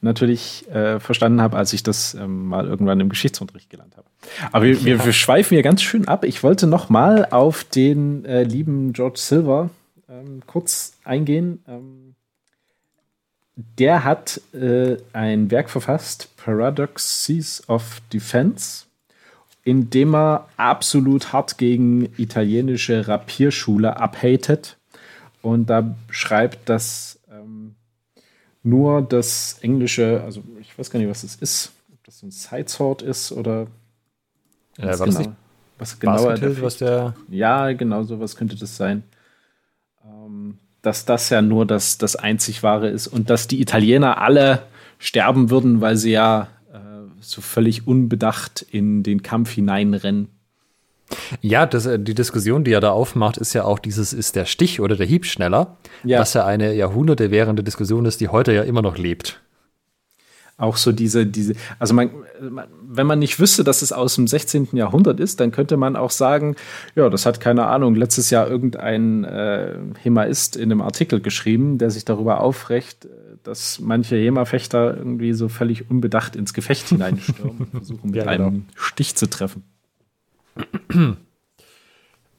[0.00, 4.06] natürlich äh, verstanden habe, als ich das ähm, mal irgendwann im Geschichtsunterricht gelernt habe.
[4.52, 6.24] Aber wir, wir, wir, schweifen hier ganz schön ab.
[6.24, 9.68] Ich wollte noch mal auf den äh, lieben George Silver
[10.08, 11.62] ähm, kurz eingehen.
[11.68, 12.05] Ähm,
[13.56, 18.84] der hat äh, ein Werk verfasst, Paradoxes of Defense,
[19.64, 24.76] in dem er absolut hart gegen italienische Rapierschule abhatet.
[25.40, 27.74] Und da schreibt, dass ähm,
[28.62, 32.30] nur das englische, also ich weiß gar nicht, was das ist, ob das so ein
[32.30, 33.68] Sidesword ist oder
[34.76, 35.36] äh, was, genau,
[35.78, 39.02] was genauer der, was der Ja, genau so was könnte das sein.
[40.04, 44.62] Ähm, dass das ja nur das, das einzig wahre ist und dass die Italiener alle
[44.98, 46.78] sterben würden, weil sie ja äh,
[47.20, 50.28] so völlig unbedacht in den Kampf hineinrennen.
[51.40, 54.44] Ja, das, äh, die Diskussion, die er da aufmacht, ist ja auch dieses, ist der
[54.44, 55.76] Stich oder der Hieb schneller?
[56.04, 56.20] Ja.
[56.20, 59.40] Was ja eine Jahrhunderte währende Diskussion ist, die heute ja immer noch lebt
[60.58, 62.10] auch so diese, diese, also man,
[62.40, 64.68] wenn man nicht wüsste, dass es aus dem 16.
[64.72, 66.56] Jahrhundert ist, dann könnte man auch sagen,
[66.94, 71.90] ja, das hat keine Ahnung, letztes Jahr irgendein äh, Hemaist in einem Artikel geschrieben, der
[71.90, 73.06] sich darüber aufrecht,
[73.42, 78.46] dass manche Hema-Fechter irgendwie so völlig unbedacht ins Gefecht hineinstürmen und versuchen, mit ja, genau.
[78.46, 79.62] einem Stich zu treffen.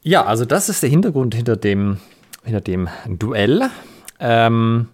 [0.02, 1.98] Ja, also das ist der Hintergrund hinter dem,
[2.42, 2.88] hinter dem
[3.18, 3.70] Duell.
[4.18, 4.88] Ähm,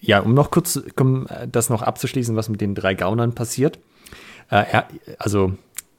[0.00, 3.78] ja, um noch kurz um das noch abzuschließen, was mit den drei Gaunern passiert.
[4.50, 5.52] Äh, er, also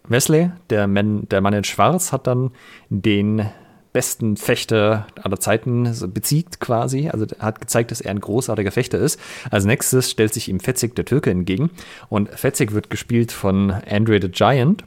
[0.08, 2.52] Wesley, der Mann, der Mann in Schwarz, hat dann
[2.90, 3.50] den
[3.94, 7.10] besten Fechter aller Zeiten bezieht quasi.
[7.10, 9.20] Also hat gezeigt, dass er ein großartiger Fechter ist.
[9.50, 11.72] Als nächstes stellt sich ihm Fetzig der Türke entgegen.
[12.10, 14.86] Und Fetzig wird gespielt von Andre the Giant.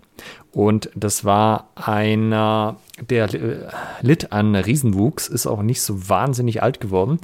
[0.52, 2.76] Und das war einer,
[3.10, 3.68] der äh,
[4.00, 7.18] litt an Riesenwuchs, ist auch nicht so wahnsinnig alt geworden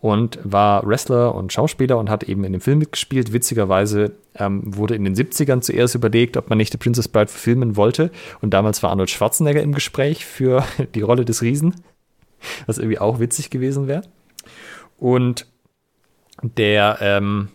[0.00, 3.32] und war Wrestler und Schauspieler und hat eben in dem Film mitgespielt.
[3.32, 7.76] Witzigerweise ähm, wurde in den 70ern zuerst überlegt, ob man nicht The Princess Bride verfilmen
[7.76, 8.10] wollte.
[8.40, 10.64] Und damals war Arnold Schwarzenegger im Gespräch für
[10.94, 11.74] die Rolle des Riesen,
[12.66, 14.02] was irgendwie auch witzig gewesen wäre.
[14.96, 15.46] Und
[16.42, 17.48] der ähm,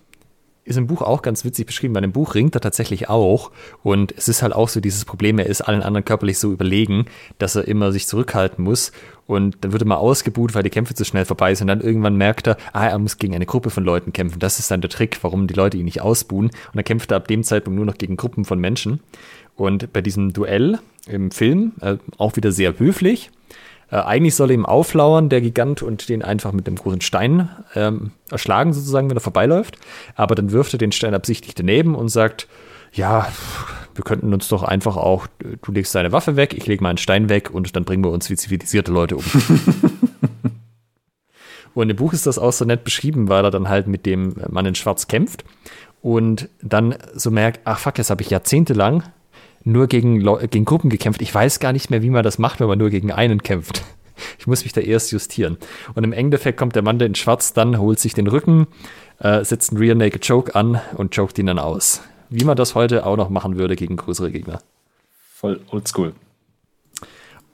[0.65, 1.93] ist im Buch auch ganz witzig beschrieben.
[1.93, 3.51] Bei dem Buch ringt er tatsächlich auch.
[3.83, 7.05] Und es ist halt auch so dieses Problem, er ist allen anderen körperlich so überlegen,
[7.37, 8.91] dass er immer sich zurückhalten muss.
[9.27, 11.69] Und dann wird er mal ausgebuht, weil die Kämpfe zu schnell vorbei sind.
[11.69, 14.39] Und dann irgendwann merkt er, ah, er muss gegen eine Gruppe von Leuten kämpfen.
[14.39, 16.47] Das ist dann der Trick, warum die Leute ihn nicht ausbuhen.
[16.47, 18.99] Und dann kämpft er ab dem Zeitpunkt nur noch gegen Gruppen von Menschen.
[19.55, 23.31] Und bei diesem Duell im Film, äh, auch wieder sehr höflich,
[23.91, 27.49] äh, eigentlich soll er ihm auflauern, der Gigant, und den einfach mit einem großen Stein
[27.75, 29.77] ähm, erschlagen, sozusagen, wenn er vorbeiläuft.
[30.15, 32.47] Aber dann wirft er den Stein absichtlich daneben und sagt,
[32.91, 33.27] ja,
[33.95, 37.29] wir könnten uns doch einfach auch, du legst deine Waffe weg, ich lege meinen Stein
[37.29, 39.23] weg und dann bringen wir uns wie zivilisierte Leute um.
[41.73, 44.35] und im Buch ist das auch so nett beschrieben, weil er dann halt mit dem
[44.49, 45.45] Mann in Schwarz kämpft
[46.01, 49.03] und dann so merkt, ach fuck, jetzt habe ich jahrzehntelang
[49.63, 50.19] nur gegen,
[50.49, 51.21] gegen Gruppen gekämpft.
[51.21, 53.83] Ich weiß gar nicht mehr, wie man das macht, wenn man nur gegen einen kämpft.
[54.39, 55.57] Ich muss mich da erst justieren.
[55.93, 58.65] Und im Endeffekt kommt der Mann in Schwarz dann, holt sich den Rücken,
[59.19, 62.01] äh, setzt einen Rear Naked Choke an und choked ihn dann aus.
[62.29, 64.61] Wie man das heute auch noch machen würde gegen größere Gegner.
[65.33, 66.13] Voll oldschool.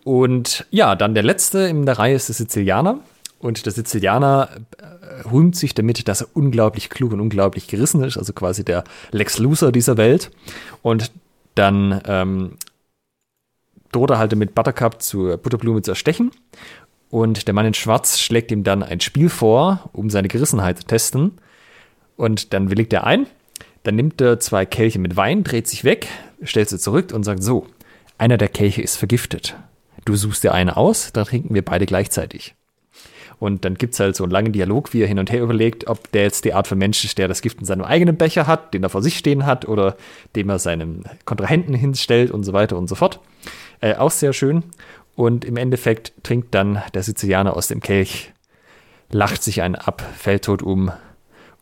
[0.03, 2.99] Und ja, dann der letzte in der Reihe ist der Sizilianer.
[3.39, 8.17] Und der Sizilianer äh, rühmt sich damit, dass er unglaublich klug und unglaublich gerissen ist,
[8.17, 10.31] also quasi der Lex Luthor dieser Welt.
[10.83, 11.11] Und
[11.55, 12.57] dann ähm,
[13.91, 16.31] droht er halt mit Buttercup zur Butterblume zu erstechen.
[17.09, 20.85] Und der Mann in Schwarz schlägt ihm dann ein Spiel vor, um seine Gerissenheit zu
[20.85, 21.39] testen.
[22.15, 23.27] Und dann willigt er ein.
[23.83, 26.07] Dann nimmt er zwei Kelche mit Wein, dreht sich weg,
[26.43, 27.67] stellt sie zurück und sagt: So,
[28.17, 29.55] einer der Kelche ist vergiftet.
[30.05, 32.55] Du suchst dir eine aus, dann trinken wir beide gleichzeitig.
[33.41, 35.87] Und dann gibt es halt so einen langen Dialog, wie er hin und her überlegt,
[35.87, 38.45] ob der jetzt die Art von Mensch ist, der das Gift in seinem eigenen Becher
[38.45, 39.97] hat, den er vor sich stehen hat oder
[40.35, 43.19] dem er seinem Kontrahenten hinstellt und so weiter und so fort.
[43.79, 44.63] Äh, auch sehr schön.
[45.15, 48.31] Und im Endeffekt trinkt dann der Sizilianer aus dem Kelch,
[49.09, 50.91] lacht sich einen ab, fällt tot um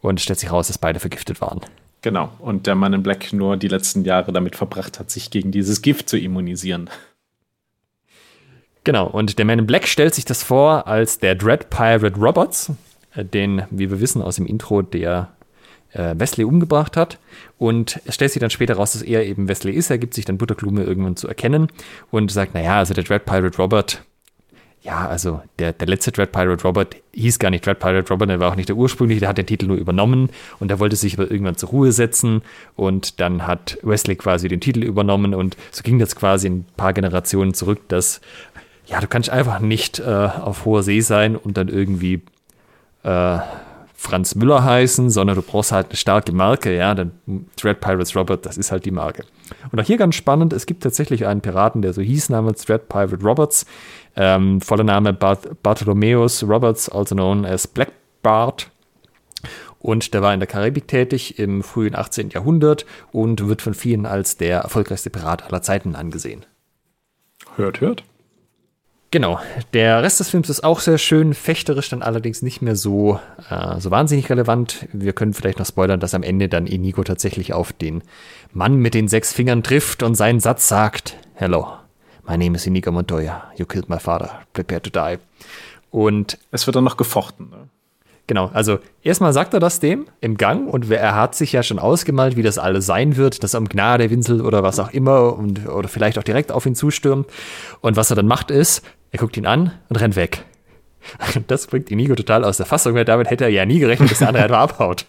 [0.02, 1.62] und stellt sich raus, dass beide vergiftet waren.
[2.02, 2.32] Genau.
[2.40, 5.82] Und der Mann in Black nur die letzten Jahre damit verbracht hat, sich gegen dieses
[5.82, 6.90] Gift zu immunisieren.
[8.86, 12.72] Genau, und der Man in Black stellt sich das vor als der Dread Pirate Roberts,
[13.14, 15.30] äh, den, wie wir wissen aus dem Intro, der
[15.92, 17.20] äh, Wesley umgebracht hat.
[17.58, 19.90] Und es stellt sich dann später raus, dass er eben Wesley ist.
[19.90, 21.68] Er gibt sich dann Butterklume irgendwann zu erkennen
[22.10, 24.04] und sagt, naja, also der Dread Pirate Robert,
[24.82, 28.40] ja, also der, der letzte Dread Pirate Robert hieß gar nicht Dread Pirate Robert, der
[28.40, 30.30] war auch nicht der ursprüngliche, der hat den Titel nur übernommen
[30.60, 32.42] und der wollte sich aber irgendwann zur Ruhe setzen
[32.76, 36.94] und dann hat Wesley quasi den Titel übernommen und so ging das quasi ein paar
[36.94, 38.22] Generationen zurück, dass
[38.86, 42.22] ja, du kannst einfach nicht äh, auf hoher See sein und dann irgendwie
[43.04, 43.40] äh,
[44.02, 47.12] Franz Müller heißen, sondern du brauchst halt eine starke Marke, ja, dann
[47.62, 49.26] Dread Pirates Robert, das ist halt die Marke.
[49.74, 52.88] Und auch hier ganz spannend, es gibt tatsächlich einen Piraten, der so hieß, namens Dread
[52.88, 53.66] Pirate Roberts,
[54.20, 57.92] ähm, voller Name Bart Bartholomeus Roberts, also known as Black
[58.22, 58.70] Bart.
[59.80, 62.32] Und der war in der Karibik tätig im frühen 18.
[62.32, 66.46] Jahrhundert und wird von vielen als der erfolgreichste Pirat aller Zeiten angesehen.
[67.56, 68.04] Hört, hört.
[69.12, 69.40] Genau,
[69.74, 73.20] der Rest des Films ist auch sehr schön, fechterisch dann allerdings nicht mehr so,
[73.50, 74.88] äh, so wahnsinnig relevant.
[74.94, 78.04] Wir können vielleicht noch spoilern, dass am Ende dann Inigo tatsächlich auf den
[78.54, 81.79] Mann mit den sechs Fingern trifft und seinen Satz sagt, Hello,
[82.28, 85.18] my name is Inigo Montoya, you killed my father, prepare to die.
[85.92, 87.50] Und es wird dann noch gefochten.
[87.50, 87.70] Ne?
[88.30, 91.80] Genau, also erstmal sagt er das dem im Gang und er hat sich ja schon
[91.80, 95.36] ausgemalt, wie das alles sein wird, dass er um Gnade winselt oder was auch immer
[95.36, 97.26] und oder vielleicht auch direkt auf ihn zustürmt.
[97.82, 100.46] Und was er dann macht ist, er guckt ihn an und rennt weg.
[101.48, 104.20] Das bringt Inigo total aus der Fassung, weil damit hätte er ja nie gerechnet, dass
[104.20, 105.08] der andere etwa abhaut,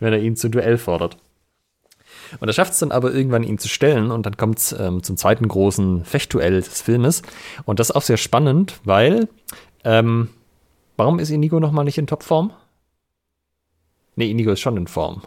[0.00, 1.18] wenn er ihn zum Duell fordert.
[2.40, 5.02] Und er schafft es dann aber irgendwann, ihn zu stellen und dann kommt es ähm,
[5.02, 7.22] zum zweiten großen Fechtduell des Filmes.
[7.64, 9.28] Und das ist auch sehr spannend, weil
[9.84, 10.28] ähm,
[10.96, 12.52] Warum ist Inigo nochmal nicht in Topform?
[14.14, 15.22] Nee, Inigo ist schon in Form.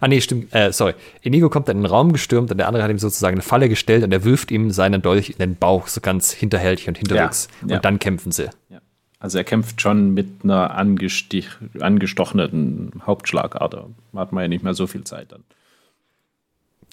[0.00, 0.54] Ah, nee, stimmt.
[0.54, 0.94] Äh, sorry.
[1.22, 3.68] Inigo kommt dann in den Raum gestürmt und der andere hat ihm sozusagen eine Falle
[3.68, 7.48] gestellt und er wirft ihm seinen Dolch in den Bauch, so ganz hinterhältig und hinterrücks.
[7.62, 7.76] Ja, ja.
[7.76, 8.50] Und dann kämpfen sie.
[8.68, 8.80] Ja.
[9.18, 13.88] Also er kämpft schon mit einer angestochenen Hauptschlagader.
[14.14, 15.42] Hat man ja nicht mehr so viel Zeit dann.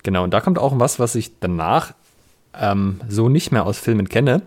[0.05, 1.95] Genau, und da kommt auch was, was ich danach
[2.53, 4.43] ähm, so nicht mehr aus Filmen kenne.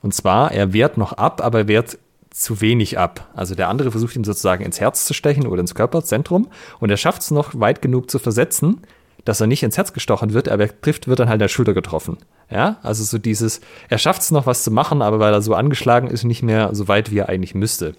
[0.00, 1.98] Und zwar, er wehrt noch ab, aber er wehrt
[2.30, 3.28] zu wenig ab.
[3.36, 6.48] Also der andere versucht ihn sozusagen ins Herz zu stechen oder ins Körperzentrum
[6.80, 8.80] und er schafft es noch weit genug zu versetzen,
[9.26, 11.74] dass er nicht ins Herz gestochen wird, aber er trifft, wird dann halt der Schulter
[11.74, 12.16] getroffen.
[12.50, 13.60] Ja, also so dieses,
[13.90, 16.74] er schafft es noch was zu machen, aber weil er so angeschlagen ist, nicht mehr
[16.74, 17.94] so weit, wie er eigentlich müsste.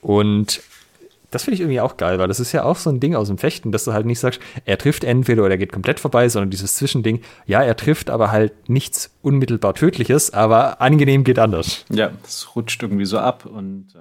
[0.00, 0.62] Und
[1.30, 3.28] das finde ich irgendwie auch geil, weil das ist ja auch so ein Ding aus
[3.28, 6.28] dem Fechten, dass du halt nicht sagst, er trifft entweder oder er geht komplett vorbei,
[6.28, 11.84] sondern dieses Zwischending, ja, er trifft aber halt nichts unmittelbar Tödliches, aber angenehm geht anders.
[11.88, 13.98] Ja, es rutscht irgendwie so ab und äh,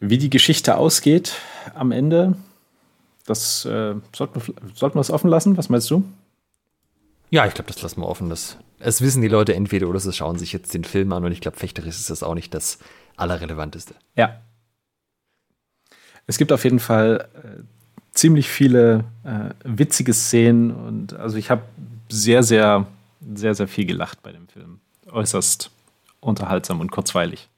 [0.00, 1.34] wie die Geschichte ausgeht
[1.74, 2.36] am Ende,
[3.26, 5.56] das äh, sollten, wir, sollten wir offen lassen.
[5.56, 6.04] Was meinst du?
[7.30, 8.28] Ja, ich glaube, das lassen wir offen.
[8.28, 11.32] Das, es wissen die Leute entweder oder sie schauen sich jetzt den Film an und
[11.32, 12.78] ich glaube, fechterisch ist das auch nicht das
[13.16, 13.94] Allerrelevanteste.
[14.16, 14.40] Ja,
[16.32, 17.62] es gibt auf jeden Fall äh,
[18.14, 21.60] ziemlich viele äh, witzige Szenen und also ich habe
[22.08, 22.86] sehr, sehr,
[23.34, 24.80] sehr, sehr viel gelacht bei dem Film.
[25.10, 25.70] Äußerst
[26.20, 27.50] unterhaltsam und kurzweilig.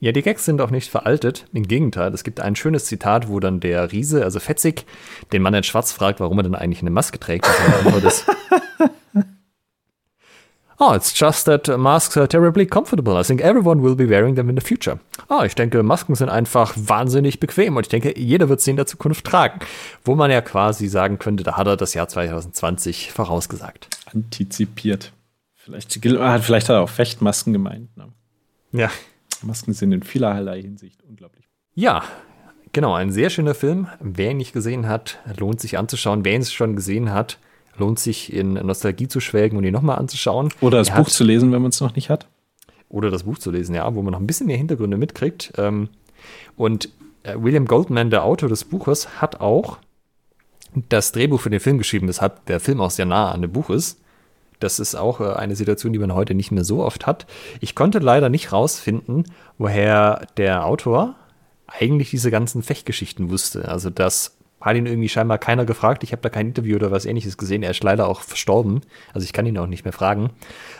[0.00, 1.46] Ja, die Gags sind auch nicht veraltet.
[1.52, 4.84] Im Gegenteil, es gibt ein schönes Zitat, wo dann der Riese, also Fetzig,
[5.32, 7.46] den Mann in Schwarz fragt, warum er denn eigentlich eine Maske trägt.
[8.04, 8.26] Ist,
[10.78, 13.16] Oh, it's just that masks are terribly comfortable.
[13.18, 14.98] I think everyone will be wearing them in the future.
[15.28, 18.70] Ah, oh, ich denke, Masken sind einfach wahnsinnig bequem und ich denke, jeder wird sie
[18.70, 19.60] in der Zukunft tragen.
[20.04, 23.88] Wo man ja quasi sagen könnte, da hat er das Jahr 2020 vorausgesagt.
[24.12, 25.12] Antizipiert.
[25.54, 27.96] Vielleicht, hat, vielleicht hat er auch Fechtmasken gemeint.
[27.96, 28.08] Ne?
[28.72, 28.90] Ja.
[29.42, 31.48] Masken sind in vielerlei Hinsicht unglaublich.
[31.74, 32.04] Ja,
[32.72, 33.88] genau, ein sehr schöner Film.
[34.00, 36.24] Wer ihn nicht gesehen hat, lohnt sich anzuschauen.
[36.24, 37.38] Wer ihn schon gesehen hat,
[37.78, 40.50] lohnt sich in Nostalgie zu schwelgen und ihn nochmal anzuschauen.
[40.60, 42.26] Oder das er Buch hat, zu lesen, wenn man es noch nicht hat.
[42.88, 45.52] Oder das Buch zu lesen, ja, wo man noch ein bisschen mehr Hintergründe mitkriegt.
[45.58, 45.88] Ähm,
[46.56, 46.88] und
[47.22, 49.78] äh, William Goldman, der Autor des Buches, hat auch
[50.88, 53.70] das Drehbuch für den Film geschrieben, weshalb der Film auch sehr nah an dem Buch
[53.70, 54.00] ist.
[54.60, 57.26] Das ist auch äh, eine Situation, die man heute nicht mehr so oft hat.
[57.60, 59.24] Ich konnte leider nicht rausfinden,
[59.58, 61.16] woher der Autor
[61.66, 63.68] eigentlich diese ganzen Fechtgeschichten wusste.
[63.68, 64.35] Also, dass
[64.66, 66.02] hat ihn irgendwie scheinbar keiner gefragt.
[66.02, 67.62] Ich habe da kein Interview oder was ähnliches gesehen.
[67.62, 68.80] Er ist leider auch verstorben.
[69.14, 70.30] Also ich kann ihn auch nicht mehr fragen.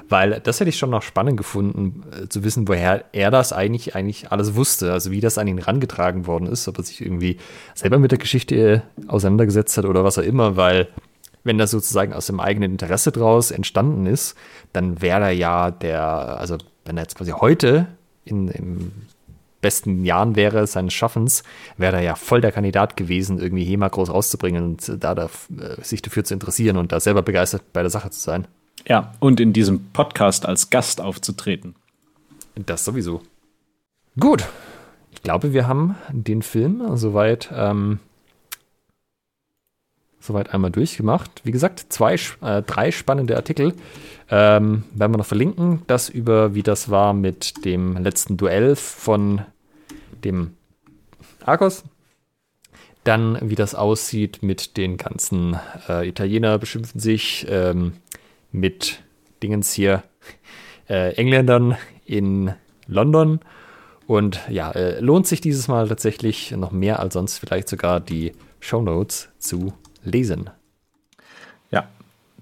[0.09, 3.95] Weil das hätte ich schon noch spannend gefunden, äh, zu wissen, woher er das eigentlich,
[3.95, 4.93] eigentlich alles wusste.
[4.93, 7.39] Also wie das an ihn rangetragen worden ist, ob er sich irgendwie
[7.75, 10.89] selber mit der Geschichte äh, auseinandergesetzt hat oder was auch immer, weil
[11.45, 14.37] wenn das sozusagen aus dem eigenen Interesse draus entstanden ist,
[14.73, 17.87] dann wäre er ja der, also wenn er jetzt quasi heute
[18.25, 18.93] in, im
[19.61, 21.43] besten Jahren wäre seines Schaffens,
[21.77, 25.83] wäre er ja voll der Kandidat gewesen, irgendwie HEMA groß rauszubringen und da, da äh,
[25.83, 28.47] sich dafür zu interessieren und da selber begeistert bei der Sache zu sein.
[28.87, 31.75] Ja, und in diesem Podcast als Gast aufzutreten.
[32.55, 33.23] Das sowieso.
[34.19, 34.47] Gut.
[35.13, 37.99] Ich glaube, wir haben den Film soweit ähm,
[40.27, 41.43] soweit einmal durchgemacht.
[41.45, 43.75] Wie gesagt, zwei, äh, drei spannende Artikel
[44.31, 45.83] ähm, werden wir noch verlinken.
[45.87, 49.43] Das über, wie das war mit dem letzten Duell von
[50.25, 50.53] dem
[51.45, 51.85] Argos.
[53.05, 55.57] Dann, wie das aussieht mit den ganzen
[55.89, 57.93] äh, Italiener beschimpfen sich, ähm,
[58.51, 59.01] mit
[59.43, 60.03] Dingens hier,
[60.89, 62.53] äh, Engländern in
[62.89, 63.41] London.
[64.09, 68.33] Und ja, äh, lohnt sich dieses Mal tatsächlich noch mehr als sonst vielleicht sogar die
[68.61, 69.73] Show Notes zu
[70.07, 70.51] lesen.
[71.71, 71.89] Ja,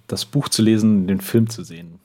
[0.07, 1.99] das Buch zu lesen, den Film zu sehen.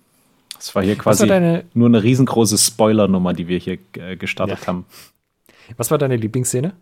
[0.55, 4.67] Das war hier quasi war nur eine riesengroße Spoiler-Nummer, die wir hier äh, gestartet ja.
[4.67, 4.85] haben.
[5.77, 6.73] Was war deine Lieblingsszene?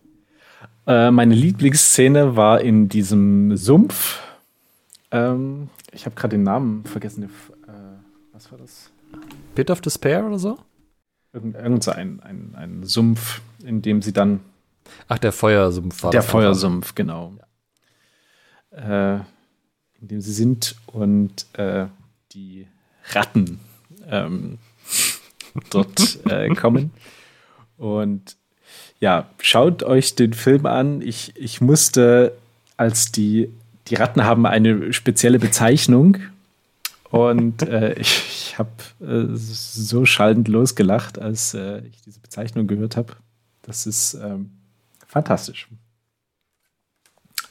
[0.86, 4.20] Äh, meine Lieblingsszene war in diesem Sumpf.
[5.10, 7.24] Ähm, ich habe gerade den Namen vergessen.
[7.24, 7.28] Äh,
[8.32, 8.90] was war das?
[9.54, 10.58] Pit of Despair oder so?
[11.32, 14.40] Irgend, irgend so ein, ein, ein Sumpf, in dem sie dann.
[15.06, 17.34] Ach, der Feuersumpf war Der Feuersumpf, genau.
[17.38, 17.44] Ja.
[18.78, 19.20] Äh,
[20.00, 21.86] in dem sie sind und äh,
[22.32, 22.66] die
[23.10, 23.60] Ratten
[24.08, 24.58] ähm,
[25.70, 26.92] dort äh, kommen.
[27.76, 28.36] Und
[29.00, 31.02] ja, schaut euch den Film an.
[31.02, 32.36] Ich, ich musste,
[32.76, 33.50] als die,
[33.88, 36.18] die Ratten haben eine spezielle Bezeichnung
[37.10, 42.96] und äh, ich, ich habe äh, so schallend losgelacht, als äh, ich diese Bezeichnung gehört
[42.96, 43.14] habe.
[43.62, 44.50] Das ist ähm,
[45.06, 45.68] fantastisch.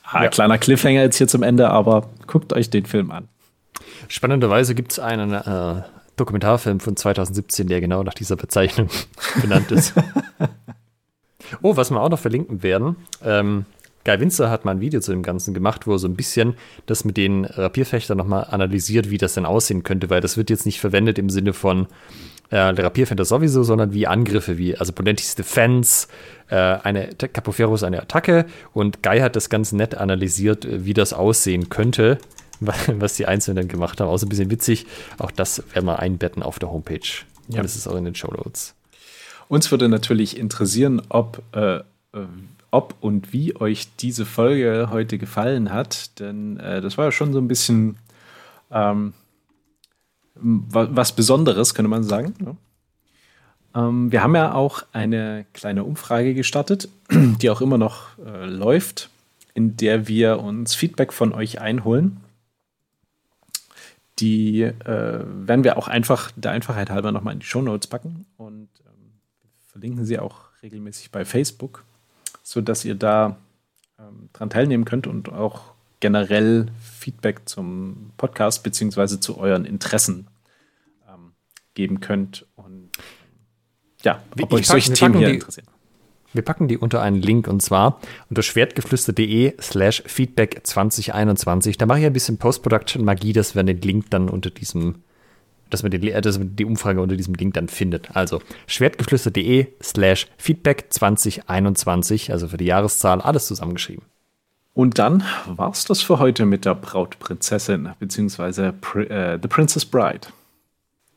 [0.09, 0.29] Ah, ja.
[0.29, 3.27] Kleiner Cliffhanger jetzt hier zum Ende, aber guckt euch den Film an.
[4.07, 5.81] Spannenderweise gibt es einen äh,
[6.15, 8.89] Dokumentarfilm von 2017, der genau nach dieser Bezeichnung
[9.41, 9.93] benannt ist.
[11.61, 12.95] oh, was wir auch noch verlinken werden.
[13.23, 13.65] Ähm,
[14.05, 16.53] Guy Winzer hat mal ein Video zu dem Ganzen gemacht, wo er so ein bisschen
[16.85, 20.65] das mit den Rapierfechtern nochmal analysiert, wie das denn aussehen könnte, weil das wird jetzt
[20.65, 21.87] nicht verwendet im Sinne von
[22.49, 26.07] äh, der Rapierfechter sowieso, sondern wie Angriffe, wie also Ponentis Defense,
[26.49, 31.13] äh, eine Capoferus eine Attacke und Guy hat das ganz nett analysiert, äh, wie das
[31.13, 32.17] aussehen könnte,
[32.59, 34.09] was die Einzelnen gemacht haben.
[34.09, 34.85] Außer ein bisschen witzig.
[35.17, 37.07] Auch das werden wir einbetten auf der Homepage.
[37.49, 37.61] Ja.
[37.61, 38.75] Das ist auch in den Show Notes.
[39.47, 41.83] Uns würde natürlich interessieren, ob äh, äh
[42.69, 47.31] ob und wie euch diese Folge heute gefallen hat, denn äh, das war ja schon
[47.31, 47.97] so ein bisschen
[48.71, 49.13] ähm,
[50.39, 52.57] was Besonderes, könnte man sagen.
[53.75, 59.09] Ähm, wir haben ja auch eine kleine Umfrage gestartet, die auch immer noch äh, läuft,
[59.53, 62.17] in der wir uns Feedback von euch einholen.
[64.19, 64.73] Die äh,
[65.25, 69.11] werden wir auch einfach der Einfachheit halber nochmal in die Show Notes packen und ähm,
[69.67, 71.83] verlinken sie auch regelmäßig bei Facebook
[72.47, 73.37] sodass ihr da
[73.99, 80.27] ähm, dran teilnehmen könnt und auch generell Feedback zum Podcast beziehungsweise zu euren Interessen
[81.07, 81.31] ähm,
[81.73, 82.45] geben könnt.
[82.55, 82.89] Und
[84.03, 85.67] ja, ob euch solche Themen hier die, interessieren.
[86.33, 87.99] Wir packen die unter einen Link und zwar
[88.29, 91.77] unter schwertgeflüster.de slash feedback 2021.
[91.77, 95.03] Da mache ich ein bisschen Post-Production-Magie, dass wir den Link dann unter diesem
[95.69, 98.15] dass man, die, dass man die Umfrage unter diesem Link dann findet.
[98.15, 104.05] Also schwertgeflüster.de slash Feedback 2021, also für die Jahreszahl, alles zusammengeschrieben.
[104.77, 108.75] Und dann war's das für heute mit der Brautprinzessin, beziehungsweise
[109.09, 110.27] äh, The Princess Bride.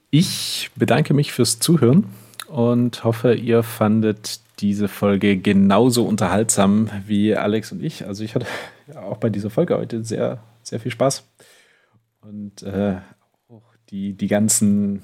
[0.08, 2.06] Ich bedanke mich fürs Zuhören
[2.48, 8.06] und hoffe, ihr fandet diese Folge genauso unterhaltsam wie Alex und ich.
[8.06, 8.46] Also ich hatte
[8.96, 11.28] auch bei dieser Folge heute sehr, sehr viel Spaß.
[12.22, 12.96] Und äh,
[13.90, 15.02] die, die ganzen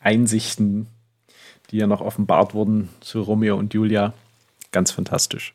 [0.00, 0.88] Einsichten,
[1.70, 4.12] die ja noch offenbart wurden zu Romeo und Julia,
[4.72, 5.54] ganz fantastisch.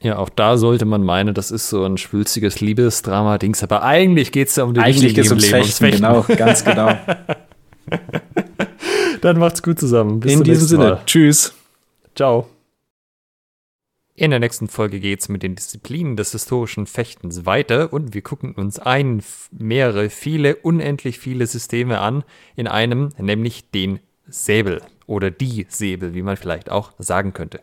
[0.00, 4.48] Ja, auch da sollte man meinen, das ist so ein schwülziges Liebesdrama-Dings, aber eigentlich geht
[4.48, 6.96] es ja um die Eigentlich geht es ums Fechten, ums Fechten, genau, ganz genau.
[9.20, 10.20] Dann macht's gut zusammen.
[10.20, 11.02] Bis In diesem Sinne, Mal.
[11.04, 11.54] tschüss.
[12.14, 12.48] Ciao.
[14.14, 18.22] In der nächsten Folge geht es mit den Disziplinen des historischen Fechtens weiter und wir
[18.22, 19.22] gucken uns ein,
[19.52, 22.24] mehrere, viele, unendlich viele Systeme an
[22.56, 27.60] in einem, nämlich den Säbel oder die Säbel, wie man vielleicht auch sagen könnte.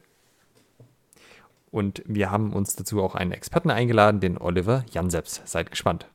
[1.76, 5.42] Und wir haben uns dazu auch einen Experten eingeladen, den Oliver Janseps.
[5.44, 6.08] Seid gespannt.